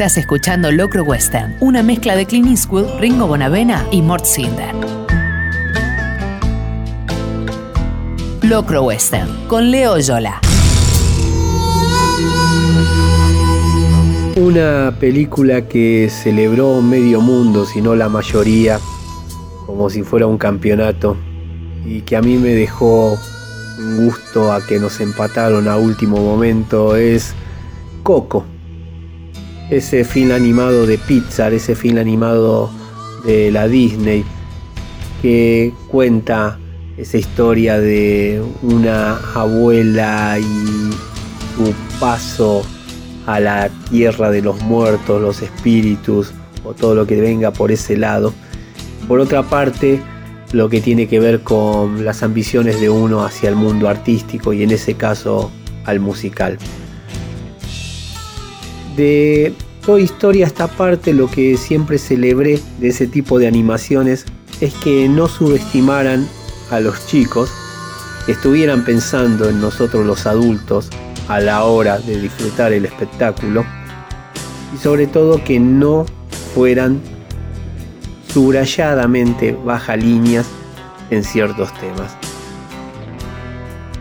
Estás 0.00 0.16
escuchando 0.16 0.72
Locro 0.72 1.04
Western, 1.04 1.54
una 1.60 1.82
mezcla 1.82 2.16
de 2.16 2.24
Clint 2.24 2.48
Eastwood, 2.48 3.00
Ringo 3.00 3.26
Bonavena 3.26 3.86
y 3.90 4.00
Mort 4.00 4.24
Sinder. 4.24 4.74
Locro 8.40 8.84
Western, 8.84 9.46
con 9.46 9.70
Leo 9.70 9.98
Yola. 9.98 10.40
Una 14.36 14.96
película 14.98 15.68
que 15.68 16.08
celebró 16.10 16.80
medio 16.80 17.20
mundo, 17.20 17.66
si 17.66 17.82
no 17.82 17.94
la 17.94 18.08
mayoría, 18.08 18.80
como 19.66 19.90
si 19.90 20.02
fuera 20.02 20.26
un 20.26 20.38
campeonato, 20.38 21.18
y 21.84 22.00
que 22.00 22.16
a 22.16 22.22
mí 22.22 22.38
me 22.38 22.54
dejó 22.54 23.18
un 23.78 24.06
gusto 24.06 24.50
a 24.50 24.66
que 24.66 24.78
nos 24.78 24.98
empataron 25.00 25.68
a 25.68 25.76
último 25.76 26.16
momento, 26.22 26.96
es 26.96 27.34
Coco. 28.02 28.46
Ese 29.70 30.04
film 30.04 30.32
animado 30.32 30.84
de 30.84 30.98
Pixar, 30.98 31.52
ese 31.52 31.76
film 31.76 31.98
animado 31.98 32.70
de 33.24 33.52
la 33.52 33.68
Disney, 33.68 34.24
que 35.22 35.72
cuenta 35.86 36.58
esa 36.96 37.18
historia 37.18 37.78
de 37.78 38.42
una 38.62 39.16
abuela 39.34 40.38
y 40.40 40.90
su 41.56 41.72
paso 42.00 42.62
a 43.26 43.38
la 43.38 43.68
tierra 43.90 44.32
de 44.32 44.42
los 44.42 44.60
muertos, 44.62 45.22
los 45.22 45.40
espíritus 45.40 46.32
o 46.64 46.74
todo 46.74 46.96
lo 46.96 47.06
que 47.06 47.20
venga 47.20 47.52
por 47.52 47.70
ese 47.70 47.96
lado. 47.96 48.34
Por 49.06 49.20
otra 49.20 49.44
parte, 49.44 50.00
lo 50.52 50.68
que 50.68 50.80
tiene 50.80 51.06
que 51.06 51.20
ver 51.20 51.42
con 51.42 52.04
las 52.04 52.24
ambiciones 52.24 52.80
de 52.80 52.90
uno 52.90 53.24
hacia 53.24 53.48
el 53.48 53.54
mundo 53.54 53.88
artístico 53.88 54.52
y 54.52 54.64
en 54.64 54.72
ese 54.72 54.94
caso 54.94 55.52
al 55.84 56.00
musical. 56.00 56.58
De 58.96 59.54
toda 59.84 60.00
historia 60.00 60.46
esta 60.46 60.68
parte, 60.68 61.12
lo 61.12 61.30
que 61.30 61.56
siempre 61.56 61.98
celebré 61.98 62.60
de 62.78 62.88
ese 62.88 63.06
tipo 63.06 63.38
de 63.38 63.46
animaciones 63.46 64.26
es 64.60 64.74
que 64.74 65.08
no 65.08 65.28
subestimaran 65.28 66.28
a 66.70 66.80
los 66.80 67.06
chicos, 67.06 67.50
estuvieran 68.28 68.84
pensando 68.84 69.48
en 69.48 69.60
nosotros 69.60 70.06
los 70.06 70.26
adultos 70.26 70.88
a 71.28 71.40
la 71.40 71.64
hora 71.64 71.98
de 71.98 72.20
disfrutar 72.20 72.72
el 72.72 72.84
espectáculo 72.84 73.64
y 74.74 74.78
sobre 74.78 75.06
todo 75.06 75.42
que 75.42 75.58
no 75.58 76.06
fueran 76.54 77.00
subrayadamente 78.32 79.56
baja 79.64 79.96
líneas 79.96 80.46
en 81.10 81.24
ciertos 81.24 81.72
temas. 81.80 82.16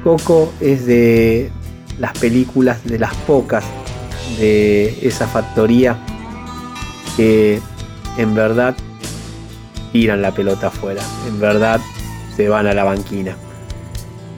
Coco 0.04 0.52
es 0.60 0.86
de 0.86 1.52
las 1.98 2.18
películas 2.18 2.84
de 2.86 3.00
las 3.00 3.14
pocas 3.16 3.64
de 4.38 4.98
esa 5.02 5.28
factoría 5.28 5.98
que 7.18 7.62
en 8.18 8.36
verdad 8.36 8.76
tiran 9.92 10.22
la 10.22 10.32
pelota 10.32 10.68
afuera, 10.68 11.02
en 11.28 11.40
verdad 11.40 11.82
se 12.36 12.50
van 12.50 12.68
a 12.68 12.74
la 12.74 12.84
banquina. 12.84 13.36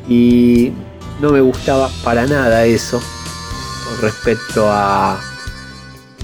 Y 0.07 0.71
no 1.21 1.31
me 1.31 1.41
gustaba 1.41 1.89
para 2.03 2.25
nada 2.25 2.65
eso 2.65 2.99
con 2.99 4.01
respecto 4.01 4.65
a 4.69 5.19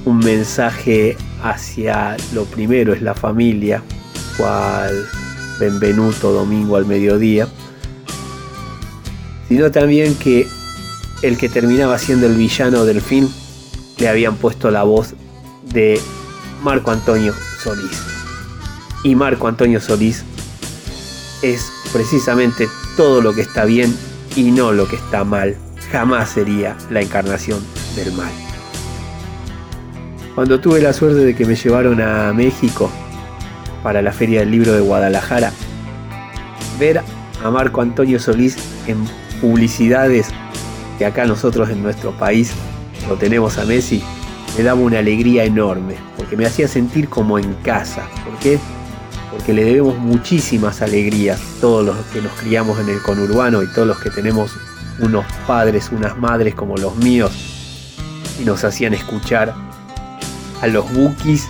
un 0.06 0.20
mensaje 0.20 1.18
hacia 1.44 2.18
lo 2.34 2.46
primero 2.46 2.94
es 2.94 3.02
la 3.02 3.14
familia, 3.14 3.84
cual 4.38 5.08
Benvenuto 5.60 6.32
domingo 6.32 6.78
al 6.78 6.86
mediodía, 6.86 7.48
sino 9.48 9.72
también 9.72 10.16
que 10.16 10.48
el 11.24 11.38
que 11.38 11.50
terminaba 11.50 11.98
siendo 11.98 12.28
el 12.28 12.36
villano 12.36 12.86
del 12.86 13.02
film 13.02 13.30
le 14.00 14.08
habían 14.08 14.36
puesto 14.36 14.72
la 14.72 14.84
voz 14.84 15.14
de 15.64 16.00
Marco 16.64 16.92
Antonio 16.92 17.34
Solís. 17.62 18.02
Y 19.04 19.16
Marco 19.16 19.48
Antonio 19.48 19.80
Solís 19.80 20.24
es 21.42 21.72
precisamente 21.94 22.68
todo 22.96 23.22
lo 23.22 23.34
que 23.34 23.42
está 23.42 23.66
bien 23.66 23.96
y 24.36 24.52
no 24.52 24.72
lo 24.72 24.88
que 24.88 24.96
está 24.96 25.24
mal. 25.24 25.56
Jamás 25.92 26.30
sería 26.30 26.76
la 26.90 27.02
encarnación 27.02 27.60
del 27.96 28.12
mal. 28.14 28.32
Cuando 30.36 30.60
tuve 30.60 30.82
la 30.82 30.94
suerte 30.94 31.20
de 31.20 31.36
que 31.36 31.46
me 31.46 31.56
llevaron 31.56 32.02
a 32.02 32.34
México 32.34 32.92
para 33.82 34.02
la 34.02 34.12
Feria 34.12 34.42
del 34.42 34.52
Libro 34.52 34.74
de 34.74 34.82
Guadalajara, 34.82 35.52
ver 36.80 37.02
a 37.44 37.52
Marco 37.52 37.82
Antonio 37.82 38.20
Solís 38.20 38.58
en 38.86 38.98
publicidades 39.42 40.28
que 40.98 41.06
acá 41.06 41.26
nosotros 41.26 41.70
en 41.70 41.82
nuestro 41.82 42.12
país 42.12 42.54
lo 43.08 43.16
tenemos 43.16 43.58
a 43.58 43.66
Messi, 43.66 44.04
me 44.58 44.64
daba 44.64 44.80
una 44.80 45.00
alegría 45.00 45.44
enorme, 45.44 45.96
porque 46.18 46.36
me 46.36 46.46
hacía 46.46 46.68
sentir 46.68 47.10
como 47.10 47.40
en 47.40 47.54
casa. 47.56 48.08
¿Por 48.26 48.38
qué? 48.40 48.60
Porque 49.32 49.54
le 49.54 49.64
debemos 49.64 49.98
muchísimas 49.98 50.82
alegrías, 50.82 51.40
todos 51.62 51.86
los 51.86 51.98
que 52.08 52.22
nos 52.22 52.32
criamos 52.34 52.80
en 52.80 52.90
el 52.90 53.02
conurbano 53.02 53.64
y 53.64 53.68
todos 53.68 53.88
los 53.88 54.00
que 54.00 54.10
tenemos 54.10 54.52
unos 55.00 55.26
padres, 55.46 55.90
unas 55.92 56.18
madres 56.18 56.56
como 56.56 56.76
los 56.76 56.96
míos, 56.98 57.32
y 58.42 58.46
nos 58.46 58.64
hacían 58.64 58.94
escuchar 58.94 59.54
a 60.62 60.68
los 60.68 60.92
Bookies 60.94 61.48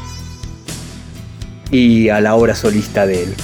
y 1.71 2.09
a 2.09 2.19
la 2.19 2.35
obra 2.35 2.55
solista 2.55 3.05
de 3.05 3.23
él. 3.23 3.35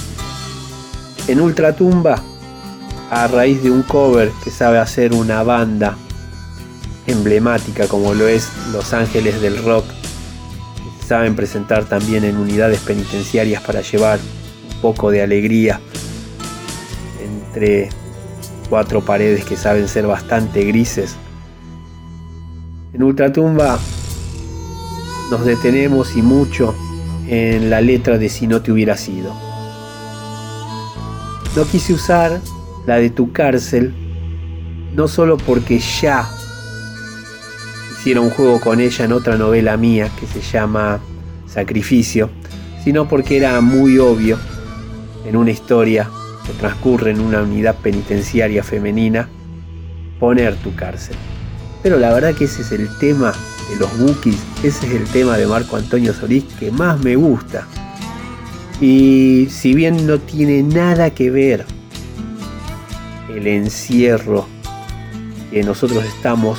En 1.26 1.40
Ultratumba, 1.40 2.22
a 3.10 3.26
raíz 3.28 3.62
de 3.62 3.70
un 3.70 3.82
cover 3.82 4.30
que 4.42 4.50
sabe 4.50 4.78
hacer 4.78 5.14
una 5.14 5.42
banda 5.42 5.96
emblemática 7.06 7.86
como 7.86 8.14
lo 8.14 8.28
es 8.28 8.48
Los 8.72 8.92
Ángeles 8.92 9.40
del 9.40 9.62
Rock, 9.62 9.84
saben 11.06 11.36
presentar 11.36 11.84
también 11.84 12.24
en 12.24 12.36
unidades 12.36 12.80
penitenciarias 12.80 13.62
para 13.62 13.82
llevar 13.82 14.18
un 14.72 14.80
poco 14.80 15.10
de 15.10 15.22
alegría 15.22 15.80
entre 17.22 17.90
cuatro 18.70 19.02
paredes 19.02 19.44
que 19.44 19.56
saben 19.56 19.88
ser 19.88 20.06
bastante 20.06 20.64
grises. 20.64 21.16
En 22.92 23.02
Ultratumba 23.02 23.78
nos 25.30 25.44
detenemos 25.44 26.16
y 26.16 26.22
mucho 26.22 26.74
en 27.28 27.70
la 27.70 27.80
letra 27.80 28.18
de 28.18 28.28
Si 28.28 28.46
no 28.46 28.62
te 28.62 28.72
hubiera 28.72 28.96
sido. 28.96 29.34
No 31.56 31.64
quise 31.64 31.92
usar 31.92 32.40
la 32.86 32.96
de 32.96 33.10
tu 33.10 33.32
cárcel, 33.32 33.94
no 34.94 35.08
solo 35.08 35.36
porque 35.36 35.78
ya 35.78 36.28
hiciera 38.04 38.20
un 38.20 38.28
juego 38.28 38.60
con 38.60 38.80
ella 38.80 39.06
en 39.06 39.12
otra 39.12 39.38
novela 39.38 39.78
mía 39.78 40.10
que 40.20 40.26
se 40.26 40.42
llama 40.42 41.00
Sacrificio, 41.46 42.28
sino 42.84 43.08
porque 43.08 43.38
era 43.38 43.58
muy 43.62 43.96
obvio 43.98 44.38
en 45.24 45.38
una 45.38 45.52
historia 45.52 46.10
que 46.46 46.52
transcurre 46.52 47.12
en 47.12 47.20
una 47.20 47.40
unidad 47.40 47.76
penitenciaria 47.76 48.62
femenina 48.62 49.30
poner 50.20 50.54
tu 50.56 50.74
cárcel. 50.74 51.16
Pero 51.82 51.98
la 51.98 52.12
verdad 52.12 52.34
que 52.34 52.44
ese 52.44 52.60
es 52.60 52.72
el 52.72 52.90
tema 52.98 53.32
de 53.70 53.76
los 53.76 53.98
bookies, 53.98 54.36
ese 54.62 54.86
es 54.86 54.92
el 54.92 55.04
tema 55.04 55.38
de 55.38 55.46
Marco 55.46 55.78
Antonio 55.78 56.12
Solís 56.12 56.44
que 56.60 56.70
más 56.70 57.02
me 57.02 57.16
gusta. 57.16 57.66
Y 58.82 59.48
si 59.48 59.72
bien 59.72 60.06
no 60.06 60.18
tiene 60.18 60.62
nada 60.62 61.08
que 61.08 61.30
ver 61.30 61.64
el 63.34 63.46
encierro 63.46 64.46
que 65.50 65.62
nosotros 65.62 66.04
estamos 66.04 66.58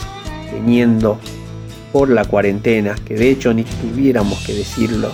teniendo 0.50 1.20
por 1.96 2.10
la 2.10 2.26
cuarentena, 2.26 2.94
que 3.08 3.16
de 3.16 3.30
hecho 3.30 3.54
ni 3.54 3.64
tuviéramos 3.64 4.46
que 4.46 4.54
decirlo, 4.54 5.14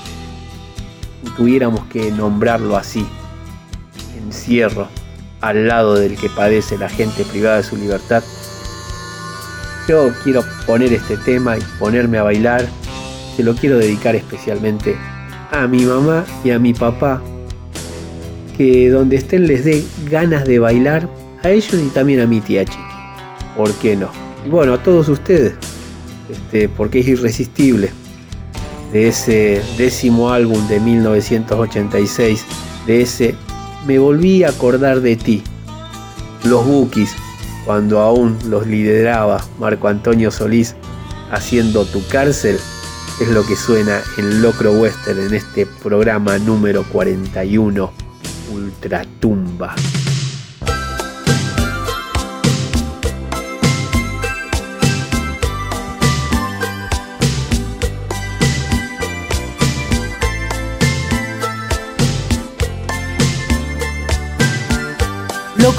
ni 1.23 1.29
tuviéramos 1.29 1.85
que 1.85 2.09
nombrarlo 2.09 2.75
así, 2.75 3.05
encierro, 4.17 4.87
al 5.41 5.67
lado 5.67 5.93
del 5.93 6.17
que 6.17 6.27
padece 6.27 6.79
la 6.79 6.89
gente 6.89 7.23
privada 7.23 7.57
de 7.57 7.63
su 7.63 7.77
libertad, 7.77 8.23
yo 9.87 10.09
quiero 10.23 10.43
poner 10.65 10.91
este 10.91 11.17
tema 11.17 11.55
y 11.55 11.61
ponerme 11.77 12.17
a 12.17 12.23
bailar, 12.23 12.67
se 13.35 13.43
lo 13.43 13.53
quiero 13.53 13.77
dedicar 13.77 14.15
especialmente 14.15 14.97
a 15.51 15.67
mi 15.67 15.85
mamá 15.85 16.25
y 16.43 16.49
a 16.49 16.57
mi 16.57 16.73
papá, 16.73 17.21
que 18.57 18.89
donde 18.89 19.17
estén 19.17 19.45
les 19.45 19.65
dé 19.65 19.85
ganas 20.09 20.45
de 20.45 20.57
bailar, 20.57 21.07
a 21.43 21.51
ellos 21.51 21.75
y 21.75 21.89
también 21.89 22.21
a 22.21 22.25
mi 22.25 22.41
tía 22.41 22.65
Chiqui. 22.65 22.81
¿Por 23.55 23.71
qué 23.73 23.95
no? 23.95 24.09
Y 24.43 24.49
bueno, 24.49 24.73
a 24.73 24.81
todos 24.81 25.09
ustedes, 25.09 25.53
este, 26.31 26.69
porque 26.69 26.99
es 26.99 27.07
irresistible, 27.07 27.91
de 28.91 29.07
ese 29.07 29.61
décimo 29.77 30.31
álbum 30.31 30.67
de 30.67 30.79
1986, 30.79 32.45
de 32.87 33.01
ese 33.01 33.35
Me 33.85 33.97
volví 33.99 34.43
a 34.43 34.49
acordar 34.49 35.01
de 35.01 35.15
ti, 35.15 35.43
los 36.43 36.65
Bookies, 36.65 37.15
cuando 37.65 37.99
aún 37.99 38.37
los 38.47 38.67
lideraba 38.67 39.43
Marco 39.59 39.87
Antonio 39.87 40.31
Solís 40.31 40.75
haciendo 41.31 41.85
Tu 41.85 42.05
cárcel, 42.07 42.59
es 43.19 43.27
lo 43.29 43.45
que 43.45 43.55
suena 43.55 44.01
en 44.17 44.41
Locro 44.41 44.71
Western 44.73 45.19
en 45.19 45.33
este 45.33 45.65
programa 45.65 46.37
número 46.39 46.83
41, 46.91 47.91
Ultratumba. 48.51 49.75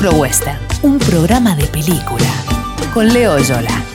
Locro 0.03 0.19
Western, 0.19 0.59
un 0.83 0.99
programa 0.99 1.55
de 1.55 1.65
película. 1.67 2.27
Con 2.93 3.13
Leo 3.13 3.39
Yola. 3.39 3.92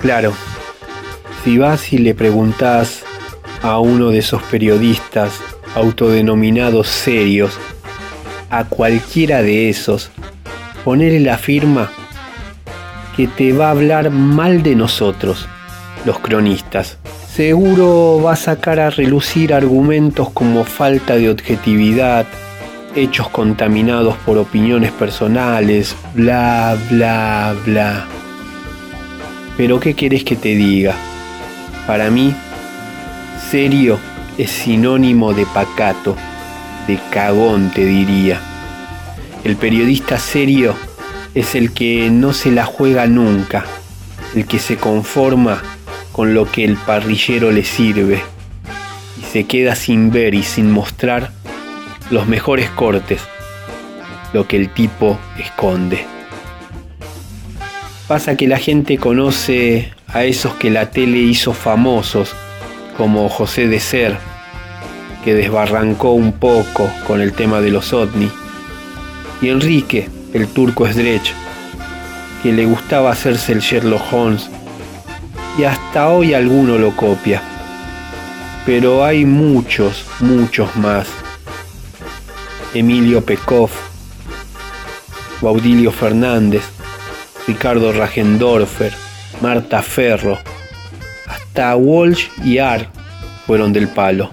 Claro, 0.00 0.32
si 1.44 1.58
vas 1.58 1.92
y 1.92 1.98
le 1.98 2.12
preguntás 2.12 3.04
a 3.62 3.78
uno 3.78 4.10
de 4.10 4.18
esos 4.18 4.42
periodistas 4.42 5.32
autodenominados 5.76 6.88
serios, 6.88 7.56
a 8.50 8.64
cualquiera 8.64 9.42
de 9.42 9.68
esos, 9.68 10.10
ponele 10.84 11.20
la 11.20 11.38
firma 11.38 11.92
que 13.16 13.28
te 13.28 13.52
va 13.52 13.68
a 13.68 13.70
hablar 13.70 14.10
mal 14.10 14.64
de 14.64 14.74
nosotros, 14.74 15.46
los 16.04 16.18
cronistas, 16.18 16.98
seguro 17.32 18.20
va 18.24 18.32
a 18.32 18.36
sacar 18.36 18.80
a 18.80 18.90
relucir 18.90 19.54
argumentos 19.54 20.30
como 20.30 20.64
falta 20.64 21.14
de 21.14 21.30
objetividad, 21.30 22.26
hechos 22.98 23.28
contaminados 23.28 24.16
por 24.18 24.38
opiniones 24.38 24.92
personales, 24.92 25.96
bla, 26.14 26.76
bla, 26.90 27.54
bla. 27.64 28.06
Pero 29.56 29.80
¿qué 29.80 29.94
querés 29.94 30.24
que 30.24 30.36
te 30.36 30.54
diga? 30.54 30.94
Para 31.86 32.10
mí, 32.10 32.34
serio 33.50 33.98
es 34.36 34.50
sinónimo 34.50 35.34
de 35.34 35.46
pacato, 35.46 36.16
de 36.86 36.98
cagón 37.10 37.70
te 37.70 37.84
diría. 37.84 38.40
El 39.44 39.56
periodista 39.56 40.18
serio 40.18 40.74
es 41.34 41.54
el 41.54 41.72
que 41.72 42.10
no 42.10 42.32
se 42.32 42.50
la 42.50 42.64
juega 42.64 43.06
nunca, 43.06 43.64
el 44.34 44.46
que 44.46 44.58
se 44.58 44.76
conforma 44.76 45.62
con 46.12 46.34
lo 46.34 46.50
que 46.50 46.64
el 46.64 46.76
parrillero 46.76 47.50
le 47.50 47.64
sirve 47.64 48.20
y 49.20 49.24
se 49.24 49.44
queda 49.44 49.74
sin 49.74 50.10
ver 50.10 50.34
y 50.34 50.42
sin 50.42 50.70
mostrar 50.70 51.32
los 52.10 52.26
mejores 52.26 52.70
cortes, 52.70 53.20
lo 54.32 54.46
que 54.46 54.56
el 54.56 54.70
tipo 54.70 55.18
esconde. 55.38 56.06
Pasa 58.06 58.36
que 58.36 58.48
la 58.48 58.58
gente 58.58 58.96
conoce 58.96 59.92
a 60.06 60.24
esos 60.24 60.54
que 60.54 60.70
la 60.70 60.90
tele 60.90 61.18
hizo 61.18 61.52
famosos, 61.52 62.34
como 62.96 63.28
José 63.28 63.68
de 63.68 63.80
Ser, 63.80 64.16
que 65.24 65.34
desbarrancó 65.34 66.12
un 66.12 66.32
poco 66.32 66.90
con 67.06 67.20
el 67.20 67.32
tema 67.32 67.60
de 67.60 67.70
los 67.70 67.92
ovni, 67.92 68.30
y 69.42 69.50
Enrique, 69.50 70.08
el 70.32 70.48
turco 70.48 70.86
Sdrech, 70.86 71.34
que 72.42 72.52
le 72.52 72.64
gustaba 72.64 73.12
hacerse 73.12 73.52
el 73.52 73.60
Sherlock 73.60 74.12
Holmes, 74.12 74.48
y 75.58 75.64
hasta 75.64 76.08
hoy 76.08 76.34
alguno 76.34 76.78
lo 76.78 76.96
copia. 76.96 77.42
Pero 78.64 79.04
hay 79.04 79.24
muchos, 79.24 80.06
muchos 80.20 80.74
más. 80.76 81.08
Emilio 82.74 83.24
Pekov, 83.24 83.70
Baudilio 85.40 85.90
Fernández, 85.90 86.62
Ricardo 87.46 87.92
Ragendorfer, 87.92 88.92
Marta 89.40 89.82
Ferro, 89.82 90.38
hasta 91.26 91.74
Walsh 91.76 92.26
y 92.44 92.58
Ar 92.58 92.90
fueron 93.46 93.72
del 93.72 93.88
palo. 93.88 94.30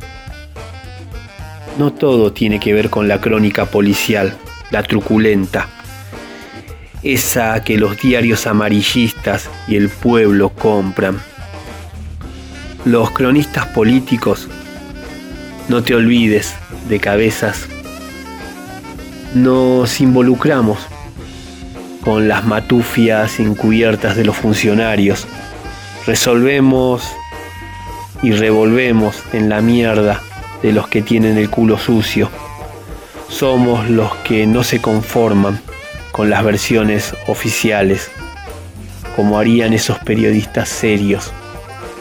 No 1.77 1.93
todo 1.93 2.33
tiene 2.33 2.59
que 2.59 2.73
ver 2.73 2.89
con 2.89 3.07
la 3.07 3.21
crónica 3.21 3.67
policial, 3.67 4.35
la 4.69 4.83
truculenta, 4.83 5.69
esa 7.03 7.63
que 7.63 7.77
los 7.77 7.97
diarios 8.01 8.47
amarillistas 8.47 9.49
y 9.69 9.77
el 9.77 9.87
pueblo 9.87 10.49
compran. 10.49 11.21
Los 12.83 13.11
cronistas 13.11 13.67
políticos, 13.67 14.49
no 15.69 15.83
te 15.83 15.95
olvides 15.95 16.53
de 16.89 16.99
cabezas, 16.99 17.67
nos 19.35 19.99
involucramos 19.99 20.79
con 22.01 22.29
las 22.29 22.45
matufias 22.45 23.37
encubiertas 23.41 24.15
de 24.15 24.23
los 24.23 24.37
funcionarios, 24.37 25.27
resolvemos 26.07 27.03
y 28.23 28.31
revolvemos 28.31 29.21
en 29.33 29.49
la 29.49 29.59
mierda 29.59 30.21
de 30.63 30.71
los 30.71 30.87
que 30.87 31.01
tienen 31.01 31.37
el 31.37 31.49
culo 31.49 31.77
sucio. 31.77 32.29
Somos 33.27 33.89
los 33.89 34.15
que 34.17 34.47
no 34.47 34.63
se 34.63 34.81
conforman 34.81 35.59
con 36.13 36.29
las 36.29 36.41
versiones 36.41 37.13
oficiales, 37.27 38.09
como 39.17 39.37
harían 39.37 39.73
esos 39.73 39.99
periodistas 39.99 40.69
serios. 40.69 41.33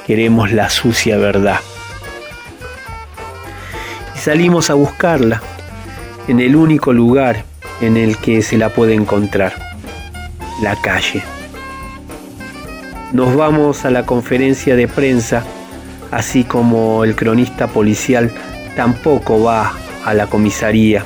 Queremos 0.06 0.52
la 0.52 0.70
sucia 0.70 1.16
verdad. 1.16 1.58
Y 4.14 4.18
salimos 4.18 4.70
a 4.70 4.74
buscarla 4.74 5.42
en 6.26 6.40
el 6.40 6.56
único 6.56 6.92
lugar 6.92 7.44
en 7.80 7.96
el 7.96 8.16
que 8.16 8.40
se 8.40 8.56
la 8.56 8.70
puede 8.70 8.94
encontrar, 8.94 9.52
la 10.62 10.76
calle. 10.76 11.22
Nos 13.12 13.36
vamos 13.36 13.84
a 13.84 13.90
la 13.90 14.06
conferencia 14.06 14.74
de 14.74 14.88
prensa, 14.88 15.44
así 16.10 16.44
como 16.44 17.04
el 17.04 17.14
cronista 17.14 17.66
policial 17.66 18.32
tampoco 18.74 19.42
va 19.42 19.74
a 20.04 20.14
la 20.14 20.26
comisaría, 20.26 21.04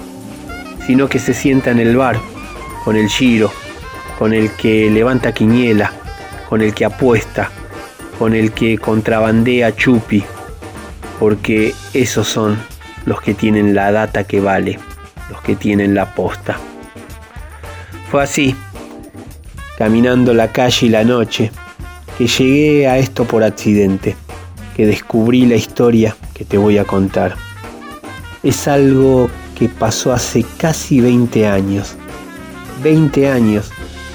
sino 0.86 1.08
que 1.08 1.18
se 1.18 1.34
sienta 1.34 1.70
en 1.70 1.80
el 1.80 1.96
bar 1.96 2.18
con 2.84 2.96
el 2.96 3.08
giro, 3.08 3.50
con 4.18 4.32
el 4.32 4.52
que 4.52 4.88
levanta 4.88 5.32
quiniela, 5.32 5.92
con 6.48 6.62
el 6.62 6.74
que 6.74 6.84
apuesta, 6.84 7.50
con 8.18 8.34
el 8.34 8.52
que 8.52 8.78
contrabandea 8.78 9.74
chupi, 9.74 10.22
porque 11.18 11.74
esos 11.92 12.28
son 12.28 12.56
los 13.04 13.20
que 13.20 13.34
tienen 13.34 13.74
la 13.74 13.90
data 13.90 14.24
que 14.24 14.40
vale 14.40 14.78
los 15.30 15.40
que 15.42 15.56
tienen 15.56 15.94
la 15.94 16.14
posta. 16.14 16.59
Fue 18.10 18.22
así, 18.22 18.55
caminando 19.76 20.32
la 20.34 20.50
calle 20.52 20.86
y 20.86 20.90
la 20.90 21.05
noche, 21.05 21.50
que 22.16 22.26
llegué 22.26 22.88
a 22.88 22.98
esto 22.98 23.24
por 23.24 23.44
accidente, 23.44 24.16
que 24.76 24.86
descubrí 24.86 25.46
la 25.46 25.56
historia 25.56 26.16
que 26.34 26.44
te 26.44 26.59
voy 26.59 26.78
a 26.78 26.84
contar. 26.84 27.36
Es 28.42 28.66
algo 28.66 29.28
que 29.59 29.68
pasó 29.68 30.12
hace 30.12 30.44
casi 30.56 31.00
20 31.00 31.46
años. 31.46 31.96
20 32.82 33.28
años 33.28 33.70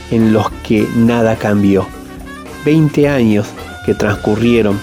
en 0.10 0.34
los 0.34 0.49
que 0.65 0.88
nada 0.95 1.35
cambió. 1.35 1.85
20 2.65 3.10
años 3.10 3.48
que 3.85 3.94
transcurrieron 3.94 4.80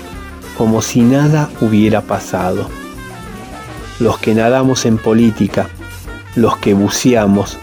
como 0.56 0.82
si 0.82 1.00
nada 1.00 1.48
hubiera 1.60 2.02
pasado. 2.02 2.68
Los 3.98 4.18
que 4.18 4.34
nadamos 4.34 4.84
en 4.84 4.98
política 4.98 5.68
los 6.36 6.56
que 6.58 6.74
buceamos, 6.74 7.58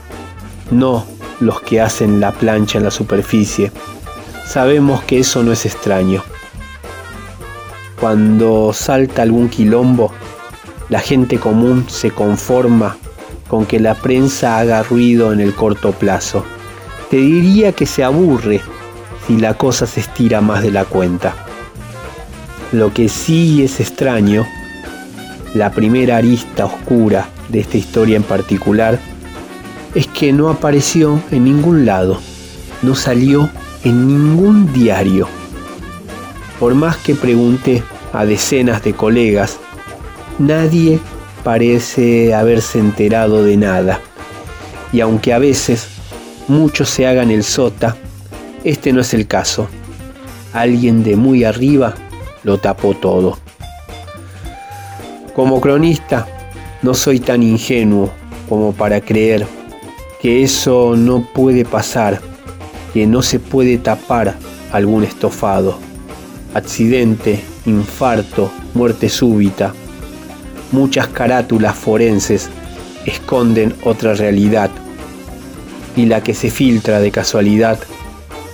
no 0.72 1.06
los 1.40 1.62
que 1.62 1.82
hacen 1.82 2.20
la 2.20 2.32
plancha 2.32 2.78
en 2.78 2.84
la 2.84 2.92
superficie. 2.92 3.72
Sabemos 4.46 5.04
que 5.04 5.20
eso 5.20 5.44
no 5.44 5.52
es 5.52 5.66
extraño. 5.66 6.24
Cuando 8.00 8.74
salta 8.74 9.22
algún 9.22 9.50
quilombo, 9.50 10.12
la 10.90 11.00
gente 11.00 11.38
común 11.40 11.86
se 11.90 12.12
conforma 12.12 12.98
con 13.48 13.66
que 13.66 13.80
la 13.80 13.96
prensa 13.96 14.58
haga 14.58 14.84
ruido 14.84 15.34
en 15.34 15.40
el 15.40 15.54
corto 15.54 15.92
plazo. 15.92 16.44
Te 17.10 17.18
diría 17.18 17.72
que 17.72 17.86
se 17.86 18.04
aburre 18.04 18.62
si 19.26 19.38
la 19.38 19.54
cosa 19.56 19.86
se 19.86 20.02
estira 20.02 20.42
más 20.42 20.62
de 20.62 20.72
la 20.72 20.86
cuenta. 20.86 21.34
Lo 22.72 22.94
que 22.94 23.08
sí 23.10 23.64
es 23.64 23.80
extraño, 23.80 24.46
la 25.54 25.72
primera 25.72 26.18
arista 26.18 26.66
oscura 26.66 27.30
de 27.50 27.60
esta 27.60 27.78
historia 27.78 28.18
en 28.18 28.24
particular 28.24 29.00
es 29.96 30.08
que 30.08 30.34
no 30.34 30.50
apareció 30.50 31.22
en 31.32 31.46
ningún 31.46 31.86
lado, 31.86 32.20
no 32.82 32.96
salió 32.96 33.50
en 33.84 34.08
ningún 34.08 34.72
diario. 34.74 35.28
Por 36.60 36.76
más 36.76 36.98
que 36.98 37.16
pregunté 37.16 37.84
a 38.14 38.26
decenas 38.26 38.84
de 38.84 38.94
colegas, 38.94 39.58
nadie 40.40 41.00
parece 41.44 42.34
haberse 42.34 42.80
enterado 42.80 43.44
de 43.44 43.58
nada. 43.58 44.02
Y 44.92 45.02
aunque 45.02 45.34
a 45.34 45.40
veces 45.40 45.88
muchos 46.48 46.90
se 46.90 47.08
hagan 47.08 47.32
el 47.32 47.44
sota, 47.44 47.96
este 48.64 48.92
no 48.94 49.02
es 49.02 49.14
el 49.14 49.28
caso. 49.28 49.68
Alguien 50.54 51.04
de 51.04 51.16
muy 51.16 51.44
arriba 51.44 51.94
lo 52.44 52.58
tapó 52.58 52.94
todo. 52.94 53.38
Como 55.36 55.62
cronista, 55.62 56.28
no 56.82 56.94
soy 56.94 57.20
tan 57.20 57.44
ingenuo 57.44 58.12
como 58.48 58.74
para 58.74 59.02
creer 59.02 59.46
que 60.22 60.44
eso 60.44 60.96
no 60.96 61.22
puede 61.34 61.66
pasar, 61.66 62.22
que 62.94 63.06
no 63.06 63.22
se 63.22 63.40
puede 63.40 63.78
tapar 63.78 64.36
algún 64.72 65.04
estofado. 65.04 65.78
Accidente, 66.54 67.40
infarto, 67.66 68.52
muerte 68.74 69.10
súbita. 69.10 69.74
Muchas 70.72 71.08
carátulas 71.08 71.76
forenses 71.76 72.50
esconden 73.06 73.74
otra 73.84 74.14
realidad 74.14 74.70
y 75.96 76.06
la 76.06 76.22
que 76.22 76.34
se 76.34 76.52
filtra 76.52 77.00
de 77.00 77.12
casualidad 77.12 77.80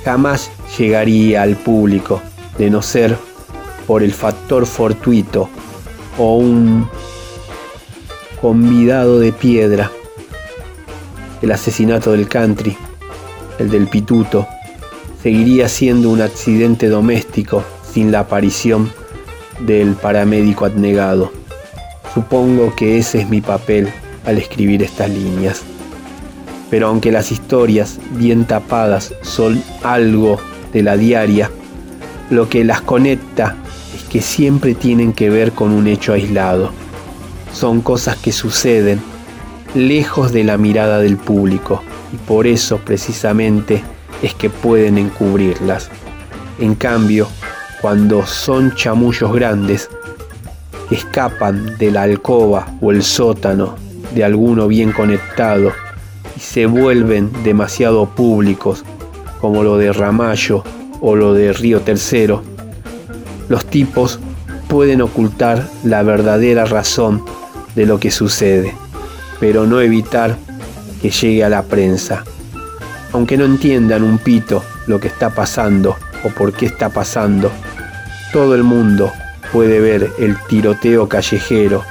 jamás 0.05 0.51
llegaría 0.77 1.41
al 1.41 1.55
público 1.55 2.21
de 2.57 2.69
no 2.69 2.81
ser 2.81 3.17
por 3.87 4.03
el 4.03 4.13
factor 4.13 4.65
fortuito 4.65 5.49
o 6.17 6.37
un 6.37 6.87
convidado 8.43 9.19
de 9.19 9.31
piedra, 9.31 9.89
el 11.41 11.49
asesinato 11.53 12.11
del 12.11 12.27
country, 12.27 12.75
el 13.57 13.69
del 13.69 13.87
pituto, 13.87 14.45
seguiría 15.21 15.69
siendo 15.69 16.09
un 16.09 16.19
accidente 16.19 16.89
doméstico 16.89 17.63
sin 17.89 18.11
la 18.11 18.19
aparición 18.19 18.91
del 19.61 19.93
paramédico 19.93 20.65
abnegado. 20.65 21.31
Supongo 22.13 22.75
que 22.75 22.97
ese 22.97 23.21
es 23.21 23.29
mi 23.29 23.39
papel 23.39 23.87
al 24.25 24.37
escribir 24.37 24.83
estas 24.83 25.09
líneas. 25.09 25.61
Pero 26.69 26.87
aunque 26.87 27.13
las 27.13 27.31
historias 27.31 27.97
bien 28.11 28.43
tapadas 28.43 29.13
son 29.21 29.63
algo 29.83 30.37
de 30.73 30.83
la 30.83 30.97
diaria, 30.97 31.49
lo 32.29 32.49
que 32.49 32.65
las 32.65 32.81
conecta 32.81 33.55
es 33.95 34.03
que 34.03 34.21
siempre 34.21 34.75
tienen 34.75 35.13
que 35.13 35.29
ver 35.29 35.53
con 35.53 35.71
un 35.71 35.87
hecho 35.87 36.11
aislado. 36.11 36.82
Son 37.53 37.81
cosas 37.81 38.17
que 38.17 38.31
suceden 38.31 38.99
lejos 39.75 40.31
de 40.31 40.43
la 40.43 40.57
mirada 40.57 40.99
del 40.99 41.17
público 41.17 41.81
y 42.11 42.17
por 42.17 42.47
eso 42.47 42.77
precisamente 42.77 43.83
es 44.21 44.33
que 44.33 44.49
pueden 44.49 44.97
encubrirlas. 44.97 45.89
En 46.59 46.75
cambio, 46.75 47.27
cuando 47.81 48.25
son 48.25 48.75
chamullos 48.75 49.33
grandes 49.33 49.89
que 50.89 50.95
escapan 50.95 51.77
de 51.77 51.91
la 51.91 52.03
alcoba 52.03 52.67
o 52.81 52.91
el 52.91 53.03
sótano 53.03 53.75
de 54.13 54.23
alguno 54.23 54.67
bien 54.67 54.91
conectado 54.91 55.71
y 56.35 56.39
se 56.39 56.65
vuelven 56.65 57.31
demasiado 57.43 58.05
públicos, 58.07 58.83
como 59.41 59.63
lo 59.63 59.77
de 59.77 59.91
Ramallo 59.91 60.63
o 61.01 61.15
lo 61.15 61.33
de 61.33 61.51
Río 61.51 61.81
Tercero, 61.81 62.43
los 63.49 63.65
tipos 63.65 64.19
pueden 64.67 65.01
ocultar 65.01 65.67
la 65.83 66.01
verdadera 66.03 66.65
razón 66.65 67.23
de 67.75 67.85
lo 67.85 67.99
que 67.99 68.11
sucede, 68.11 68.75
pero 69.39 69.65
no 69.65 69.81
evitar 69.81 70.37
que 71.01 71.09
llegue 71.09 71.43
a 71.43 71.49
la 71.49 71.63
prensa. 71.63 72.23
Aunque 73.11 73.37
no 73.37 73.45
entiendan 73.45 74.03
un 74.03 74.17
pito 74.17 74.63
lo 74.87 74.99
que 74.99 75.07
está 75.07 75.29
pasando 75.29 75.95
o 76.23 76.29
por 76.29 76.53
qué 76.53 76.65
está 76.65 76.89
pasando, 76.89 77.51
todo 78.31 78.55
el 78.55 78.63
mundo 78.63 79.11
puede 79.51 79.79
ver 79.79 80.11
el 80.17 80.37
tiroteo 80.47 81.07
callejero 81.07 81.83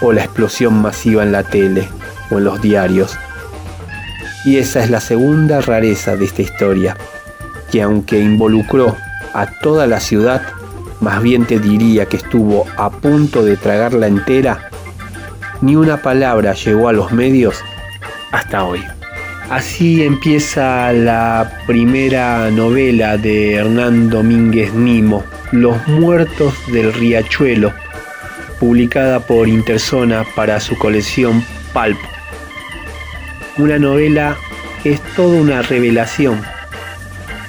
o 0.00 0.12
la 0.12 0.24
explosión 0.24 0.80
masiva 0.82 1.22
en 1.22 1.32
la 1.32 1.44
tele 1.44 1.88
o 2.30 2.38
en 2.38 2.44
los 2.44 2.60
diarios. 2.60 3.16
Y 4.44 4.56
esa 4.58 4.82
es 4.82 4.90
la 4.90 5.00
segunda 5.00 5.60
rareza 5.60 6.16
de 6.16 6.24
esta 6.24 6.42
historia, 6.42 6.96
que 7.70 7.82
aunque 7.82 8.18
involucró 8.18 8.96
a 9.32 9.46
toda 9.46 9.86
la 9.86 10.00
ciudad, 10.00 10.42
más 11.00 11.22
bien 11.22 11.46
te 11.46 11.58
diría 11.58 12.06
que 12.06 12.16
estuvo 12.16 12.66
a 12.76 12.90
punto 12.90 13.44
de 13.44 13.56
tragarla 13.56 14.06
entera, 14.06 14.70
ni 15.64 15.76
una 15.76 15.96
palabra 15.96 16.52
llegó 16.52 16.88
a 16.88 16.92
los 16.92 17.10
medios 17.10 17.64
hasta 18.32 18.64
hoy. 18.64 18.84
Así 19.48 20.04
empieza 20.04 20.92
la 20.92 21.58
primera 21.66 22.50
novela 22.50 23.16
de 23.16 23.54
Hernán 23.54 24.10
Domínguez 24.10 24.74
Nimo, 24.74 25.24
Los 25.52 25.86
Muertos 25.88 26.54
del 26.70 26.92
Riachuelo, 26.92 27.72
publicada 28.60 29.20
por 29.20 29.48
Interzona 29.48 30.24
para 30.36 30.60
su 30.60 30.76
colección 30.76 31.42
Pulp. 31.72 31.98
Una 33.56 33.78
novela 33.78 34.36
que 34.82 34.92
es 34.92 35.00
toda 35.16 35.40
una 35.40 35.62
revelación, 35.62 36.42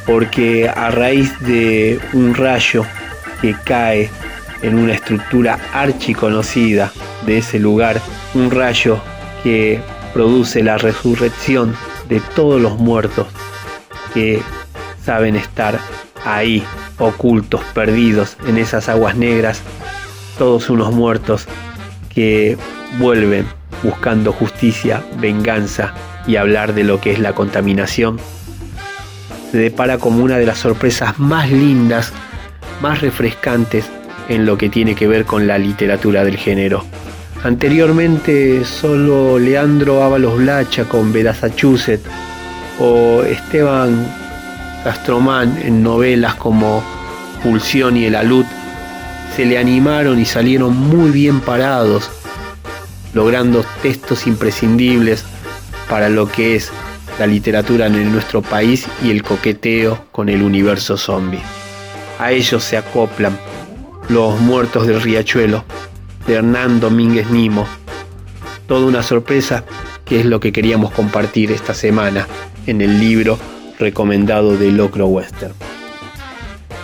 porque 0.05 0.69
a 0.69 0.89
raíz 0.89 1.37
de 1.41 1.99
un 2.13 2.33
rayo 2.33 2.85
que 3.41 3.53
cae 3.65 4.09
en 4.65 4.79
una 4.79 4.93
estructura 4.93 5.59
archiconocida 5.73 6.91
de 7.25 7.37
ese 7.37 7.59
lugar, 7.59 8.01
un 8.33 8.49
rayo 8.49 8.97
que 9.43 9.79
produce 10.11 10.63
la 10.63 10.79
resurrección 10.79 11.75
de 12.09 12.19
todos 12.35 12.59
los 12.59 12.79
muertos 12.79 13.27
que 14.13 14.41
saben 15.03 15.35
estar 15.35 15.79
ahí, 16.25 16.63
ocultos, 16.97 17.61
perdidos 17.75 18.37
en 18.47 18.57
esas 18.57 18.89
aguas 18.89 19.15
negras, 19.15 19.61
todos 20.39 20.71
unos 20.71 20.91
muertos 20.91 21.45
que 22.09 22.57
vuelven 22.97 23.45
buscando 23.83 24.33
justicia, 24.33 25.03
venganza 25.19 25.93
y 26.25 26.37
hablar 26.37 26.73
de 26.73 26.85
lo 26.85 26.99
que 26.99 27.11
es 27.11 27.19
la 27.19 27.33
contaminación, 27.33 28.19
se 29.51 29.59
depara 29.59 29.99
como 29.99 30.23
una 30.23 30.39
de 30.39 30.47
las 30.47 30.57
sorpresas 30.57 31.19
más 31.19 31.51
lindas, 31.51 32.13
más 32.81 33.01
refrescantes 33.01 33.87
en 34.30 34.45
lo 34.45 34.57
que 34.57 34.69
tiene 34.69 34.95
que 34.95 35.07
ver 35.07 35.26
con 35.26 35.47
la 35.47 35.57
literatura 35.57 36.23
del 36.23 36.38
género. 36.38 36.85
Anteriormente 37.43 38.65
solo 38.65 39.38
Leandro 39.38 40.03
Ábalos 40.03 40.38
Blacha 40.38 40.85
con 40.85 41.11
Massachusetts 41.11 42.10
o 42.80 43.22
Esteban 43.23 44.06
Castromán 44.84 45.60
en 45.64 45.84
novelas 45.84 46.35
como 46.35 46.84
Pulsión 47.43 47.97
y 47.97 48.06
El 48.06 48.15
Alud 48.15 48.45
se 49.35 49.45
le 49.45 49.57
animaron 49.57 50.19
y 50.19 50.26
salieron 50.26 50.76
muy 50.76 51.11
bien 51.11 51.41
parados, 51.41 52.10
logrando 53.14 53.65
textos 53.81 54.27
imprescindibles 54.27 55.26
para 55.89 56.10
lo 56.10 56.31
que 56.31 56.56
es 56.56 56.72
la 57.19 57.27
literatura 57.27 57.88
en 57.88 58.11
nuestro 58.11 58.41
país 58.41 58.88
y 59.03 59.11
el 59.11 59.23
coqueteo 59.23 60.06
con 60.11 60.30
el 60.30 60.41
universo 60.41 60.97
zombie. 60.97 61.41
A 62.19 62.31
ellos 62.31 62.64
se 62.64 62.77
acoplan 62.77 63.38
Los 64.10 64.40
Muertos 64.40 64.86
del 64.86 65.02
Riachuelo 65.02 65.64
de 66.27 66.36
Hernán 66.36 66.80
Domínguez 66.80 67.32
Nimo. 67.32 67.65
Toda 68.68 68.86
una 68.86 69.02
sorpresa 69.02 69.64
que 70.06 70.19
es 70.19 70.26
lo 70.26 70.40
que 70.40 70.52
queríamos 70.52 70.91
compartir 70.91 71.52
esta 71.52 71.73
semana 71.73 72.27
en 72.68 72.82
el 72.82 72.99
libro 72.99 73.40
recomendado 73.80 74.57
de 74.57 74.72
Locro 74.72 75.07
Western. 75.07 75.53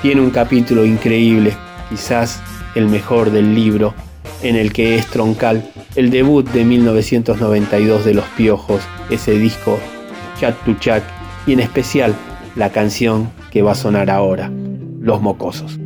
Tiene 0.02 0.22
un 0.22 0.32
capítulo 0.32 0.84
increíble, 0.84 1.56
quizás 1.90 2.42
el 2.74 2.88
mejor 2.88 3.30
del 3.30 3.54
libro, 3.54 3.94
en 4.42 4.56
el 4.56 4.74
que 4.74 4.96
es 4.96 5.06
troncal 5.06 5.70
el 5.96 6.10
debut 6.10 6.50
de 6.50 6.66
1992 6.66 8.04
de 8.04 8.16
Los 8.16 8.26
Piojos, 8.36 8.82
ese 9.12 9.38
disco 9.38 9.80
Chat 10.40 10.56
to 10.66 10.74
Chat, 10.80 11.04
y 11.46 11.54
en 11.54 11.60
especial 11.60 12.16
la 12.56 12.72
canción 12.72 13.30
que 13.52 13.62
va 13.62 13.74
a 13.74 13.76
sonar 13.76 14.10
ahora, 14.10 14.52
Los 15.00 15.22
Mocosos. 15.22 15.81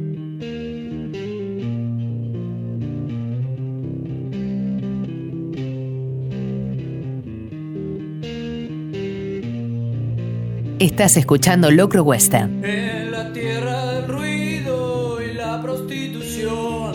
Estás 10.86 11.18
escuchando 11.18 11.72
Locro 11.72 12.04
Western. 12.04 12.64
En 12.64 13.12
la 13.12 13.34
tierra 13.34 13.94
del 13.94 14.08
ruido 14.08 15.20
y 15.20 15.34
la 15.34 15.60
prostitución 15.60 16.94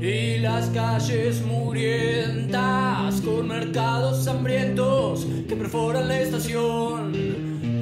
y 0.00 0.38
las 0.38 0.70
calles 0.70 1.42
murientas 1.44 3.20
con 3.20 3.46
mercados 3.46 4.26
hambrientos 4.26 5.26
que 5.46 5.54
perforan 5.54 6.08
la 6.08 6.18
estación 6.18 7.12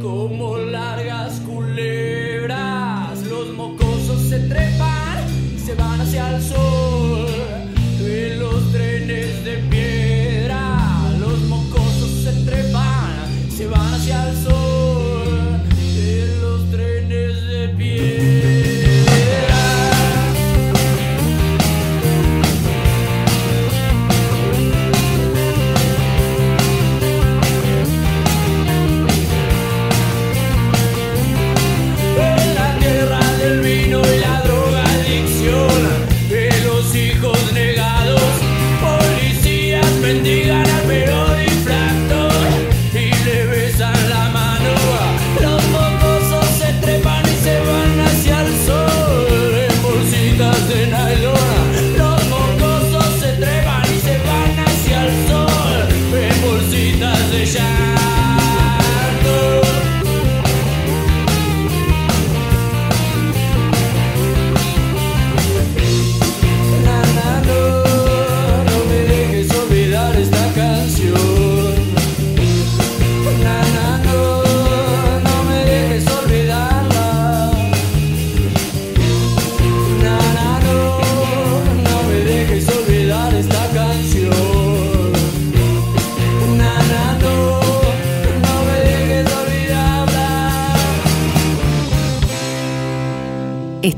como 0.02 0.59
largas 0.59 1.39
culebras. 1.47 3.23
Los 3.23 3.55
mocosos 3.55 4.20
se 4.28 4.40
trepan, 4.40 5.24
se 5.65 5.73
van 5.77 6.01
hacia 6.01 6.35
el 6.35 6.43
sol 6.43 6.88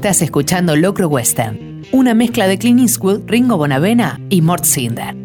Estás 0.00 0.22
escuchando 0.22 0.76
Locro 0.76 1.08
Western. 1.08 1.82
Una 1.92 2.14
mezcla 2.14 2.48
de 2.48 2.56
Clint 2.56 2.80
Eastwood, 2.80 3.20
Ringo 3.26 3.58
Bonavena 3.58 4.18
y 4.30 4.40
Mort 4.40 4.64
Cinder. 4.64 5.19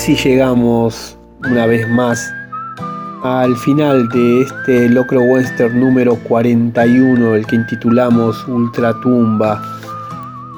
Así 0.00 0.16
llegamos 0.16 1.18
una 1.44 1.66
vez 1.66 1.86
más 1.86 2.32
al 3.22 3.54
final 3.54 4.08
de 4.08 4.40
este 4.40 4.88
Locro 4.88 5.20
Western 5.20 5.78
número 5.78 6.16
41, 6.16 7.34
el 7.34 7.46
que 7.46 7.56
intitulamos 7.56 8.48
Ultratumba. 8.48 9.60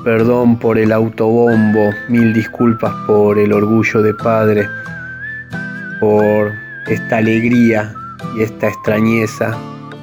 Perdón 0.04 0.56
por 0.60 0.78
el 0.78 0.92
autobombo, 0.92 1.90
mil 2.08 2.32
disculpas 2.32 2.92
por 3.08 3.36
el 3.36 3.52
orgullo 3.52 4.00
de 4.00 4.14
padre, 4.14 4.68
por 5.98 6.52
esta 6.86 7.16
alegría 7.16 7.92
y 8.36 8.42
esta 8.42 8.68
extrañeza 8.68 9.58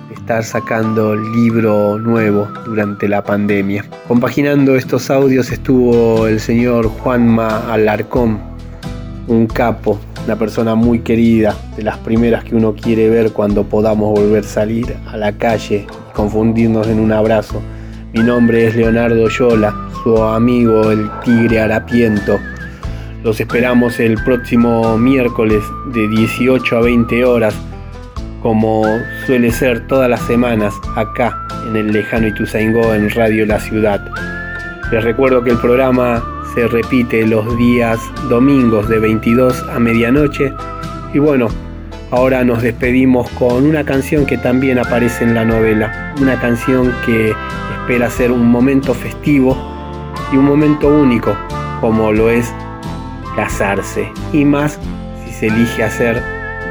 de 0.09 0.15
estar 0.15 0.43
sacando 0.43 1.15
libro 1.15 1.97
nuevo 1.97 2.45
durante 2.65 3.07
la 3.07 3.23
pandemia. 3.23 3.85
Compaginando 4.05 4.75
estos 4.75 5.09
audios 5.09 5.49
estuvo 5.49 6.27
el 6.27 6.41
señor 6.41 6.89
Juanma 6.89 7.71
Alarcón, 7.71 8.48
un 9.29 9.45
capo, 9.45 9.99
una 10.25 10.35
persona 10.35 10.75
muy 10.75 10.99
querida, 10.99 11.55
de 11.77 11.83
las 11.83 11.97
primeras 11.99 12.43
que 12.43 12.55
uno 12.55 12.73
quiere 12.73 13.09
ver 13.09 13.31
cuando 13.31 13.63
podamos 13.63 14.19
volver 14.19 14.43
a 14.43 14.47
salir 14.47 14.95
a 15.07 15.15
la 15.17 15.31
calle 15.33 15.85
y 15.87 16.13
confundirnos 16.13 16.87
en 16.87 16.99
un 16.99 17.11
abrazo. 17.11 17.61
Mi 18.11 18.21
nombre 18.21 18.67
es 18.67 18.75
Leonardo 18.75 19.29
Yola, 19.29 19.73
su 20.03 20.17
amigo 20.21 20.91
el 20.91 21.09
Tigre 21.23 21.59
Harapiento. 21.59 22.39
Los 23.23 23.39
esperamos 23.39 23.99
el 23.99 24.15
próximo 24.23 24.97
miércoles 24.97 25.63
de 25.93 26.07
18 26.07 26.77
a 26.77 26.81
20 26.81 27.23
horas, 27.25 27.55
como 28.41 28.83
suele 29.25 29.51
ser 29.51 29.85
todas 29.87 30.09
las 30.09 30.21
semanas 30.21 30.73
acá 30.95 31.45
en 31.67 31.75
el 31.75 31.91
lejano 31.91 32.27
Ituzaingó 32.27 32.95
en 32.95 33.11
Radio 33.11 33.45
La 33.45 33.59
Ciudad. 33.59 34.03
Les 34.91 35.03
recuerdo 35.03 35.43
que 35.43 35.51
el 35.51 35.59
programa 35.59 36.38
se 36.59 36.67
repite 36.67 37.25
los 37.25 37.55
días 37.55 38.01
domingos 38.27 38.89
de 38.89 38.99
22 38.99 39.63
a 39.69 39.79
medianoche. 39.79 40.51
Y 41.13 41.19
bueno, 41.19 41.47
ahora 42.11 42.43
nos 42.43 42.61
despedimos 42.61 43.29
con 43.29 43.65
una 43.65 43.85
canción 43.85 44.25
que 44.25 44.37
también 44.37 44.77
aparece 44.77 45.23
en 45.23 45.35
la 45.35 45.45
novela. 45.45 46.13
Una 46.19 46.37
canción 46.37 46.93
que 47.05 47.33
espera 47.79 48.09
ser 48.09 48.33
un 48.33 48.51
momento 48.51 48.93
festivo 48.93 49.55
y 50.33 50.35
un 50.35 50.43
momento 50.43 50.89
único, 50.89 51.33
como 51.79 52.11
lo 52.11 52.29
es 52.29 52.53
casarse. 53.37 54.11
Y 54.33 54.43
más 54.43 54.77
si 55.23 55.31
se 55.31 55.47
elige 55.47 55.81
hacer 55.81 56.21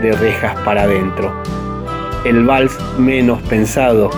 de 0.02 0.12
rejas 0.12 0.54
para 0.66 0.82
adentro. 0.82 1.32
El 2.26 2.44
vals 2.44 2.76
menos 2.98 3.40
pensado 3.44 4.10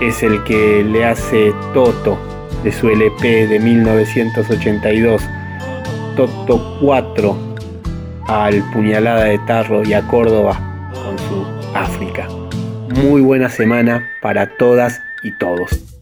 es 0.00 0.22
el 0.22 0.44
que 0.44 0.84
le 0.84 1.04
hace 1.04 1.52
Toto 1.72 2.33
de 2.64 2.72
su 2.72 2.88
LP 2.88 3.46
de 3.46 3.60
1982, 3.60 5.22
Toto 6.16 6.78
4, 6.80 7.36
al 8.26 8.62
Puñalada 8.72 9.24
de 9.24 9.38
Tarro 9.40 9.84
y 9.84 9.92
a 9.92 10.02
Córdoba 10.08 10.90
con 10.94 11.18
su 11.18 11.46
África. 11.74 12.26
Muy 12.88 13.20
buena 13.20 13.50
semana 13.50 14.08
para 14.22 14.56
todas 14.56 15.02
y 15.22 15.36
todos. 15.38 15.93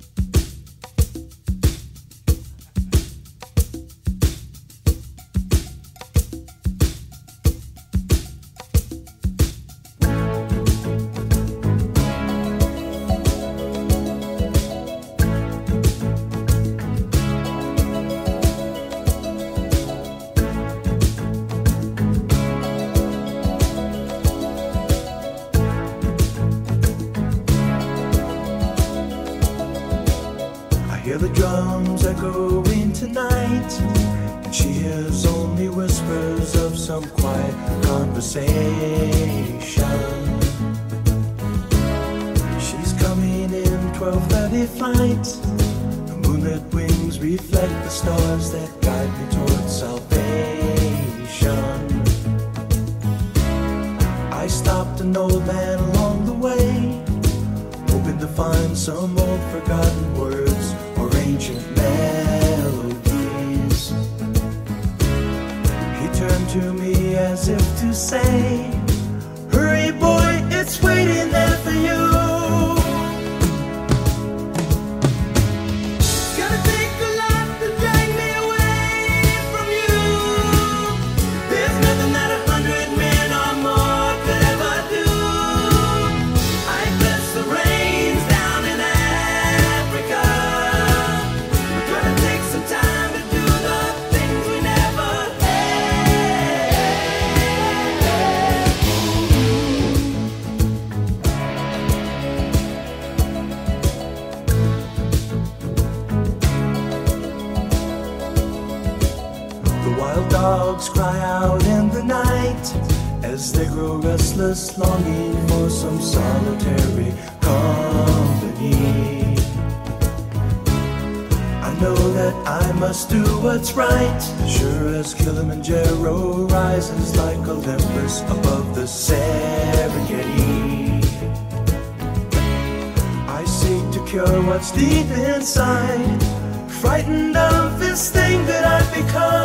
what's 134.62 134.70
deep 134.70 135.10
inside. 135.10 136.22
Frightened 136.68 137.36
of 137.36 137.80
this 137.80 138.12
thing 138.12 138.46
that 138.46 138.64
I've 138.64 138.94
become. 138.94 139.41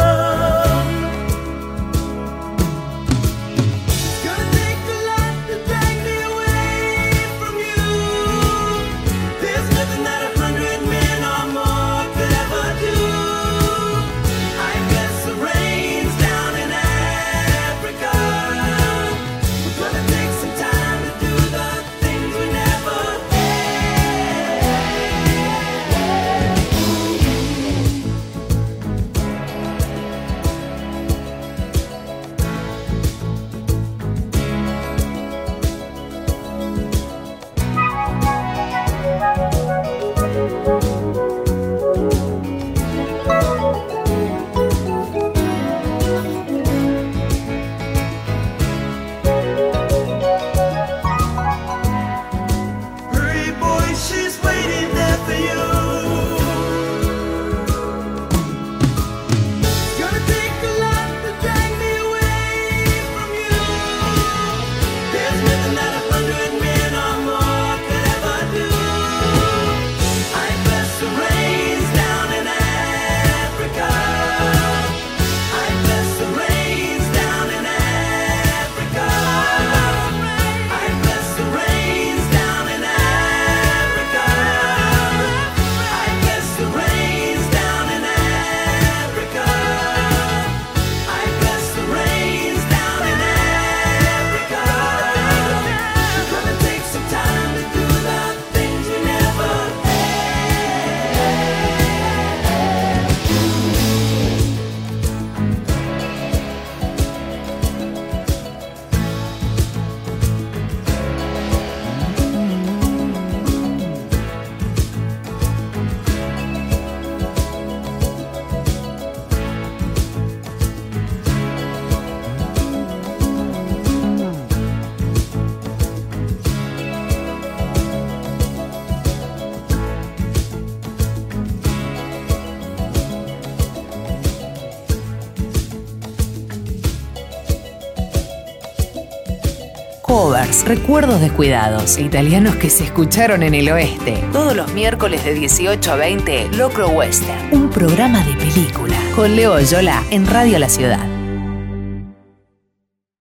Starbucks. 140.52 140.68
Recuerdos 140.68 141.22
descuidados, 141.22 141.98
italianos 141.98 142.56
que 142.56 142.70
se 142.70 142.84
escucharon 142.86 143.44
en 143.44 143.54
el 143.54 143.70
oeste. 143.70 144.24
Todos 144.32 144.56
los 144.56 144.74
miércoles 144.74 145.24
de 145.24 145.34
18 145.34 145.92
a 145.92 145.96
20, 145.96 146.50
Locro 146.54 146.90
Western. 146.90 147.54
Un 147.54 147.70
programa 147.70 148.24
de 148.24 148.34
película. 148.34 148.98
Con 149.16 149.36
Leo 149.36 149.60
Yola 149.60 150.04
en 150.12 150.26
Radio 150.26 150.60
La 150.60 150.70
Ciudad. 150.70 151.17